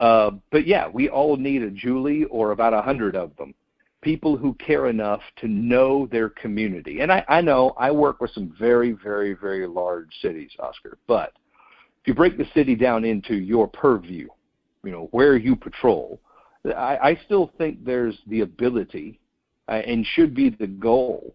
Uh, 0.00 0.32
but 0.50 0.66
yeah, 0.66 0.88
we 0.88 1.08
all 1.08 1.36
need 1.36 1.62
a 1.62 1.70
Julie 1.70 2.24
or 2.24 2.52
about 2.52 2.74
a 2.74 2.82
hundred 2.82 3.16
of 3.16 3.36
them. 3.36 3.54
People 4.00 4.36
who 4.36 4.54
care 4.54 4.86
enough 4.86 5.20
to 5.40 5.48
know 5.48 6.06
their 6.06 6.28
community. 6.28 7.00
And 7.00 7.10
I, 7.10 7.24
I 7.28 7.40
know 7.40 7.74
I 7.76 7.90
work 7.90 8.20
with 8.20 8.30
some 8.30 8.54
very, 8.58 8.92
very, 8.92 9.34
very 9.34 9.66
large 9.66 10.10
cities, 10.22 10.50
Oscar. 10.60 10.98
But 11.08 11.32
if 12.00 12.06
you 12.06 12.14
break 12.14 12.38
the 12.38 12.46
city 12.54 12.76
down 12.76 13.04
into 13.04 13.34
your 13.34 13.66
purview, 13.66 14.28
you 14.84 14.92
know, 14.92 15.08
where 15.10 15.36
you 15.36 15.56
patrol, 15.56 16.20
I, 16.64 16.98
I 17.02 17.20
still 17.24 17.50
think 17.58 17.84
there's 17.84 18.16
the 18.28 18.42
ability 18.42 19.18
uh, 19.68 19.72
and 19.72 20.06
should 20.06 20.34
be 20.34 20.50
the 20.50 20.66
goal 20.66 21.34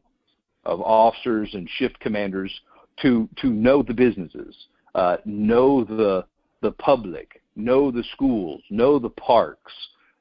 of 0.65 0.81
officers 0.81 1.49
and 1.53 1.69
shift 1.77 1.99
commanders 1.99 2.51
to 3.01 3.27
to 3.41 3.49
know 3.49 3.83
the 3.83 3.93
businesses, 3.93 4.55
uh, 4.95 5.17
know 5.25 5.83
the 5.83 6.25
the 6.61 6.71
public, 6.71 7.41
know 7.55 7.91
the 7.91 8.03
schools, 8.13 8.61
know 8.69 8.99
the 8.99 9.09
parks. 9.09 9.73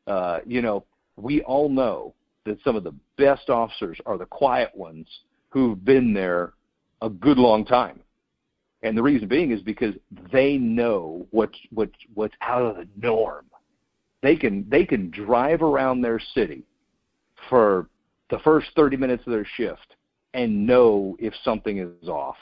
Uh, 0.06 0.40
you 0.46 0.62
know, 0.62 0.84
we 1.16 1.42
all 1.42 1.68
know 1.68 2.14
that 2.44 2.58
some 2.64 2.76
of 2.76 2.84
the 2.84 2.94
best 3.16 3.50
officers 3.50 3.98
are 4.06 4.18
the 4.18 4.26
quiet 4.26 4.70
ones 4.74 5.06
who've 5.50 5.84
been 5.84 6.12
there 6.12 6.54
a 7.02 7.08
good 7.08 7.38
long 7.38 7.64
time. 7.64 8.00
And 8.82 8.96
the 8.96 9.02
reason 9.02 9.28
being 9.28 9.52
is 9.52 9.62
because 9.62 9.94
they 10.32 10.56
know 10.56 11.26
what's 11.30 11.56
what's 11.70 11.94
what's 12.14 12.34
out 12.40 12.62
of 12.62 12.76
the 12.76 12.88
norm. 12.96 13.46
They 14.22 14.36
can 14.36 14.66
they 14.68 14.84
can 14.84 15.10
drive 15.10 15.62
around 15.62 16.00
their 16.00 16.18
city 16.18 16.64
for 17.48 17.88
the 18.30 18.38
first 18.40 18.68
30 18.74 18.96
minutes 18.96 19.22
of 19.26 19.32
their 19.32 19.46
shift 19.56 19.96
and 20.34 20.66
know 20.66 21.16
if 21.20 21.34
something 21.44 21.78
is 21.78 22.08
off. 22.08 22.36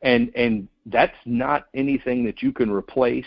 And 0.00 0.30
and 0.34 0.68
that's 0.86 1.16
not 1.26 1.66
anything 1.74 2.24
that 2.24 2.42
you 2.42 2.52
can 2.52 2.70
replace 2.70 3.26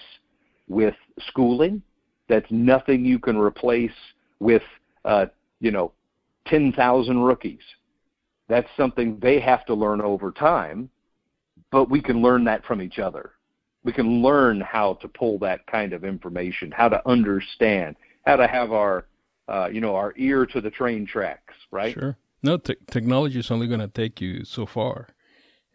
with 0.68 0.96
schooling. 1.28 1.82
That's 2.30 2.50
nothing 2.50 3.06
you 3.06 3.20
can 3.20 3.38
replace 3.38 3.92
with 4.40 4.64
uh, 5.06 5.28
you 5.60 5.72
know 5.72 5.92
10,000 6.48 7.20
rookies. 7.20 7.62
That's 8.48 8.68
something 8.76 9.20
they 9.22 9.40
have 9.40 9.66
to 9.66 9.74
learn 9.74 10.02
over 10.02 10.32
time, 10.32 10.90
but 11.72 11.90
we 11.90 12.02
can 12.02 12.22
learn 12.22 12.44
that 12.46 12.66
from 12.66 12.82
each 12.82 13.00
other. 13.00 13.32
We 13.84 13.94
can 13.94 14.22
learn 14.22 14.62
how 14.62 14.96
to 14.96 15.08
pull 15.08 15.40
that 15.40 15.66
kind 15.68 15.94
of 15.94 16.04
information, 16.04 16.72
how 16.72 16.90
to 16.90 17.08
understand, 17.08 17.96
how 18.26 18.36
to 18.36 18.48
have 18.48 18.72
our 18.72 19.06
uh, 19.48 19.70
you 19.72 19.82
know 19.82 19.96
our 19.96 20.14
ear 20.18 20.46
to 20.46 20.62
the 20.62 20.70
train 20.70 21.06
tracks, 21.06 21.54
right? 21.72 21.94
Sure. 21.94 22.18
No, 22.44 22.58
te- 22.58 22.76
technology 22.90 23.40
is 23.40 23.52
only 23.52 23.68
going 23.68 23.80
to 23.82 23.88
take 23.88 24.20
you 24.20 24.44
so 24.46 24.66
far. 24.66 25.08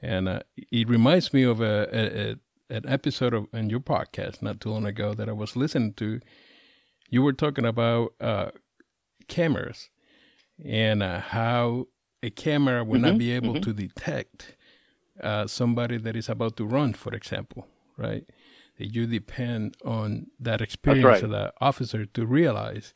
And 0.02 0.28
uh, 0.28 0.40
it 0.56 0.88
reminds 0.88 1.32
me 1.32 1.44
of 1.44 1.60
a, 1.60 1.88
a, 1.92 2.30
a, 2.30 2.36
an 2.68 2.84
episode 2.88 3.34
of 3.34 3.46
in 3.52 3.70
your 3.70 3.80
podcast 3.80 4.42
not 4.42 4.60
too 4.60 4.70
long 4.70 4.86
ago 4.86 5.14
that 5.14 5.28
I 5.28 5.32
was 5.32 5.56
listening 5.56 5.94
to. 5.94 6.20
You 7.08 7.22
were 7.22 7.32
talking 7.32 7.64
about 7.64 8.14
uh, 8.20 8.50
cameras 9.28 9.90
and 10.64 11.02
uh, 11.02 11.20
how 11.20 11.86
a 12.22 12.30
camera 12.30 12.82
will 12.82 12.96
mm-hmm, 12.96 13.10
not 13.10 13.18
be 13.18 13.32
able 13.32 13.54
mm-hmm. 13.54 13.62
to 13.62 13.72
detect 13.72 14.56
uh, 15.22 15.46
somebody 15.46 15.96
that 15.98 16.16
is 16.16 16.28
about 16.28 16.56
to 16.56 16.64
run, 16.64 16.92
for 16.92 17.14
example, 17.14 17.66
right? 17.96 18.24
That 18.78 18.94
you 18.94 19.06
depend 19.06 19.76
on 19.84 20.26
that 20.40 20.60
experience 20.60 21.04
right. 21.04 21.22
of 21.22 21.30
the 21.30 21.52
officer 21.60 22.04
to 22.04 22.26
realize, 22.26 22.92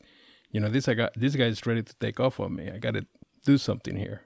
you 0.51 0.59
know, 0.59 0.69
this 0.69 0.87
I 0.87 0.93
got 0.93 1.13
this 1.15 1.35
guy 1.35 1.45
is 1.45 1.65
ready 1.65 1.81
to 1.81 1.95
take 1.95 2.19
off 2.19 2.39
on 2.39 2.55
me. 2.55 2.69
I 2.69 2.77
got 2.77 2.93
to 2.93 3.05
do 3.45 3.57
something 3.57 3.95
here. 3.95 4.21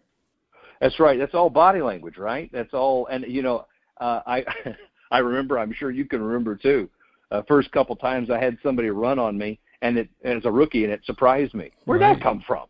That's 0.82 1.00
right. 1.00 1.18
That's 1.18 1.34
all 1.34 1.50
body 1.50 1.82
language, 1.82 2.18
right? 2.18 2.50
That's 2.52 2.74
all. 2.74 3.08
And 3.08 3.26
you 3.28 3.42
know, 3.42 3.66
uh, 4.02 4.22
I 4.26 4.44
I 5.16 5.20
remember. 5.20 5.58
I'm 5.58 5.72
sure 5.72 5.92
you 5.92 6.04
can 6.04 6.22
remember 6.22 6.58
too. 6.58 6.90
Uh, 7.32 7.42
first 7.48 7.72
couple 7.72 7.96
times 7.96 8.30
I 8.30 8.38
had 8.38 8.58
somebody 8.62 8.90
run 8.90 9.18
on 9.18 9.38
me, 9.38 9.60
and 9.82 9.98
it 9.98 10.10
and 10.26 10.38
as 10.38 10.46
a 10.46 10.52
rookie, 10.52 10.84
and 10.84 10.92
it 10.92 11.06
surprised 11.06 11.54
me. 11.54 11.72
Where'd 11.86 12.02
right. 12.02 12.16
that 12.16 12.22
come 12.22 12.44
from? 12.46 12.66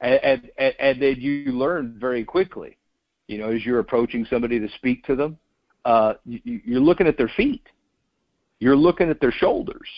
And, 0.00 0.20
and 0.22 0.50
and 0.58 0.74
and 0.78 1.02
then 1.02 1.16
you 1.18 1.50
learn 1.50 1.96
very 1.98 2.24
quickly. 2.24 2.76
You 3.26 3.38
know, 3.38 3.50
as 3.50 3.66
you're 3.66 3.80
approaching 3.80 4.24
somebody 4.30 4.60
to 4.60 4.68
speak 4.76 5.04
to 5.06 5.16
them, 5.16 5.38
uh, 5.84 6.14
you, 6.24 6.60
you're 6.64 6.80
looking 6.80 7.08
at 7.08 7.16
their 7.18 7.30
feet. 7.36 7.66
You're 8.60 8.76
looking 8.76 9.10
at 9.10 9.20
their 9.20 9.32
shoulders. 9.32 9.88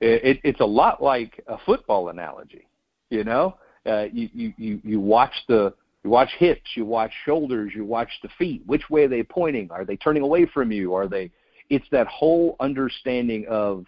It, 0.00 0.24
it, 0.24 0.40
it's 0.44 0.60
a 0.60 0.66
lot 0.66 1.02
like 1.02 1.42
a 1.46 1.56
football 1.64 2.10
analogy. 2.10 2.68
You 3.08 3.24
know, 3.24 3.56
uh, 3.86 4.04
you, 4.12 4.28
you, 4.34 4.52
you 4.58 4.80
you 4.84 5.00
watch 5.00 5.32
the 5.48 5.72
you 6.02 6.10
watch 6.10 6.30
hips, 6.38 6.70
you 6.74 6.86
watch 6.86 7.12
shoulders, 7.24 7.72
you 7.74 7.84
watch 7.84 8.08
the 8.22 8.28
feet. 8.38 8.62
Which 8.66 8.88
way 8.88 9.04
are 9.04 9.08
they 9.08 9.22
pointing? 9.22 9.70
Are 9.70 9.84
they 9.84 9.96
turning 9.96 10.22
away 10.22 10.46
from 10.46 10.72
you? 10.72 10.94
Are 10.94 11.08
they? 11.08 11.30
It's 11.68 11.86
that 11.92 12.06
whole 12.06 12.56
understanding 12.60 13.46
of 13.48 13.84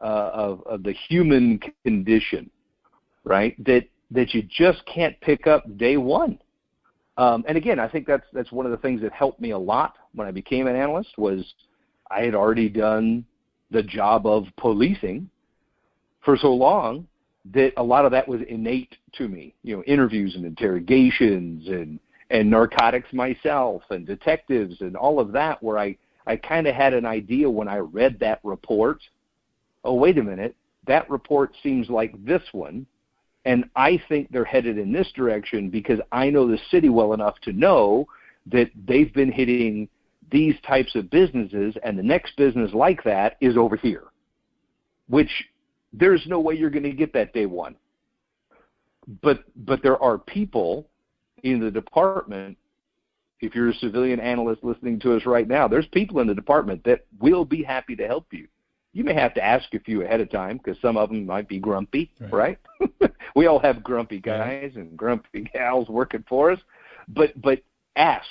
uh, 0.00 0.30
of, 0.34 0.62
of 0.66 0.82
the 0.82 0.92
human 1.08 1.58
condition, 1.84 2.50
right? 3.24 3.56
That 3.64 3.84
that 4.10 4.34
you 4.34 4.42
just 4.42 4.84
can't 4.86 5.18
pick 5.20 5.46
up 5.46 5.64
day 5.78 5.96
one. 5.96 6.38
Um, 7.16 7.44
and 7.48 7.56
again, 7.56 7.78
I 7.78 7.88
think 7.88 8.06
that's 8.06 8.26
that's 8.32 8.52
one 8.52 8.66
of 8.66 8.72
the 8.72 8.78
things 8.78 9.00
that 9.00 9.12
helped 9.12 9.40
me 9.40 9.50
a 9.50 9.58
lot 9.58 9.94
when 10.14 10.28
I 10.28 10.32
became 10.32 10.66
an 10.66 10.76
analyst 10.76 11.16
was 11.16 11.54
I 12.10 12.22
had 12.22 12.34
already 12.34 12.68
done 12.68 13.24
the 13.70 13.82
job 13.82 14.26
of 14.26 14.44
policing 14.58 15.30
for 16.24 16.36
so 16.36 16.52
long 16.52 17.06
that 17.52 17.72
a 17.76 17.82
lot 17.82 18.04
of 18.04 18.12
that 18.12 18.26
was 18.26 18.40
innate 18.48 18.96
to 19.12 19.28
me. 19.28 19.54
You 19.62 19.76
know, 19.76 19.82
interviews 19.84 20.34
and 20.34 20.44
interrogations 20.44 21.68
and 21.68 22.00
and 22.30 22.50
narcotics 22.50 23.12
myself 23.12 23.82
and 23.90 24.06
detectives 24.06 24.80
and 24.80 24.96
all 24.96 25.20
of 25.20 25.32
that 25.32 25.62
where 25.62 25.78
I 25.78 25.96
I 26.26 26.36
kind 26.36 26.66
of 26.66 26.74
had 26.74 26.94
an 26.94 27.04
idea 27.04 27.48
when 27.50 27.68
I 27.68 27.78
read 27.78 28.18
that 28.20 28.40
report. 28.42 29.00
Oh, 29.84 29.94
wait 29.94 30.18
a 30.18 30.22
minute. 30.22 30.56
That 30.86 31.08
report 31.10 31.54
seems 31.62 31.90
like 31.90 32.12
this 32.24 32.42
one. 32.52 32.86
And 33.44 33.68
I 33.76 34.02
think 34.08 34.30
they're 34.30 34.44
headed 34.44 34.78
in 34.78 34.90
this 34.90 35.10
direction 35.12 35.68
because 35.68 36.00
I 36.12 36.30
know 36.30 36.48
the 36.48 36.58
city 36.70 36.88
well 36.88 37.12
enough 37.12 37.38
to 37.42 37.52
know 37.52 38.06
that 38.46 38.70
they've 38.86 39.12
been 39.12 39.30
hitting 39.30 39.88
these 40.30 40.54
types 40.66 40.94
of 40.94 41.10
businesses 41.10 41.74
and 41.82 41.98
the 41.98 42.02
next 42.02 42.36
business 42.36 42.72
like 42.72 43.04
that 43.04 43.36
is 43.42 43.58
over 43.58 43.76
here. 43.76 44.04
Which 45.08 45.30
there's 45.98 46.24
no 46.26 46.40
way 46.40 46.54
you're 46.54 46.70
going 46.70 46.82
to 46.84 46.92
get 46.92 47.12
that 47.12 47.32
day 47.32 47.46
one. 47.46 47.76
But 49.22 49.44
but 49.56 49.82
there 49.82 50.02
are 50.02 50.18
people 50.18 50.88
in 51.42 51.60
the 51.60 51.70
department. 51.70 52.56
If 53.40 53.54
you're 53.54 53.70
a 53.70 53.74
civilian 53.74 54.20
analyst 54.20 54.64
listening 54.64 54.98
to 55.00 55.14
us 55.16 55.26
right 55.26 55.46
now, 55.46 55.68
there's 55.68 55.86
people 55.88 56.20
in 56.20 56.26
the 56.26 56.34
department 56.34 56.82
that 56.84 57.04
will 57.20 57.44
be 57.44 57.62
happy 57.62 57.94
to 57.96 58.06
help 58.06 58.26
you. 58.32 58.48
You 58.94 59.04
may 59.04 59.12
have 59.14 59.34
to 59.34 59.44
ask 59.44 59.74
a 59.74 59.80
few 59.80 60.02
ahead 60.02 60.20
of 60.20 60.30
time 60.30 60.58
because 60.58 60.80
some 60.80 60.96
of 60.96 61.10
them 61.10 61.26
might 61.26 61.48
be 61.48 61.58
grumpy, 61.58 62.12
right? 62.30 62.58
right? 62.80 63.12
we 63.36 63.46
all 63.46 63.58
have 63.58 63.82
grumpy 63.82 64.20
guys 64.20 64.72
and 64.76 64.96
grumpy 64.96 65.50
gals 65.52 65.88
working 65.88 66.24
for 66.28 66.52
us, 66.52 66.60
but 67.08 67.40
but 67.42 67.60
ask. 67.96 68.26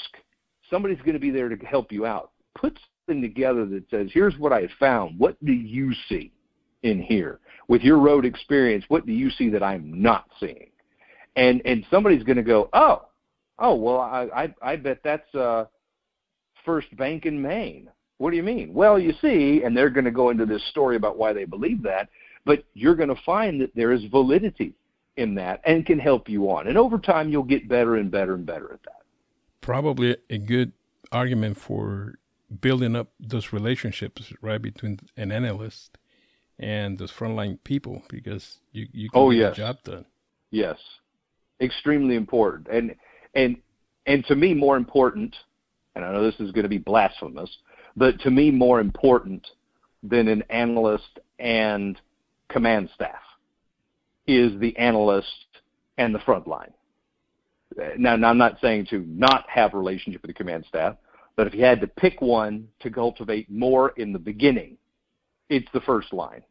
Somebody's 0.70 1.00
going 1.00 1.14
to 1.14 1.20
be 1.20 1.30
there 1.30 1.50
to 1.50 1.58
help 1.66 1.92
you 1.92 2.06
out. 2.06 2.32
Put 2.56 2.80
something 3.06 3.22
together 3.22 3.66
that 3.68 3.90
says, 3.92 4.10
"Here's 4.12 4.38
what 4.40 4.54
I 4.54 4.68
found. 4.80 5.20
What 5.20 5.36
do 5.46 5.52
you 5.52 5.94
see 6.08 6.32
in 6.82 7.02
here?" 7.02 7.40
With 7.74 7.82
your 7.82 7.98
road 7.98 8.24
experience, 8.24 8.86
what 8.88 9.08
do 9.08 9.12
you 9.12 9.32
see 9.32 9.50
that 9.50 9.64
I'm 9.64 10.00
not 10.00 10.26
seeing? 10.40 10.70
And 11.36 11.60
and 11.66 11.84
somebody's 11.90 12.22
going 12.22 12.38
to 12.38 12.44
go, 12.44 12.70
oh, 12.72 13.08
oh, 13.58 13.74
well, 13.74 14.00
I 14.00 14.28
I, 14.44 14.74
I 14.74 14.76
bet 14.76 15.00
that's 15.04 15.34
uh, 15.34 15.66
First 16.66 16.96
Bank 16.96 17.26
in 17.26 17.42
Maine. 17.42 17.90
What 18.20 18.30
do 18.30 18.38
you 18.38 18.44
mean? 18.44 18.76
Well, 18.76 19.00
you 19.00 19.12
see, 19.20 19.64
and 19.66 19.76
they're 19.76 19.90
going 19.90 20.06
to 20.06 20.12
go 20.12 20.30
into 20.30 20.46
this 20.46 20.64
story 20.70 20.98
about 20.98 21.18
why 21.18 21.34
they 21.34 21.46
believe 21.46 21.82
that, 21.82 22.10
but 22.46 22.64
you're 22.76 22.94
going 22.94 23.10
to 23.10 23.22
find 23.26 23.60
that 23.62 23.72
there 23.74 23.92
is 23.92 24.04
validity 24.12 24.76
in 25.18 25.34
that 25.34 25.60
and 25.66 25.84
can 25.84 25.98
help 25.98 26.30
you 26.30 26.52
on. 26.52 26.68
And 26.68 26.78
over 26.78 27.00
time, 27.00 27.32
you'll 27.32 27.42
get 27.42 27.68
better 27.68 27.96
and 27.96 28.12
better 28.12 28.36
and 28.36 28.46
better 28.46 28.72
at 28.72 28.84
that. 28.84 29.02
Probably 29.62 30.16
a 30.30 30.38
good 30.38 30.74
argument 31.12 31.58
for 31.58 32.20
building 32.62 32.96
up 32.96 33.14
those 33.20 33.52
relationships, 33.52 34.32
right, 34.42 34.62
between 34.62 35.00
an 35.18 35.32
analyst 35.32 35.98
and 36.60 36.98
those 36.98 37.12
frontline 37.12 37.58
people 37.64 38.04
because 38.10 38.58
you 38.72 38.88
you 38.92 39.10
can 39.10 39.22
oh, 39.22 39.32
get 39.32 39.38
yes. 39.38 39.56
the 39.56 39.62
job 39.62 39.78
done. 39.84 40.06
Yes, 40.52 40.78
extremely 41.62 42.16
important, 42.16 42.68
and 42.68 42.96
and 43.36 43.58
and 44.06 44.26
to 44.26 44.36
me 44.36 44.54
more 44.54 44.78
important. 44.78 45.36
And 45.96 46.04
I 46.04 46.12
know 46.12 46.24
this 46.24 46.40
is 46.40 46.52
going 46.52 46.64
to 46.64 46.70
be 46.70 46.80
blasphemous, 46.80 47.56
but 47.96 48.20
to 48.22 48.32
me 48.32 48.50
more 48.50 48.80
important 48.80 49.46
than 50.02 50.28
an 50.28 50.44
analyst 50.50 51.20
and 51.38 52.00
command 52.50 52.90
staff 52.96 53.22
is 54.26 54.60
the 54.60 54.76
analyst 54.78 55.28
and 55.98 56.14
the 56.14 56.20
front 56.20 56.48
line. 56.48 56.74
Now, 57.98 58.16
now, 58.16 58.30
I'm 58.30 58.38
not 58.38 58.60
saying 58.62 58.88
to 58.88 59.00
not 59.08 59.46
have 59.50 59.74
a 59.74 59.78
relationship 59.78 60.22
with 60.22 60.30
the 60.30 60.34
command 60.34 60.66
staff, 60.68 60.96
but 61.36 61.48
if 61.48 61.56
you 61.56 61.64
had 61.64 61.82
to 61.82 61.88
pick 61.88 62.22
one 62.22 62.68
to 62.82 62.92
cultivate 62.92 63.50
more 63.50 63.90
in 63.98 64.14
the 64.14 64.20
beginning, 64.20 64.78
it's 65.50 65.68
the 65.74 65.82
first 65.82 66.14
line. 66.14 66.44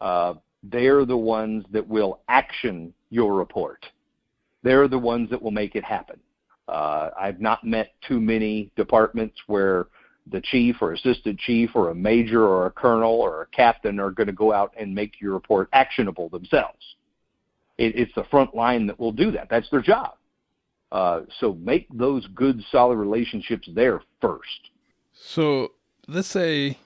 Uh, 0.00 0.34
they're 0.62 1.04
the 1.04 1.16
ones 1.16 1.64
that 1.70 1.86
will 1.86 2.20
action 2.28 2.92
your 3.10 3.34
report. 3.34 3.84
They're 4.62 4.88
the 4.88 4.98
ones 4.98 5.30
that 5.30 5.40
will 5.40 5.50
make 5.50 5.74
it 5.74 5.84
happen. 5.84 6.20
Uh, 6.68 7.10
I've 7.18 7.40
not 7.40 7.64
met 7.64 7.94
too 8.06 8.20
many 8.20 8.70
departments 8.76 9.36
where 9.46 9.86
the 10.30 10.40
chief 10.40 10.76
or 10.80 10.92
assistant 10.92 11.38
chief 11.40 11.70
or 11.74 11.90
a 11.90 11.94
major 11.94 12.42
or 12.42 12.66
a 12.66 12.70
colonel 12.70 13.14
or 13.14 13.42
a 13.42 13.46
captain 13.46 13.98
are 13.98 14.10
going 14.10 14.26
to 14.26 14.32
go 14.32 14.52
out 14.52 14.72
and 14.78 14.94
make 14.94 15.20
your 15.20 15.32
report 15.32 15.68
actionable 15.72 16.28
themselves. 16.28 16.96
It, 17.78 17.96
it's 17.96 18.14
the 18.14 18.24
front 18.24 18.54
line 18.54 18.86
that 18.86 19.00
will 19.00 19.12
do 19.12 19.30
that. 19.32 19.48
That's 19.50 19.68
their 19.70 19.80
job. 19.80 20.14
Uh, 20.92 21.22
so 21.38 21.54
make 21.54 21.86
those 21.92 22.26
good, 22.34 22.62
solid 22.70 22.96
relationships 22.96 23.68
there 23.74 24.02
first. 24.20 24.70
So 25.12 25.72
let's 26.06 26.28
say, 26.28 26.78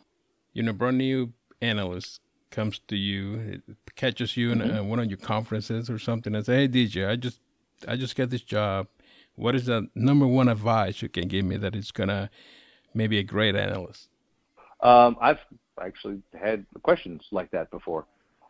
you 0.54 0.62
know, 0.62 0.72
brand 0.72 0.98
new 0.98 1.32
analyst 1.60 2.20
comes 2.50 2.80
to 2.88 2.96
you, 2.96 3.60
catches 3.96 4.36
you 4.36 4.52
in 4.52 4.60
mm-hmm. 4.60 4.76
a, 4.76 4.84
one 4.84 5.00
of 5.00 5.06
your 5.06 5.18
conferences 5.18 5.90
or 5.90 5.98
something, 5.98 6.34
and 6.34 6.46
say, 6.46 6.62
"Hey, 6.62 6.68
DJ, 6.68 7.08
I 7.08 7.16
just 7.16 7.40
I 7.86 7.96
just 7.96 8.16
got 8.16 8.30
this 8.30 8.42
job 8.42 8.86
What 9.34 9.54
is 9.54 9.66
the 9.66 9.88
number 9.94 10.26
one 10.26 10.48
advice 10.48 11.02
you 11.02 11.08
can 11.08 11.28
give 11.28 11.44
me 11.44 11.56
that 11.58 11.74
is 11.74 11.90
gonna 11.90 12.30
maybe 12.94 13.18
a 13.18 13.22
great 13.22 13.56
analyst? 13.56 14.08
Um, 14.80 15.16
I've 15.20 15.38
actually 15.82 16.22
had 16.40 16.64
questions 16.82 17.22
like 17.30 17.50
that 17.50 17.70
before. 17.70 18.06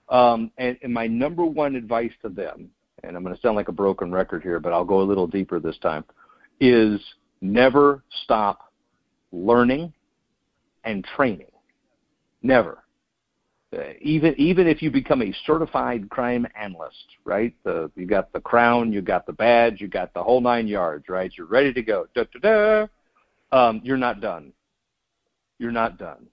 Um, 0.09 0.51
and, 0.59 0.77
and 0.83 0.93
my 0.93 1.07
number 1.07 1.45
one 1.45 1.77
advice 1.77 2.13
to 2.23 2.29
them, 2.29 2.71
and 3.03 3.17
I'm 3.17 3.23
going 3.23 3.35
to 3.35 3.41
sound 3.41 3.57
like 3.57 3.69
a 3.69 3.73
broken 3.73 4.13
record 4.13 4.43
here, 4.43 4.61
but 4.61 4.73
I'll 4.73 4.85
go 4.85 5.01
a 5.01 5.03
little 5.03 5.27
deeper 5.27 5.59
this 5.59 5.79
time, 5.79 6.05
is 6.61 7.01
never 7.41 8.03
stop 8.25 8.73
learning 9.33 9.93
and 10.85 11.05
training. 11.17 11.47
Never. 12.45 12.85
Uh, 13.75 13.95
even 14.01 14.35
even 14.39 14.69
if 14.69 14.83
you 14.83 14.91
become 14.91 15.23
a 15.23 15.35
certified 15.47 16.09
crime 16.11 16.47
analyst, 16.55 17.07
right? 17.25 17.55
The 17.65 17.91
you 17.97 18.07
got 18.07 18.33
the 18.33 18.41
crown, 18.41 18.93
you 18.93 19.01
got 19.01 19.27
the 19.27 19.33
badge, 19.33 19.81
you 19.81 19.89
got 19.89 20.13
the 20.15 20.23
whole 20.23 20.41
nine 20.41 20.69
yards, 20.69 21.09
right? 21.09 21.33
You're 21.37 21.47
ready 21.47 21.73
to 21.73 21.83
go. 21.83 22.07
Da, 22.15 22.25
da, 22.41 22.87
da. 23.51 23.59
Um, 23.59 23.81
you're 23.83 23.97
not 23.97 24.21
done. 24.21 24.53
You're 25.59 25.73
not 25.73 25.99
done. 25.99 26.27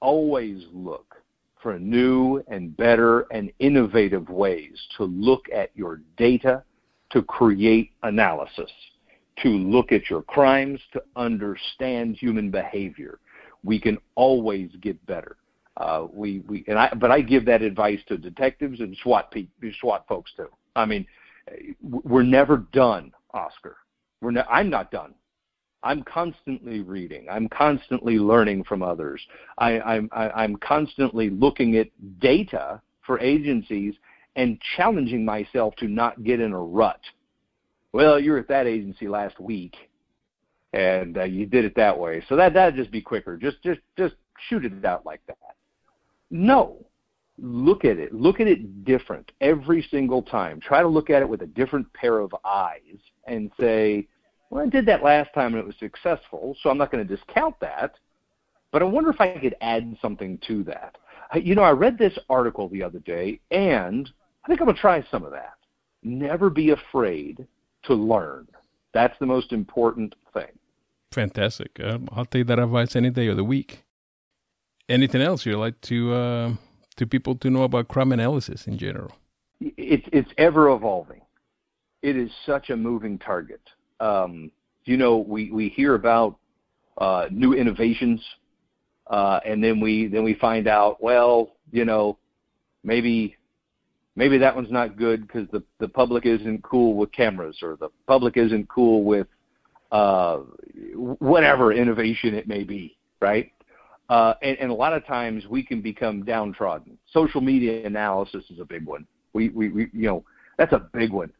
Always 0.00 0.64
look 0.72 1.14
for 1.62 1.78
new 1.78 2.42
and 2.48 2.76
better 2.76 3.20
and 3.30 3.52
innovative 3.60 4.28
ways 4.28 4.78
to 4.96 5.04
look 5.04 5.46
at 5.54 5.70
your 5.74 6.00
data 6.18 6.64
to 7.10 7.22
create 7.22 7.92
analysis, 8.02 8.70
to 9.42 9.48
look 9.48 9.92
at 9.92 10.10
your 10.10 10.22
crimes, 10.22 10.80
to 10.92 11.02
understand 11.16 12.16
human 12.16 12.50
behavior. 12.50 13.20
We 13.62 13.80
can 13.80 13.98
always 14.16 14.70
get 14.82 15.04
better. 15.06 15.36
Uh, 15.76 16.06
we, 16.12 16.40
we, 16.40 16.64
and 16.68 16.78
I, 16.78 16.92
but 16.96 17.10
I 17.10 17.20
give 17.20 17.44
that 17.46 17.62
advice 17.62 17.98
to 18.08 18.16
detectives 18.16 18.80
and 18.80 18.96
SWAT 19.02 19.30
pe- 19.30 19.48
SWAT 19.80 20.04
folks 20.08 20.32
too. 20.36 20.48
I 20.76 20.86
mean, 20.86 21.06
we're 21.82 22.22
never 22.22 22.58
done, 22.72 23.12
Oscar. 23.32 23.76
We're 24.20 24.30
ne- 24.30 24.42
I'm 24.48 24.70
not 24.70 24.90
done. 24.90 25.14
I'm 25.82 26.02
constantly 26.04 26.80
reading. 26.80 27.26
I'm 27.30 27.48
constantly 27.48 28.18
learning 28.18 28.64
from 28.64 28.82
others. 28.82 29.20
I, 29.58 29.80
I'm, 29.80 30.08
I, 30.12 30.30
I'm 30.30 30.56
constantly 30.56 31.28
looking 31.28 31.76
at 31.76 31.88
data 32.20 32.80
for 33.02 33.20
agencies 33.20 33.94
and 34.36 34.58
challenging 34.76 35.24
myself 35.24 35.76
to 35.76 35.86
not 35.86 36.24
get 36.24 36.40
in 36.40 36.52
a 36.52 36.58
rut. 36.58 37.00
Well, 37.92 38.18
you 38.18 38.32
were 38.32 38.38
at 38.38 38.48
that 38.48 38.66
agency 38.66 39.08
last 39.08 39.38
week, 39.38 39.76
and 40.72 41.18
uh, 41.18 41.24
you 41.24 41.46
did 41.46 41.64
it 41.64 41.76
that 41.76 41.96
way. 41.96 42.24
So 42.28 42.34
that 42.36 42.54
that'd 42.54 42.76
just 42.76 42.90
be 42.90 43.00
quicker. 43.00 43.36
Just 43.36 43.62
just 43.62 43.80
just 43.96 44.14
shoot 44.48 44.64
it 44.64 44.84
out 44.84 45.06
like 45.06 45.20
that. 45.28 45.36
No, 46.34 46.84
look 47.38 47.84
at 47.84 47.98
it. 47.98 48.12
Look 48.12 48.40
at 48.40 48.48
it 48.48 48.84
different 48.84 49.30
every 49.40 49.86
single 49.88 50.20
time. 50.20 50.60
Try 50.60 50.82
to 50.82 50.88
look 50.88 51.08
at 51.08 51.22
it 51.22 51.28
with 51.28 51.42
a 51.42 51.46
different 51.46 51.90
pair 51.92 52.18
of 52.18 52.34
eyes 52.44 52.98
and 53.28 53.52
say, 53.58 54.08
well, 54.50 54.64
I 54.64 54.68
did 54.68 54.84
that 54.86 55.04
last 55.04 55.30
time 55.32 55.54
and 55.54 55.58
it 55.58 55.66
was 55.66 55.76
successful, 55.78 56.56
so 56.60 56.70
I'm 56.70 56.76
not 56.76 56.90
going 56.90 57.06
to 57.06 57.16
discount 57.16 57.54
that. 57.60 57.94
But 58.72 58.82
I 58.82 58.84
wonder 58.86 59.10
if 59.10 59.20
I 59.20 59.38
could 59.38 59.54
add 59.60 59.96
something 60.02 60.40
to 60.48 60.64
that. 60.64 60.98
You 61.40 61.54
know, 61.54 61.62
I 61.62 61.70
read 61.70 61.98
this 61.98 62.18
article 62.28 62.68
the 62.68 62.82
other 62.82 62.98
day, 62.98 63.38
and 63.52 64.10
I 64.44 64.48
think 64.48 64.60
I'm 64.60 64.66
going 64.66 64.74
to 64.74 64.80
try 64.80 65.06
some 65.08 65.24
of 65.24 65.30
that. 65.30 65.54
Never 66.02 66.50
be 66.50 66.70
afraid 66.70 67.46
to 67.84 67.94
learn. 67.94 68.48
That's 68.92 69.16
the 69.20 69.26
most 69.26 69.52
important 69.52 70.16
thing. 70.32 70.50
Fantastic. 71.12 71.78
Um, 71.80 72.08
I'll 72.10 72.24
take 72.24 72.48
that 72.48 72.58
advice 72.58 72.96
any 72.96 73.10
day 73.10 73.28
of 73.28 73.36
the 73.36 73.44
week. 73.44 73.83
Anything 74.88 75.22
else 75.22 75.46
you'd 75.46 75.56
like 75.56 75.80
to 75.82 76.12
uh, 76.12 76.54
to 76.96 77.06
people 77.06 77.34
to 77.36 77.50
know 77.50 77.62
about 77.62 77.88
crime 77.88 78.12
analysis 78.12 78.66
in 78.66 78.78
general? 78.78 79.12
It's 79.60 80.06
it's 80.12 80.30
ever 80.36 80.70
evolving. 80.70 81.22
It 82.02 82.16
is 82.16 82.30
such 82.44 82.68
a 82.68 82.76
moving 82.76 83.18
target 83.18 83.60
um, 84.00 84.50
you 84.84 84.96
know, 84.96 85.18
we, 85.18 85.50
we 85.50 85.68
hear 85.70 85.94
about 85.94 86.36
uh, 86.98 87.26
new 87.30 87.54
innovations, 87.54 88.22
uh, 89.08 89.40
and 89.44 89.62
then 89.62 89.80
we 89.80 90.06
then 90.06 90.24
we 90.24 90.34
find 90.34 90.66
out, 90.68 91.02
well, 91.02 91.52
you 91.72 91.84
know, 91.84 92.18
maybe 92.82 93.36
maybe 94.16 94.38
that 94.38 94.54
one's 94.54 94.70
not 94.70 94.96
good 94.96 95.26
because 95.26 95.48
the 95.50 95.62
the 95.78 95.88
public 95.88 96.26
isn't 96.26 96.62
cool 96.62 96.94
with 96.94 97.10
cameras, 97.12 97.58
or 97.62 97.76
the 97.76 97.88
public 98.06 98.36
isn't 98.36 98.68
cool 98.68 99.04
with 99.04 99.26
uh, 99.90 100.38
whatever 100.94 101.72
innovation 101.72 102.34
it 102.34 102.46
may 102.46 102.62
be, 102.62 102.96
right? 103.20 103.52
Uh, 104.08 104.34
and, 104.42 104.58
and 104.58 104.70
a 104.70 104.74
lot 104.74 104.92
of 104.92 105.06
times 105.06 105.46
we 105.46 105.62
can 105.62 105.80
become 105.80 106.24
downtrodden. 106.24 106.98
Social 107.12 107.40
media 107.40 107.86
analysis 107.86 108.44
is 108.50 108.60
a 108.60 108.64
big 108.64 108.84
one. 108.84 109.06
We, 109.32 109.48
we, 109.48 109.68
we 109.70 109.88
you 109.92 110.06
know, 110.06 110.24
that's 110.58 110.72
a 110.72 110.88
big 110.92 111.10
one 111.10 111.32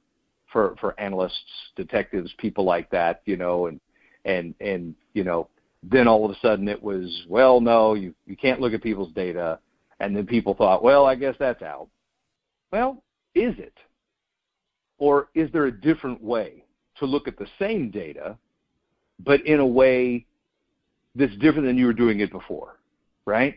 for 0.50 0.76
for 0.80 0.98
analysts, 0.98 1.34
detectives, 1.76 2.32
people 2.38 2.64
like 2.64 2.88
that, 2.90 3.22
you 3.26 3.36
know, 3.36 3.66
and 3.66 3.80
and 4.24 4.54
and 4.60 4.94
you 5.12 5.24
know, 5.24 5.48
then 5.82 6.08
all 6.08 6.24
of 6.24 6.30
a 6.30 6.38
sudden 6.40 6.68
it 6.68 6.82
was, 6.82 7.24
well, 7.28 7.60
no, 7.60 7.94
you 7.94 8.14
you 8.26 8.36
can't 8.36 8.60
look 8.60 8.72
at 8.72 8.82
people's 8.82 9.12
data, 9.12 9.58
and 10.00 10.16
then 10.16 10.26
people 10.26 10.54
thought, 10.54 10.82
well, 10.82 11.04
I 11.04 11.16
guess 11.16 11.34
that's 11.38 11.62
out. 11.62 11.88
Well, 12.72 13.02
is 13.34 13.54
it? 13.58 13.74
Or 14.98 15.28
is 15.34 15.50
there 15.52 15.66
a 15.66 15.80
different 15.80 16.22
way 16.22 16.64
to 16.98 17.04
look 17.04 17.26
at 17.26 17.36
the 17.36 17.48
same 17.58 17.90
data, 17.90 18.38
but 19.18 19.44
in 19.44 19.60
a 19.60 19.66
way 19.66 20.24
that's 21.14 21.36
different 21.36 21.66
than 21.66 21.78
you 21.78 21.86
were 21.86 21.92
doing 21.92 22.20
it 22.20 22.30
before, 22.32 22.78
right? 23.26 23.56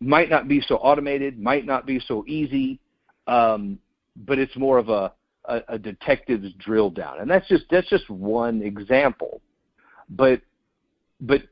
Might 0.00 0.30
not 0.30 0.48
be 0.48 0.60
so 0.60 0.76
automated, 0.76 1.38
might 1.38 1.66
not 1.66 1.86
be 1.86 2.00
so 2.00 2.24
easy, 2.26 2.80
um, 3.26 3.78
but 4.16 4.38
it's 4.38 4.56
more 4.56 4.78
of 4.78 4.88
a 4.88 5.12
a, 5.46 5.62
a 5.68 5.78
detective's 5.78 6.52
drill 6.58 6.90
down, 6.90 7.20
and 7.20 7.30
that's 7.30 7.48
just 7.48 7.64
that's 7.70 7.88
just 7.88 8.08
one 8.10 8.62
example. 8.62 9.40
But 10.10 10.40
but 11.20 11.42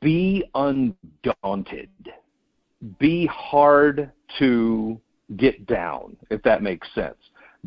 be 0.00 0.44
undaunted. 0.54 1.90
Be 2.98 3.26
hard 3.26 4.10
to 4.38 5.00
get 5.36 5.66
down, 5.66 6.16
if 6.30 6.42
that 6.42 6.62
makes 6.62 6.86
sense. 6.94 7.16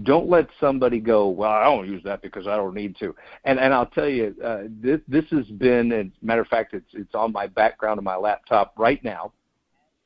Don't 0.04 0.30
let 0.30 0.50
somebody 0.60 1.00
go, 1.00 1.30
well, 1.30 1.52
I 1.52 1.64
don't 1.64 1.88
use 1.88 2.04
that 2.04 2.22
because 2.22 2.48
I 2.48 2.58
don't 2.58 2.76
need 2.76 2.98
to. 3.00 3.16
And 3.46 3.60
and 3.60 3.74
I'll 3.74 3.86
tell 3.86 4.10
you, 4.10 4.36
uh, 4.44 4.64
this 4.70 5.00
this 5.08 5.26
has 5.32 5.46
been, 5.46 5.92
as 5.92 6.08
a 6.22 6.26
matter 6.26 6.42
of 6.42 6.48
fact, 6.48 6.74
it's 6.74 6.90
it's 6.94 7.16
on 7.16 7.32
my 7.32 7.48
background 7.48 7.98
of 7.98 8.04
my 8.04 8.18
laptop 8.18 8.74
right 8.78 9.02
now, 9.04 9.32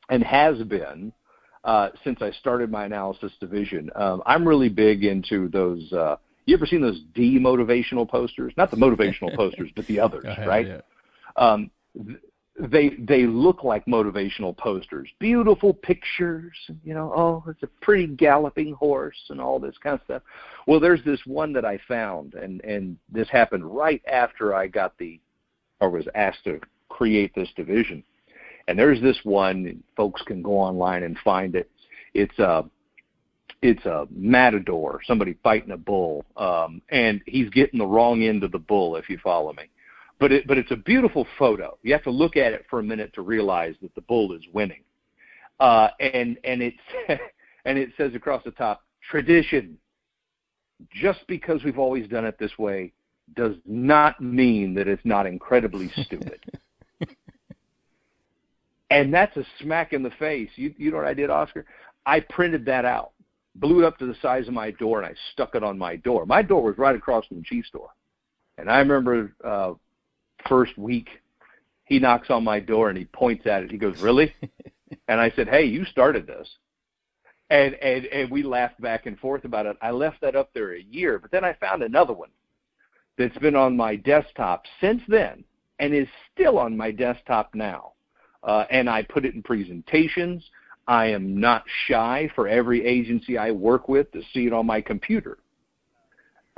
and 0.10 0.24
has 0.24 0.62
been 0.64 1.12
uh, 1.64 1.90
since 2.04 2.22
I 2.22 2.32
started 2.32 2.72
my 2.72 2.86
analysis 2.86 3.32
division. 3.40 3.90
Um, 3.96 4.22
I'm 4.26 4.48
really 4.48 4.70
big 4.70 5.04
into 5.04 5.50
those. 5.50 5.92
Uh, 5.92 6.18
you 6.46 6.56
ever 6.56 6.66
seen 6.66 6.82
those 6.82 7.02
demotivational 7.16 8.08
posters? 8.08 8.54
Not 8.58 8.72
the 8.72 8.78
motivational 8.78 9.36
posters, 9.36 9.70
but 9.76 9.86
the 9.88 10.00
others, 10.00 10.26
ahead, 10.26 10.48
right? 10.48 10.68
Yeah. 10.68 10.82
Um, 11.36 11.72
they 12.60 12.90
they 13.00 13.26
look 13.26 13.64
like 13.64 13.86
motivational 13.86 14.56
posters. 14.56 15.10
Beautiful 15.20 15.74
pictures, 15.74 16.56
you 16.84 16.94
know. 16.94 17.14
Oh, 17.16 17.44
it's 17.48 17.64
a 17.64 17.68
pretty 17.82 18.08
galloping 18.08 18.74
horse 18.74 19.20
and 19.30 19.40
all 19.40 19.60
this 19.60 19.78
kind 19.82 19.96
of 19.96 20.02
stuff. 20.06 20.22
Well, 20.68 20.80
there's 20.80 21.04
this 21.06 21.22
one 21.26 21.54
that 21.54 21.66
I 21.66 21.80
found, 21.88 22.34
and 22.34 22.62
and 22.64 22.98
this 23.10 23.30
happened 23.30 23.66
right 23.66 24.02
after 24.12 24.54
I 24.54 24.68
got 24.68 24.98
the, 24.98 25.20
or 25.80 25.90
was 25.90 26.08
asked 26.16 26.44
to 26.46 26.60
create 26.90 27.34
this 27.34 27.50
division. 27.56 28.04
And 28.68 28.78
there's 28.78 29.02
this 29.02 29.20
one, 29.24 29.82
folks 29.96 30.22
can 30.22 30.44
go 30.44 30.52
online 30.52 31.04
and 31.04 31.18
find 31.24 31.56
it. 31.56 31.72
It's 32.14 32.38
a 32.40 32.66
it's 33.62 33.86
a 33.86 34.08
matador, 34.12 35.02
somebody 35.06 35.36
fighting 35.44 35.72
a 35.72 35.78
bull, 35.78 36.26
um, 36.38 36.82
and 36.90 37.22
he's 37.26 37.50
getting 37.50 37.80
the 37.80 37.86
wrong 37.86 38.24
end 38.24 38.44
of 38.44 38.52
the 38.52 38.60
bull, 38.60 38.96
if 38.96 39.10
you 39.10 39.18
follow 39.18 39.54
me. 39.54 39.64
But 40.20 40.32
it, 40.32 40.48
but 40.48 40.58
it's 40.58 40.72
a 40.72 40.76
beautiful 40.76 41.26
photo. 41.38 41.78
You 41.82 41.94
have 41.94 42.04
to 42.04 42.12
look 42.12 42.36
at 42.36 42.54
it 42.54 42.66
for 42.70 42.80
a 42.80 42.84
minute 42.84 43.14
to 43.14 43.22
realize 43.22 43.76
that 43.82 43.96
the 43.96 44.02
bull 44.02 44.34
is 44.34 44.42
winning. 44.54 44.84
Uh, 45.60 45.90
and 46.00 46.38
and 46.44 46.62
it's 46.62 46.78
and 47.66 47.78
it 47.78 47.90
says 47.98 48.14
across 48.16 48.44
the 48.44 48.52
top, 48.52 48.84
tradition. 49.10 49.78
Just 50.94 51.20
because 51.28 51.64
we've 51.66 51.80
always 51.80 52.08
done 52.08 52.26
it 52.26 52.38
this 52.40 52.58
way 52.58 52.94
does 53.36 53.56
not 53.66 54.22
mean 54.22 54.74
that 54.76 54.88
it's 54.88 55.04
not 55.04 55.26
incredibly 55.26 55.90
stupid. 56.04 56.40
And 58.92 59.14
that's 59.14 59.36
a 59.38 59.44
smack 59.62 59.94
in 59.94 60.04
the 60.04 60.12
face. 60.12 60.50
You, 60.56 60.74
you 60.78 60.92
know 60.92 60.98
what 60.98 61.06
I 61.06 61.14
did, 61.14 61.30
Oscar? 61.30 61.66
I 62.06 62.22
printed 62.22 62.66
that 62.66 62.86
out, 62.86 63.12
blew 63.56 63.84
it 63.84 63.86
up 63.86 64.00
to 64.00 64.08
the 64.08 64.16
size 64.22 64.48
of 64.48 64.54
my 64.54 64.72
door, 64.72 65.02
and 65.02 65.06
I 65.06 65.16
stuck 65.34 65.56
it 65.56 65.64
on 65.64 65.78
my 65.78 65.96
door. 65.98 66.26
My 66.26 66.42
door 66.42 66.64
was 66.64 66.78
right 66.78 66.96
across 66.96 67.26
from 67.28 67.38
the 67.38 67.44
cheese 67.44 67.66
store. 67.68 67.90
And 68.58 68.70
I 68.70 68.80
remember 68.80 69.36
uh, 69.44 69.74
first 70.48 70.78
week, 70.78 71.10
he 71.86 72.00
knocks 72.00 72.30
on 72.30 72.44
my 72.44 72.60
door 72.60 72.90
and 72.90 72.98
he 72.98 73.06
points 73.06 73.46
at 73.48 73.64
it. 73.64 73.72
He 73.72 73.78
goes, 73.78 74.02
"Really?" 74.02 74.34
and 75.08 75.20
I 75.20 75.32
said, 75.32 75.48
"Hey, 75.48 75.66
you 75.66 75.86
started 75.86 76.28
this." 76.28 76.48
And 77.50 77.74
and 77.76 78.06
and 78.06 78.32
we 78.32 78.44
laughed 78.44 78.80
back 78.80 79.06
and 79.06 79.20
forth 79.20 79.46
about 79.46 79.66
it. 79.66 79.78
I 79.82 79.92
left 79.92 80.22
that 80.22 80.36
up 80.36 80.54
there 80.54 80.74
a 80.74 80.82
year, 80.82 81.20
but 81.20 81.32
then 81.32 81.44
I 81.44 81.54
found 81.54 81.84
another 81.84 82.14
one 82.14 82.30
that's 83.18 83.38
been 83.40 83.56
on 83.56 83.76
my 83.76 83.96
desktop 83.96 84.64
since 84.80 85.02
then 85.08 85.44
and 85.80 85.94
is 85.94 86.08
still 86.34 86.58
on 86.58 86.78
my 86.78 86.92
desktop 86.92 87.54
now 87.54 87.94
uh, 88.44 88.66
and 88.70 88.90
I 88.90 89.04
put 89.04 89.26
it 89.26 89.36
in 89.36 89.44
presentations. 89.44 90.44
I 90.88 91.08
am 91.08 91.40
not 91.40 91.64
shy 91.88 92.32
for 92.34 92.48
every 92.48 92.86
agency 92.86 93.38
I 93.38 93.52
work 93.52 93.88
with 93.88 94.12
to 94.14 94.22
see 94.34 94.48
it 94.48 94.54
on 94.54 94.66
my 94.66 94.82
computer. 94.82 95.38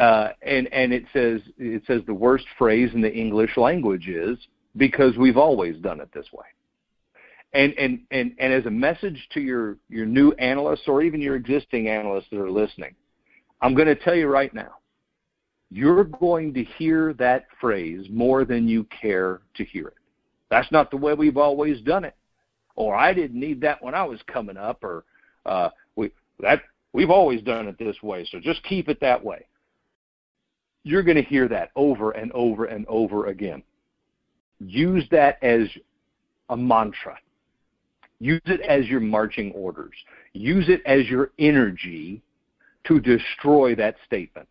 Uh, 0.01 0.33
and 0.41 0.67
and 0.73 0.91
it 0.91 1.03
says 1.13 1.41
it 1.59 1.83
says 1.85 2.01
the 2.07 2.13
worst 2.13 2.45
phrase 2.57 2.89
in 2.95 3.01
the 3.01 3.13
English 3.13 3.55
language 3.55 4.07
is 4.07 4.35
because 4.75 5.15
we've 5.15 5.37
always 5.37 5.77
done 5.77 6.01
it 6.01 6.09
this 6.11 6.25
way. 6.33 6.45
And 7.53 7.73
and 7.73 7.99
and 8.09 8.33
and 8.39 8.51
as 8.51 8.65
a 8.65 8.71
message 8.71 9.27
to 9.33 9.39
your 9.39 9.77
your 9.89 10.07
new 10.07 10.31
analysts 10.33 10.87
or 10.87 11.03
even 11.03 11.21
your 11.21 11.35
existing 11.35 11.87
analysts 11.87 12.25
that 12.31 12.39
are 12.39 12.49
listening, 12.49 12.95
I'm 13.61 13.75
going 13.75 13.89
to 13.89 13.95
tell 13.95 14.15
you 14.15 14.25
right 14.25 14.51
now, 14.55 14.71
you're 15.69 16.05
going 16.05 16.51
to 16.55 16.63
hear 16.63 17.13
that 17.19 17.45
phrase 17.59 18.07
more 18.09 18.43
than 18.43 18.67
you 18.67 18.87
care 19.01 19.41
to 19.53 19.63
hear 19.63 19.89
it. 19.89 19.97
That's 20.49 20.71
not 20.71 20.89
the 20.89 20.97
way 20.97 21.13
we've 21.13 21.37
always 21.37 21.79
done 21.81 22.05
it. 22.05 22.15
Or 22.75 22.95
I 22.95 23.13
didn't 23.13 23.39
need 23.39 23.61
that 23.61 23.83
when 23.83 23.93
I 23.93 24.03
was 24.03 24.19
coming 24.25 24.57
up, 24.57 24.83
or 24.83 25.03
uh, 25.45 25.69
we 25.95 26.11
that 26.39 26.63
we've 26.91 27.11
always 27.11 27.43
done 27.43 27.67
it 27.67 27.77
this 27.77 28.01
way, 28.01 28.27
so 28.31 28.39
just 28.39 28.63
keep 28.63 28.89
it 28.89 28.99
that 29.01 29.23
way. 29.23 29.45
You're 30.83 31.03
going 31.03 31.17
to 31.17 31.23
hear 31.23 31.47
that 31.47 31.71
over 31.75 32.11
and 32.11 32.31
over 32.31 32.65
and 32.65 32.85
over 32.87 33.27
again. 33.27 33.63
Use 34.59 35.05
that 35.11 35.41
as 35.43 35.67
a 36.49 36.57
mantra. 36.57 37.17
Use 38.19 38.41
it 38.45 38.61
as 38.61 38.87
your 38.87 38.99
marching 38.99 39.51
orders. 39.53 39.95
Use 40.33 40.69
it 40.69 40.81
as 40.85 41.07
your 41.07 41.31
energy 41.39 42.21
to 42.85 42.99
destroy 42.99 43.75
that 43.75 43.95
statement. 44.05 44.47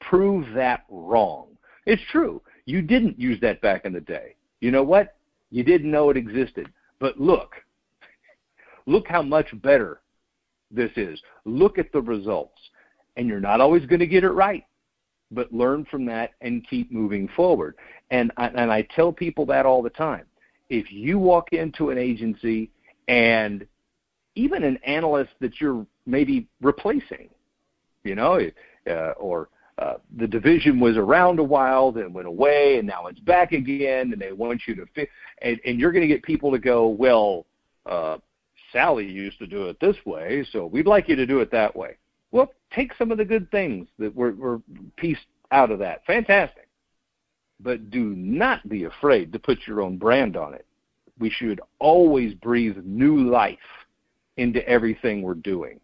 Prove 0.00 0.52
that 0.54 0.84
wrong. 0.90 1.48
It's 1.86 2.02
true. 2.10 2.42
You 2.64 2.82
didn't 2.82 3.18
use 3.18 3.40
that 3.40 3.60
back 3.60 3.84
in 3.84 3.92
the 3.92 4.00
day. 4.00 4.34
You 4.60 4.70
know 4.70 4.82
what? 4.82 5.16
You 5.50 5.62
didn't 5.62 5.90
know 5.90 6.10
it 6.10 6.16
existed. 6.16 6.68
But 6.98 7.20
look, 7.20 7.54
look 8.86 9.06
how 9.08 9.22
much 9.22 9.46
better 9.62 10.00
this 10.70 10.90
is. 10.96 11.20
Look 11.44 11.78
at 11.78 11.92
the 11.92 12.00
results. 12.00 12.58
And 13.16 13.28
you're 13.28 13.40
not 13.40 13.60
always 13.60 13.86
going 13.86 14.00
to 14.00 14.06
get 14.06 14.24
it 14.24 14.30
right, 14.30 14.64
but 15.30 15.52
learn 15.52 15.84
from 15.90 16.04
that 16.06 16.32
and 16.40 16.66
keep 16.68 16.90
moving 16.92 17.28
forward. 17.34 17.74
And 18.10 18.30
I, 18.36 18.46
and 18.48 18.70
I 18.70 18.82
tell 18.82 19.12
people 19.12 19.46
that 19.46 19.66
all 19.66 19.82
the 19.82 19.90
time. 19.90 20.24
If 20.68 20.92
you 20.92 21.18
walk 21.18 21.52
into 21.52 21.90
an 21.90 21.98
agency 21.98 22.70
and 23.08 23.66
even 24.34 24.64
an 24.64 24.78
analyst 24.84 25.32
that 25.40 25.60
you're 25.60 25.86
maybe 26.06 26.46
replacing, 26.60 27.28
you 28.04 28.14
know, 28.14 28.40
uh, 28.88 29.10
or 29.12 29.48
uh, 29.78 29.94
the 30.16 30.26
division 30.26 30.80
was 30.80 30.96
around 30.96 31.38
a 31.38 31.44
while, 31.44 31.92
then 31.92 32.12
went 32.12 32.26
away, 32.26 32.78
and 32.78 32.86
now 32.86 33.06
it's 33.06 33.20
back 33.20 33.52
again, 33.52 34.12
and 34.12 34.20
they 34.20 34.32
want 34.32 34.62
you 34.66 34.74
to 34.74 34.86
fit, 34.94 35.08
and, 35.42 35.60
and 35.66 35.78
you're 35.78 35.92
going 35.92 36.06
to 36.06 36.08
get 36.08 36.22
people 36.22 36.50
to 36.50 36.58
go, 36.58 36.88
well, 36.88 37.44
uh, 37.84 38.16
Sally 38.72 39.06
used 39.06 39.38
to 39.38 39.46
do 39.46 39.68
it 39.68 39.78
this 39.80 39.96
way, 40.06 40.46
so 40.50 40.66
we'd 40.66 40.86
like 40.86 41.08
you 41.08 41.16
to 41.16 41.26
do 41.26 41.40
it 41.40 41.50
that 41.50 41.76
way. 41.76 41.96
Take 42.72 42.92
some 42.98 43.10
of 43.10 43.18
the 43.18 43.24
good 43.24 43.50
things 43.50 43.88
that 43.98 44.14
were, 44.14 44.32
were 44.32 44.60
pieced 44.96 45.26
out 45.50 45.70
of 45.70 45.78
that. 45.78 46.04
Fantastic. 46.06 46.68
But 47.60 47.90
do 47.90 48.14
not 48.16 48.68
be 48.68 48.84
afraid 48.84 49.32
to 49.32 49.38
put 49.38 49.66
your 49.66 49.80
own 49.80 49.96
brand 49.96 50.36
on 50.36 50.54
it. 50.54 50.66
We 51.18 51.30
should 51.30 51.60
always 51.78 52.34
breathe 52.34 52.76
new 52.84 53.30
life 53.30 53.58
into 54.36 54.66
everything 54.68 55.22
we're 55.22 55.34
doing 55.34 55.80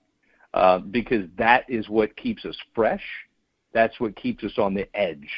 uh, 0.55 0.79
because 0.79 1.27
that 1.39 1.65
is 1.69 1.89
what 1.89 2.15
keeps 2.17 2.45
us 2.45 2.57
fresh. 2.75 3.05
That's 3.73 3.99
what 4.01 4.17
keeps 4.17 4.45
us 4.45 4.59
on 4.59 4.75
the 4.75 4.87
edge. 4.95 5.29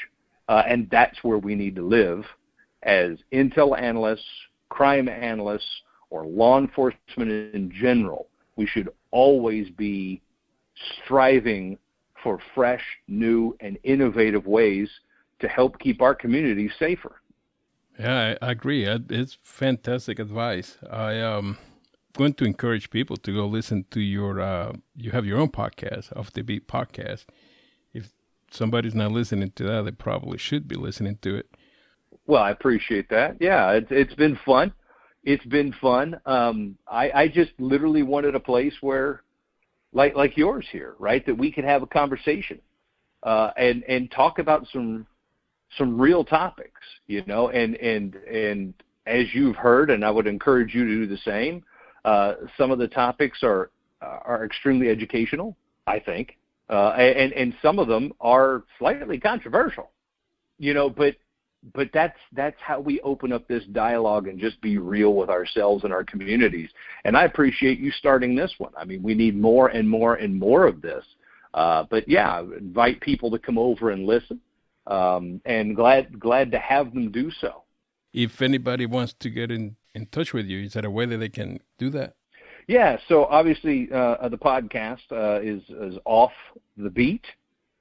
Uh, 0.49 0.63
and 0.67 0.89
that's 0.91 1.23
where 1.23 1.39
we 1.39 1.55
need 1.55 1.77
to 1.77 1.87
live 1.87 2.25
as 2.83 3.13
intel 3.33 3.79
analysts, 3.79 4.25
crime 4.69 5.09
analysts, 5.09 5.83
or 6.11 6.27
law 6.27 6.59
enforcement 6.59 7.55
in 7.55 7.73
general. 7.73 8.29
We 8.57 8.67
should 8.67 8.89
always 9.11 9.71
be 9.71 10.21
striving 11.03 11.79
for 12.23 12.39
fresh, 12.55 12.83
new, 13.07 13.57
and 13.61 13.79
innovative 13.85 14.47
ways 14.47 14.89
to 15.41 15.49
help 15.49 15.79
keep 15.79 16.01
our 16.01 16.15
communities 16.15 16.73
safer. 16.79 17.21
Yeah, 17.99 18.37
I, 18.43 18.51
agree. 18.51 18.85
It's 18.87 19.39
fantastic 19.43 20.19
advice. 20.19 20.79
I 20.91 21.21
um 21.21 21.59
going 22.17 22.35
to 22.35 22.45
encourage 22.45 22.91
people 22.91 23.17
to 23.19 23.33
go 23.33 23.47
listen 23.47 23.85
to 23.91 24.01
your 24.01 24.41
uh 24.41 24.73
you 24.97 25.11
have 25.13 25.27
your 25.27 25.39
own 25.39 25.51
podcast, 25.51 26.17
Off 26.17 26.33
the 26.33 26.43
Beat 26.43 26.67
podcast. 26.67 27.25
If 27.93 28.11
somebody's 28.51 28.95
not 28.95 29.13
listening 29.13 29.53
to 29.57 29.65
that, 29.65 29.85
they 29.85 29.93
probably 29.93 30.39
should 30.39 30.67
be 30.67 30.77
listening 30.77 31.19
to 31.23 31.37
it. 31.37 31.55
Well, 32.27 32.43
I 32.43 32.51
appreciate 32.51 33.11
that. 33.11 33.37
Yeah, 33.41 33.73
it's 33.73 33.91
it's 33.91 34.15
been 34.15 34.39
fun. 34.45 34.73
It's 35.23 35.45
been 35.45 35.73
fun. 35.73 36.21
Um 36.27 36.79
I 36.89 37.11
I 37.15 37.29
just 37.29 37.53
literally 37.59 38.03
wanted 38.03 38.35
a 38.35 38.41
place 38.41 38.75
where 38.81 39.23
like 39.95 40.15
like 40.15 40.37
yours 40.37 40.67
here, 40.71 40.95
right? 40.99 41.25
That 41.25 41.37
we 41.37 41.51
could 41.51 41.65
have 41.65 41.83
a 41.83 41.87
conversation 41.87 42.61
uh, 43.23 43.51
and 43.57 43.83
and 43.85 44.11
talk 44.11 44.39
about 44.39 44.67
some 44.73 45.07
some 45.79 45.99
real 45.99 46.25
topics, 46.25 46.81
you 47.07 47.25
know. 47.27 47.49
And 47.49 47.77
and 47.77 48.15
and 48.15 48.75
as 49.07 49.27
you've 49.33 49.57
heard, 49.57 49.91
and 49.91 50.05
I 50.05 50.11
would 50.11 50.27
encourage 50.27 50.75
you 50.75 50.85
to 50.85 50.91
do 50.91 51.07
the 51.07 51.19
same. 51.19 51.65
Uh, 52.05 52.35
some 52.59 52.71
of 52.71 52.79
the 52.79 52.89
topics 52.89 53.39
are 53.43 53.71
are 54.03 54.45
extremely 54.45 54.91
educational, 54.91 55.57
I 55.87 55.99
think, 55.99 56.37
uh, 56.69 56.91
and 56.91 57.33
and 57.33 57.55
some 57.63 57.79
of 57.79 57.89
them 57.89 58.13
are 58.21 58.65
slightly 58.79 59.19
controversial, 59.19 59.91
you 60.59 60.75
know. 60.75 60.91
But 60.91 61.17
but 61.73 61.89
that's 61.95 62.19
that's 62.33 62.57
how 62.61 62.81
we 62.81 63.01
open 63.01 63.33
up 63.33 63.49
this 63.49 63.65
dialogue 63.73 64.29
and 64.29 64.39
just 64.39 64.61
be 64.61 64.77
real 64.77 65.15
with 65.15 65.31
ourselves 65.31 65.85
and 65.85 65.93
our 65.93 66.05
communities. 66.05 66.69
And 67.05 67.17
I 67.17 67.25
appreciate 67.25 67.79
you 67.79 67.91
starting 67.93 68.35
this 68.35 68.53
one. 68.59 68.73
I 68.77 68.85
mean, 68.85 69.03
we 69.03 69.15
need 69.15 69.37
more 69.37 69.69
and 69.69 69.89
more 69.89 70.17
and 70.17 70.39
more 70.39 70.67
of 70.67 70.83
this. 70.83 71.05
Uh, 71.55 71.85
but 71.89 72.09
yeah, 72.09 72.41
invite 72.41 73.01
people 73.01 73.31
to 73.31 73.39
come 73.39 73.57
over 73.57 73.91
and 73.91 74.05
listen, 74.05 74.41
um, 74.87 75.41
and 75.45 75.75
glad 75.75 76.19
glad 76.19 76.51
to 76.51 76.59
have 76.59 76.93
them 76.93 77.11
do 77.11 77.31
so. 77.41 77.63
If 78.13 78.43
anybody 78.43 78.87
wants 78.87 79.15
to 79.21 79.31
get 79.31 79.51
in 79.51 79.77
in 79.95 80.07
touch 80.07 80.33
with 80.33 80.47
you, 80.47 80.65
is 80.65 80.75
there 80.75 80.85
a 80.85 80.91
way 80.91 81.07
that 81.07 81.19
they 81.19 81.29
can 81.29 81.61
do 81.79 81.91
that? 81.91 82.15
Yeah. 82.67 82.99
So 83.09 83.25
obviously, 83.27 83.89
uh, 83.93 84.29
the 84.29 84.39
podcast 84.39 85.01
uh, 85.11 85.41
is 85.41 85.63
is 85.69 85.99
off 86.05 86.33
the 86.77 86.91
beat. 86.91 87.25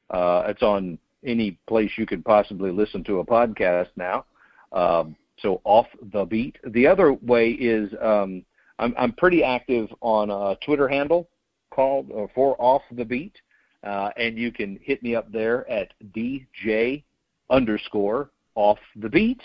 Uh, 0.10 0.44
it's 0.48 0.62
on 0.62 1.00
any 1.26 1.58
place 1.68 1.92
you 1.98 2.06
could 2.06 2.24
possibly 2.24 2.72
listen 2.72 3.04
to 3.06 3.20
a 3.20 3.26
podcast 3.26 3.90
now. 3.96 4.26
Um, 4.72 5.16
so 5.40 5.62
off 5.64 5.88
the 6.14 6.26
beat. 6.26 6.58
The 6.68 6.88
other 6.88 7.14
way 7.14 7.52
is 7.52 7.92
um, 8.02 8.44
I'm, 8.80 8.94
I'm 8.98 9.14
pretty 9.14 9.44
active 9.44 9.90
on 10.02 10.30
a 10.30 10.58
Twitter 10.66 10.88
handle 10.88 11.30
called 11.72 12.12
uh, 12.12 12.28
for 12.34 12.56
off 12.60 12.82
the 12.92 13.06
beat, 13.06 13.36
uh, 13.84 14.10
and 14.18 14.38
you 14.38 14.52
can 14.52 14.80
hit 14.82 15.02
me 15.04 15.16
up 15.16 15.32
there 15.32 15.70
at 15.70 15.94
dj 16.14 17.04
underscore 17.50 18.30
off 18.56 18.80
the 18.96 19.10
beat. 19.10 19.42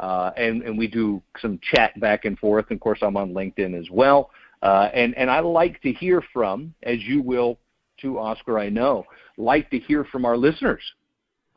Uh, 0.00 0.30
and, 0.36 0.62
and 0.62 0.78
we 0.78 0.86
do 0.86 1.20
some 1.40 1.58
chat 1.72 1.98
back 1.98 2.24
and 2.24 2.38
forth. 2.38 2.66
And 2.70 2.76
of 2.76 2.80
course, 2.80 3.00
I'm 3.02 3.16
on 3.16 3.32
LinkedIn 3.32 3.76
as 3.76 3.90
well. 3.90 4.30
Uh, 4.62 4.88
and, 4.94 5.16
and 5.16 5.28
I 5.28 5.40
like 5.40 5.82
to 5.82 5.92
hear 5.92 6.22
from, 6.32 6.72
as 6.84 7.02
you 7.02 7.20
will 7.20 7.58
to 8.02 8.18
Oscar, 8.18 8.60
I 8.60 8.68
know, 8.68 9.04
like 9.36 9.70
to 9.70 9.78
hear 9.78 10.04
from 10.04 10.24
our 10.24 10.36
listeners. 10.36 10.82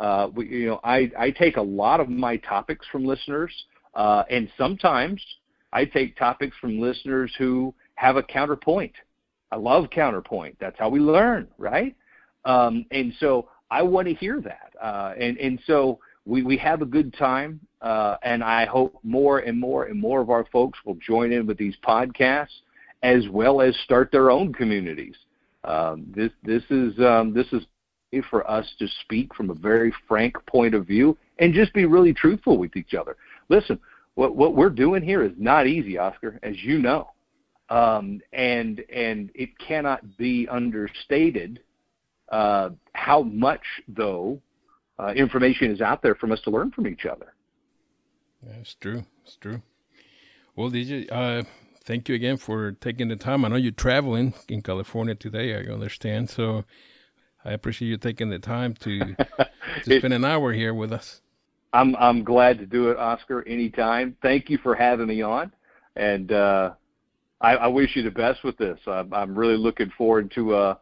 Uh, 0.02 0.30
we, 0.34 0.48
you 0.48 0.66
know, 0.66 0.80
I, 0.84 1.12
I 1.18 1.30
take 1.30 1.58
a 1.58 1.62
lot 1.62 2.00
of 2.00 2.10
my 2.10 2.38
topics 2.38 2.88
from 2.92 3.06
listeners, 3.06 3.54
uh, 3.94 4.24
and 4.32 4.50
sometimes 4.58 5.24
I 5.72 5.86
take 5.86 6.18
topics 6.18 6.58
from 6.60 6.80
listeners 6.80 7.32
who 7.38 7.72
have 7.96 8.18
a 8.18 8.24
counterpoint. 8.24 8.94
I 9.52 9.58
love 9.58 9.92
counterpoint. 9.92 10.58
That's 10.60 10.78
how 10.80 10.90
we 10.90 11.00
learn, 11.00 11.48
right? 11.60 11.96
Um, 12.46 12.84
and 12.90 13.14
so 13.20 13.50
I 13.70 13.84
want 13.84 14.08
to 14.08 14.16
hear 14.16 14.42
that. 14.42 14.74
Uh, 14.82 15.14
and, 15.20 15.38
and 15.38 15.60
so 15.68 16.00
we, 16.26 16.42
we 16.42 16.58
have 16.58 16.82
a 16.82 16.86
good 16.86 17.14
time, 17.14 17.60
uh, 17.82 18.16
and 18.24 18.44
I 18.44 18.66
hope 18.66 18.98
more 19.04 19.40
and 19.40 19.60
more 19.60 19.86
and 19.86 20.02
more 20.02 20.22
of 20.22 20.32
our 20.32 20.46
folks 20.52 20.80
will 20.84 20.96
join 20.96 21.32
in 21.32 21.46
with 21.46 21.60
these 21.60 21.76
podcasts 21.86 22.62
as 23.04 23.30
well 23.30 23.62
as 23.62 23.76
start 23.84 24.12
their 24.12 24.32
own 24.32 24.52
communities. 24.52 25.16
Um, 25.64 26.12
this 26.16 26.32
this 26.44 26.64
is 26.72 27.00
um, 27.00 27.36
this 27.36 27.46
is 27.52 27.64
for 28.20 28.50
us 28.50 28.68
to 28.80 28.88
speak 29.02 29.34
from 29.34 29.50
a 29.50 29.54
very 29.54 29.94
frank 30.08 30.36
point 30.46 30.76
of 30.76 30.86
view 30.86 31.18
and 31.40 31.54
just 31.54 31.74
be 31.74 31.86
really 31.86 32.14
truthful 32.14 32.58
with 32.58 32.76
each 32.76 32.94
other. 32.94 33.16
Listen, 33.48 33.80
what 34.16 34.36
what 34.36 34.56
we're 34.56 34.70
doing 34.70 35.02
here 35.02 35.24
is 35.24 35.32
not 35.38 35.68
easy, 35.68 35.98
Oscar, 35.98 36.40
as 36.44 36.62
you 36.62 36.80
know, 36.80 37.12
um, 37.70 38.20
and 38.34 38.84
and 38.94 39.32
it 39.34 39.58
cannot 39.58 40.18
be 40.18 40.48
understated 40.50 41.62
uh, 42.30 42.72
how 42.94 43.22
much 43.22 43.64
though 43.88 44.42
uh, 45.00 45.14
information 45.14 45.72
is 45.72 45.80
out 45.82 46.02
there 46.02 46.16
from 46.16 46.32
us 46.32 46.42
to 46.42 46.50
learn 46.50 46.72
from 46.72 46.88
each 46.88 47.06
other. 47.06 47.34
That's 48.44 48.76
true. 48.76 49.06
It's 49.24 49.38
true. 49.38 49.62
Well, 50.56 50.70
DJ, 50.70 51.08
uh, 51.10 51.44
thank 51.86 52.10
you 52.10 52.16
again 52.16 52.38
for 52.38 52.74
taking 52.74 53.08
the 53.08 53.16
time. 53.16 53.46
I 53.46 53.48
know 53.48 53.56
you're 53.56 53.72
traveling 53.72 54.34
in 54.50 54.62
California 54.62 55.16
today. 55.16 55.56
I 55.56 55.72
understand. 55.72 56.30
So 56.30 56.66
I 57.44 57.52
appreciate 57.52 57.90
you 57.90 57.98
taking 57.98 58.30
the 58.30 58.40
time 58.40 58.74
to, 58.76 59.16
to 59.84 60.00
spend 60.00 60.14
an 60.14 60.26
hour 60.26 60.54
here 60.54 60.74
with 60.74 60.92
us. 60.94 61.22
I'm 61.74 61.96
I'm 61.96 62.24
glad 62.24 62.60
to 62.60 62.66
do 62.66 62.90
it, 62.90 62.98
Oscar. 62.98 63.48
Anytime. 63.48 64.18
Thank 64.22 64.50
you 64.50 64.58
for 64.58 64.76
having 64.76 65.08
me 65.08 65.22
on, 65.22 65.54
and 65.96 66.32
uh, 66.32 66.72
I, 67.40 67.56
I, 67.56 67.68
wish 67.68 67.96
you 67.96 68.04
the 68.04 68.12
best 68.12 68.44
with 68.44 68.58
this. 68.58 68.78
I'm, 68.86 69.14
I'm 69.14 69.36
really 69.36 69.58
looking 69.58 69.90
forward 69.98 70.32
to 70.36 70.54
uh, 70.54 70.76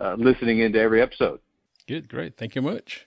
uh, 0.00 0.14
listening 0.18 0.60
into 0.60 0.80
every 0.80 1.02
episode. 1.02 1.40
Good, 1.86 2.08
great. 2.08 2.36
Thank 2.36 2.54
you 2.54 2.62
much. 2.62 3.06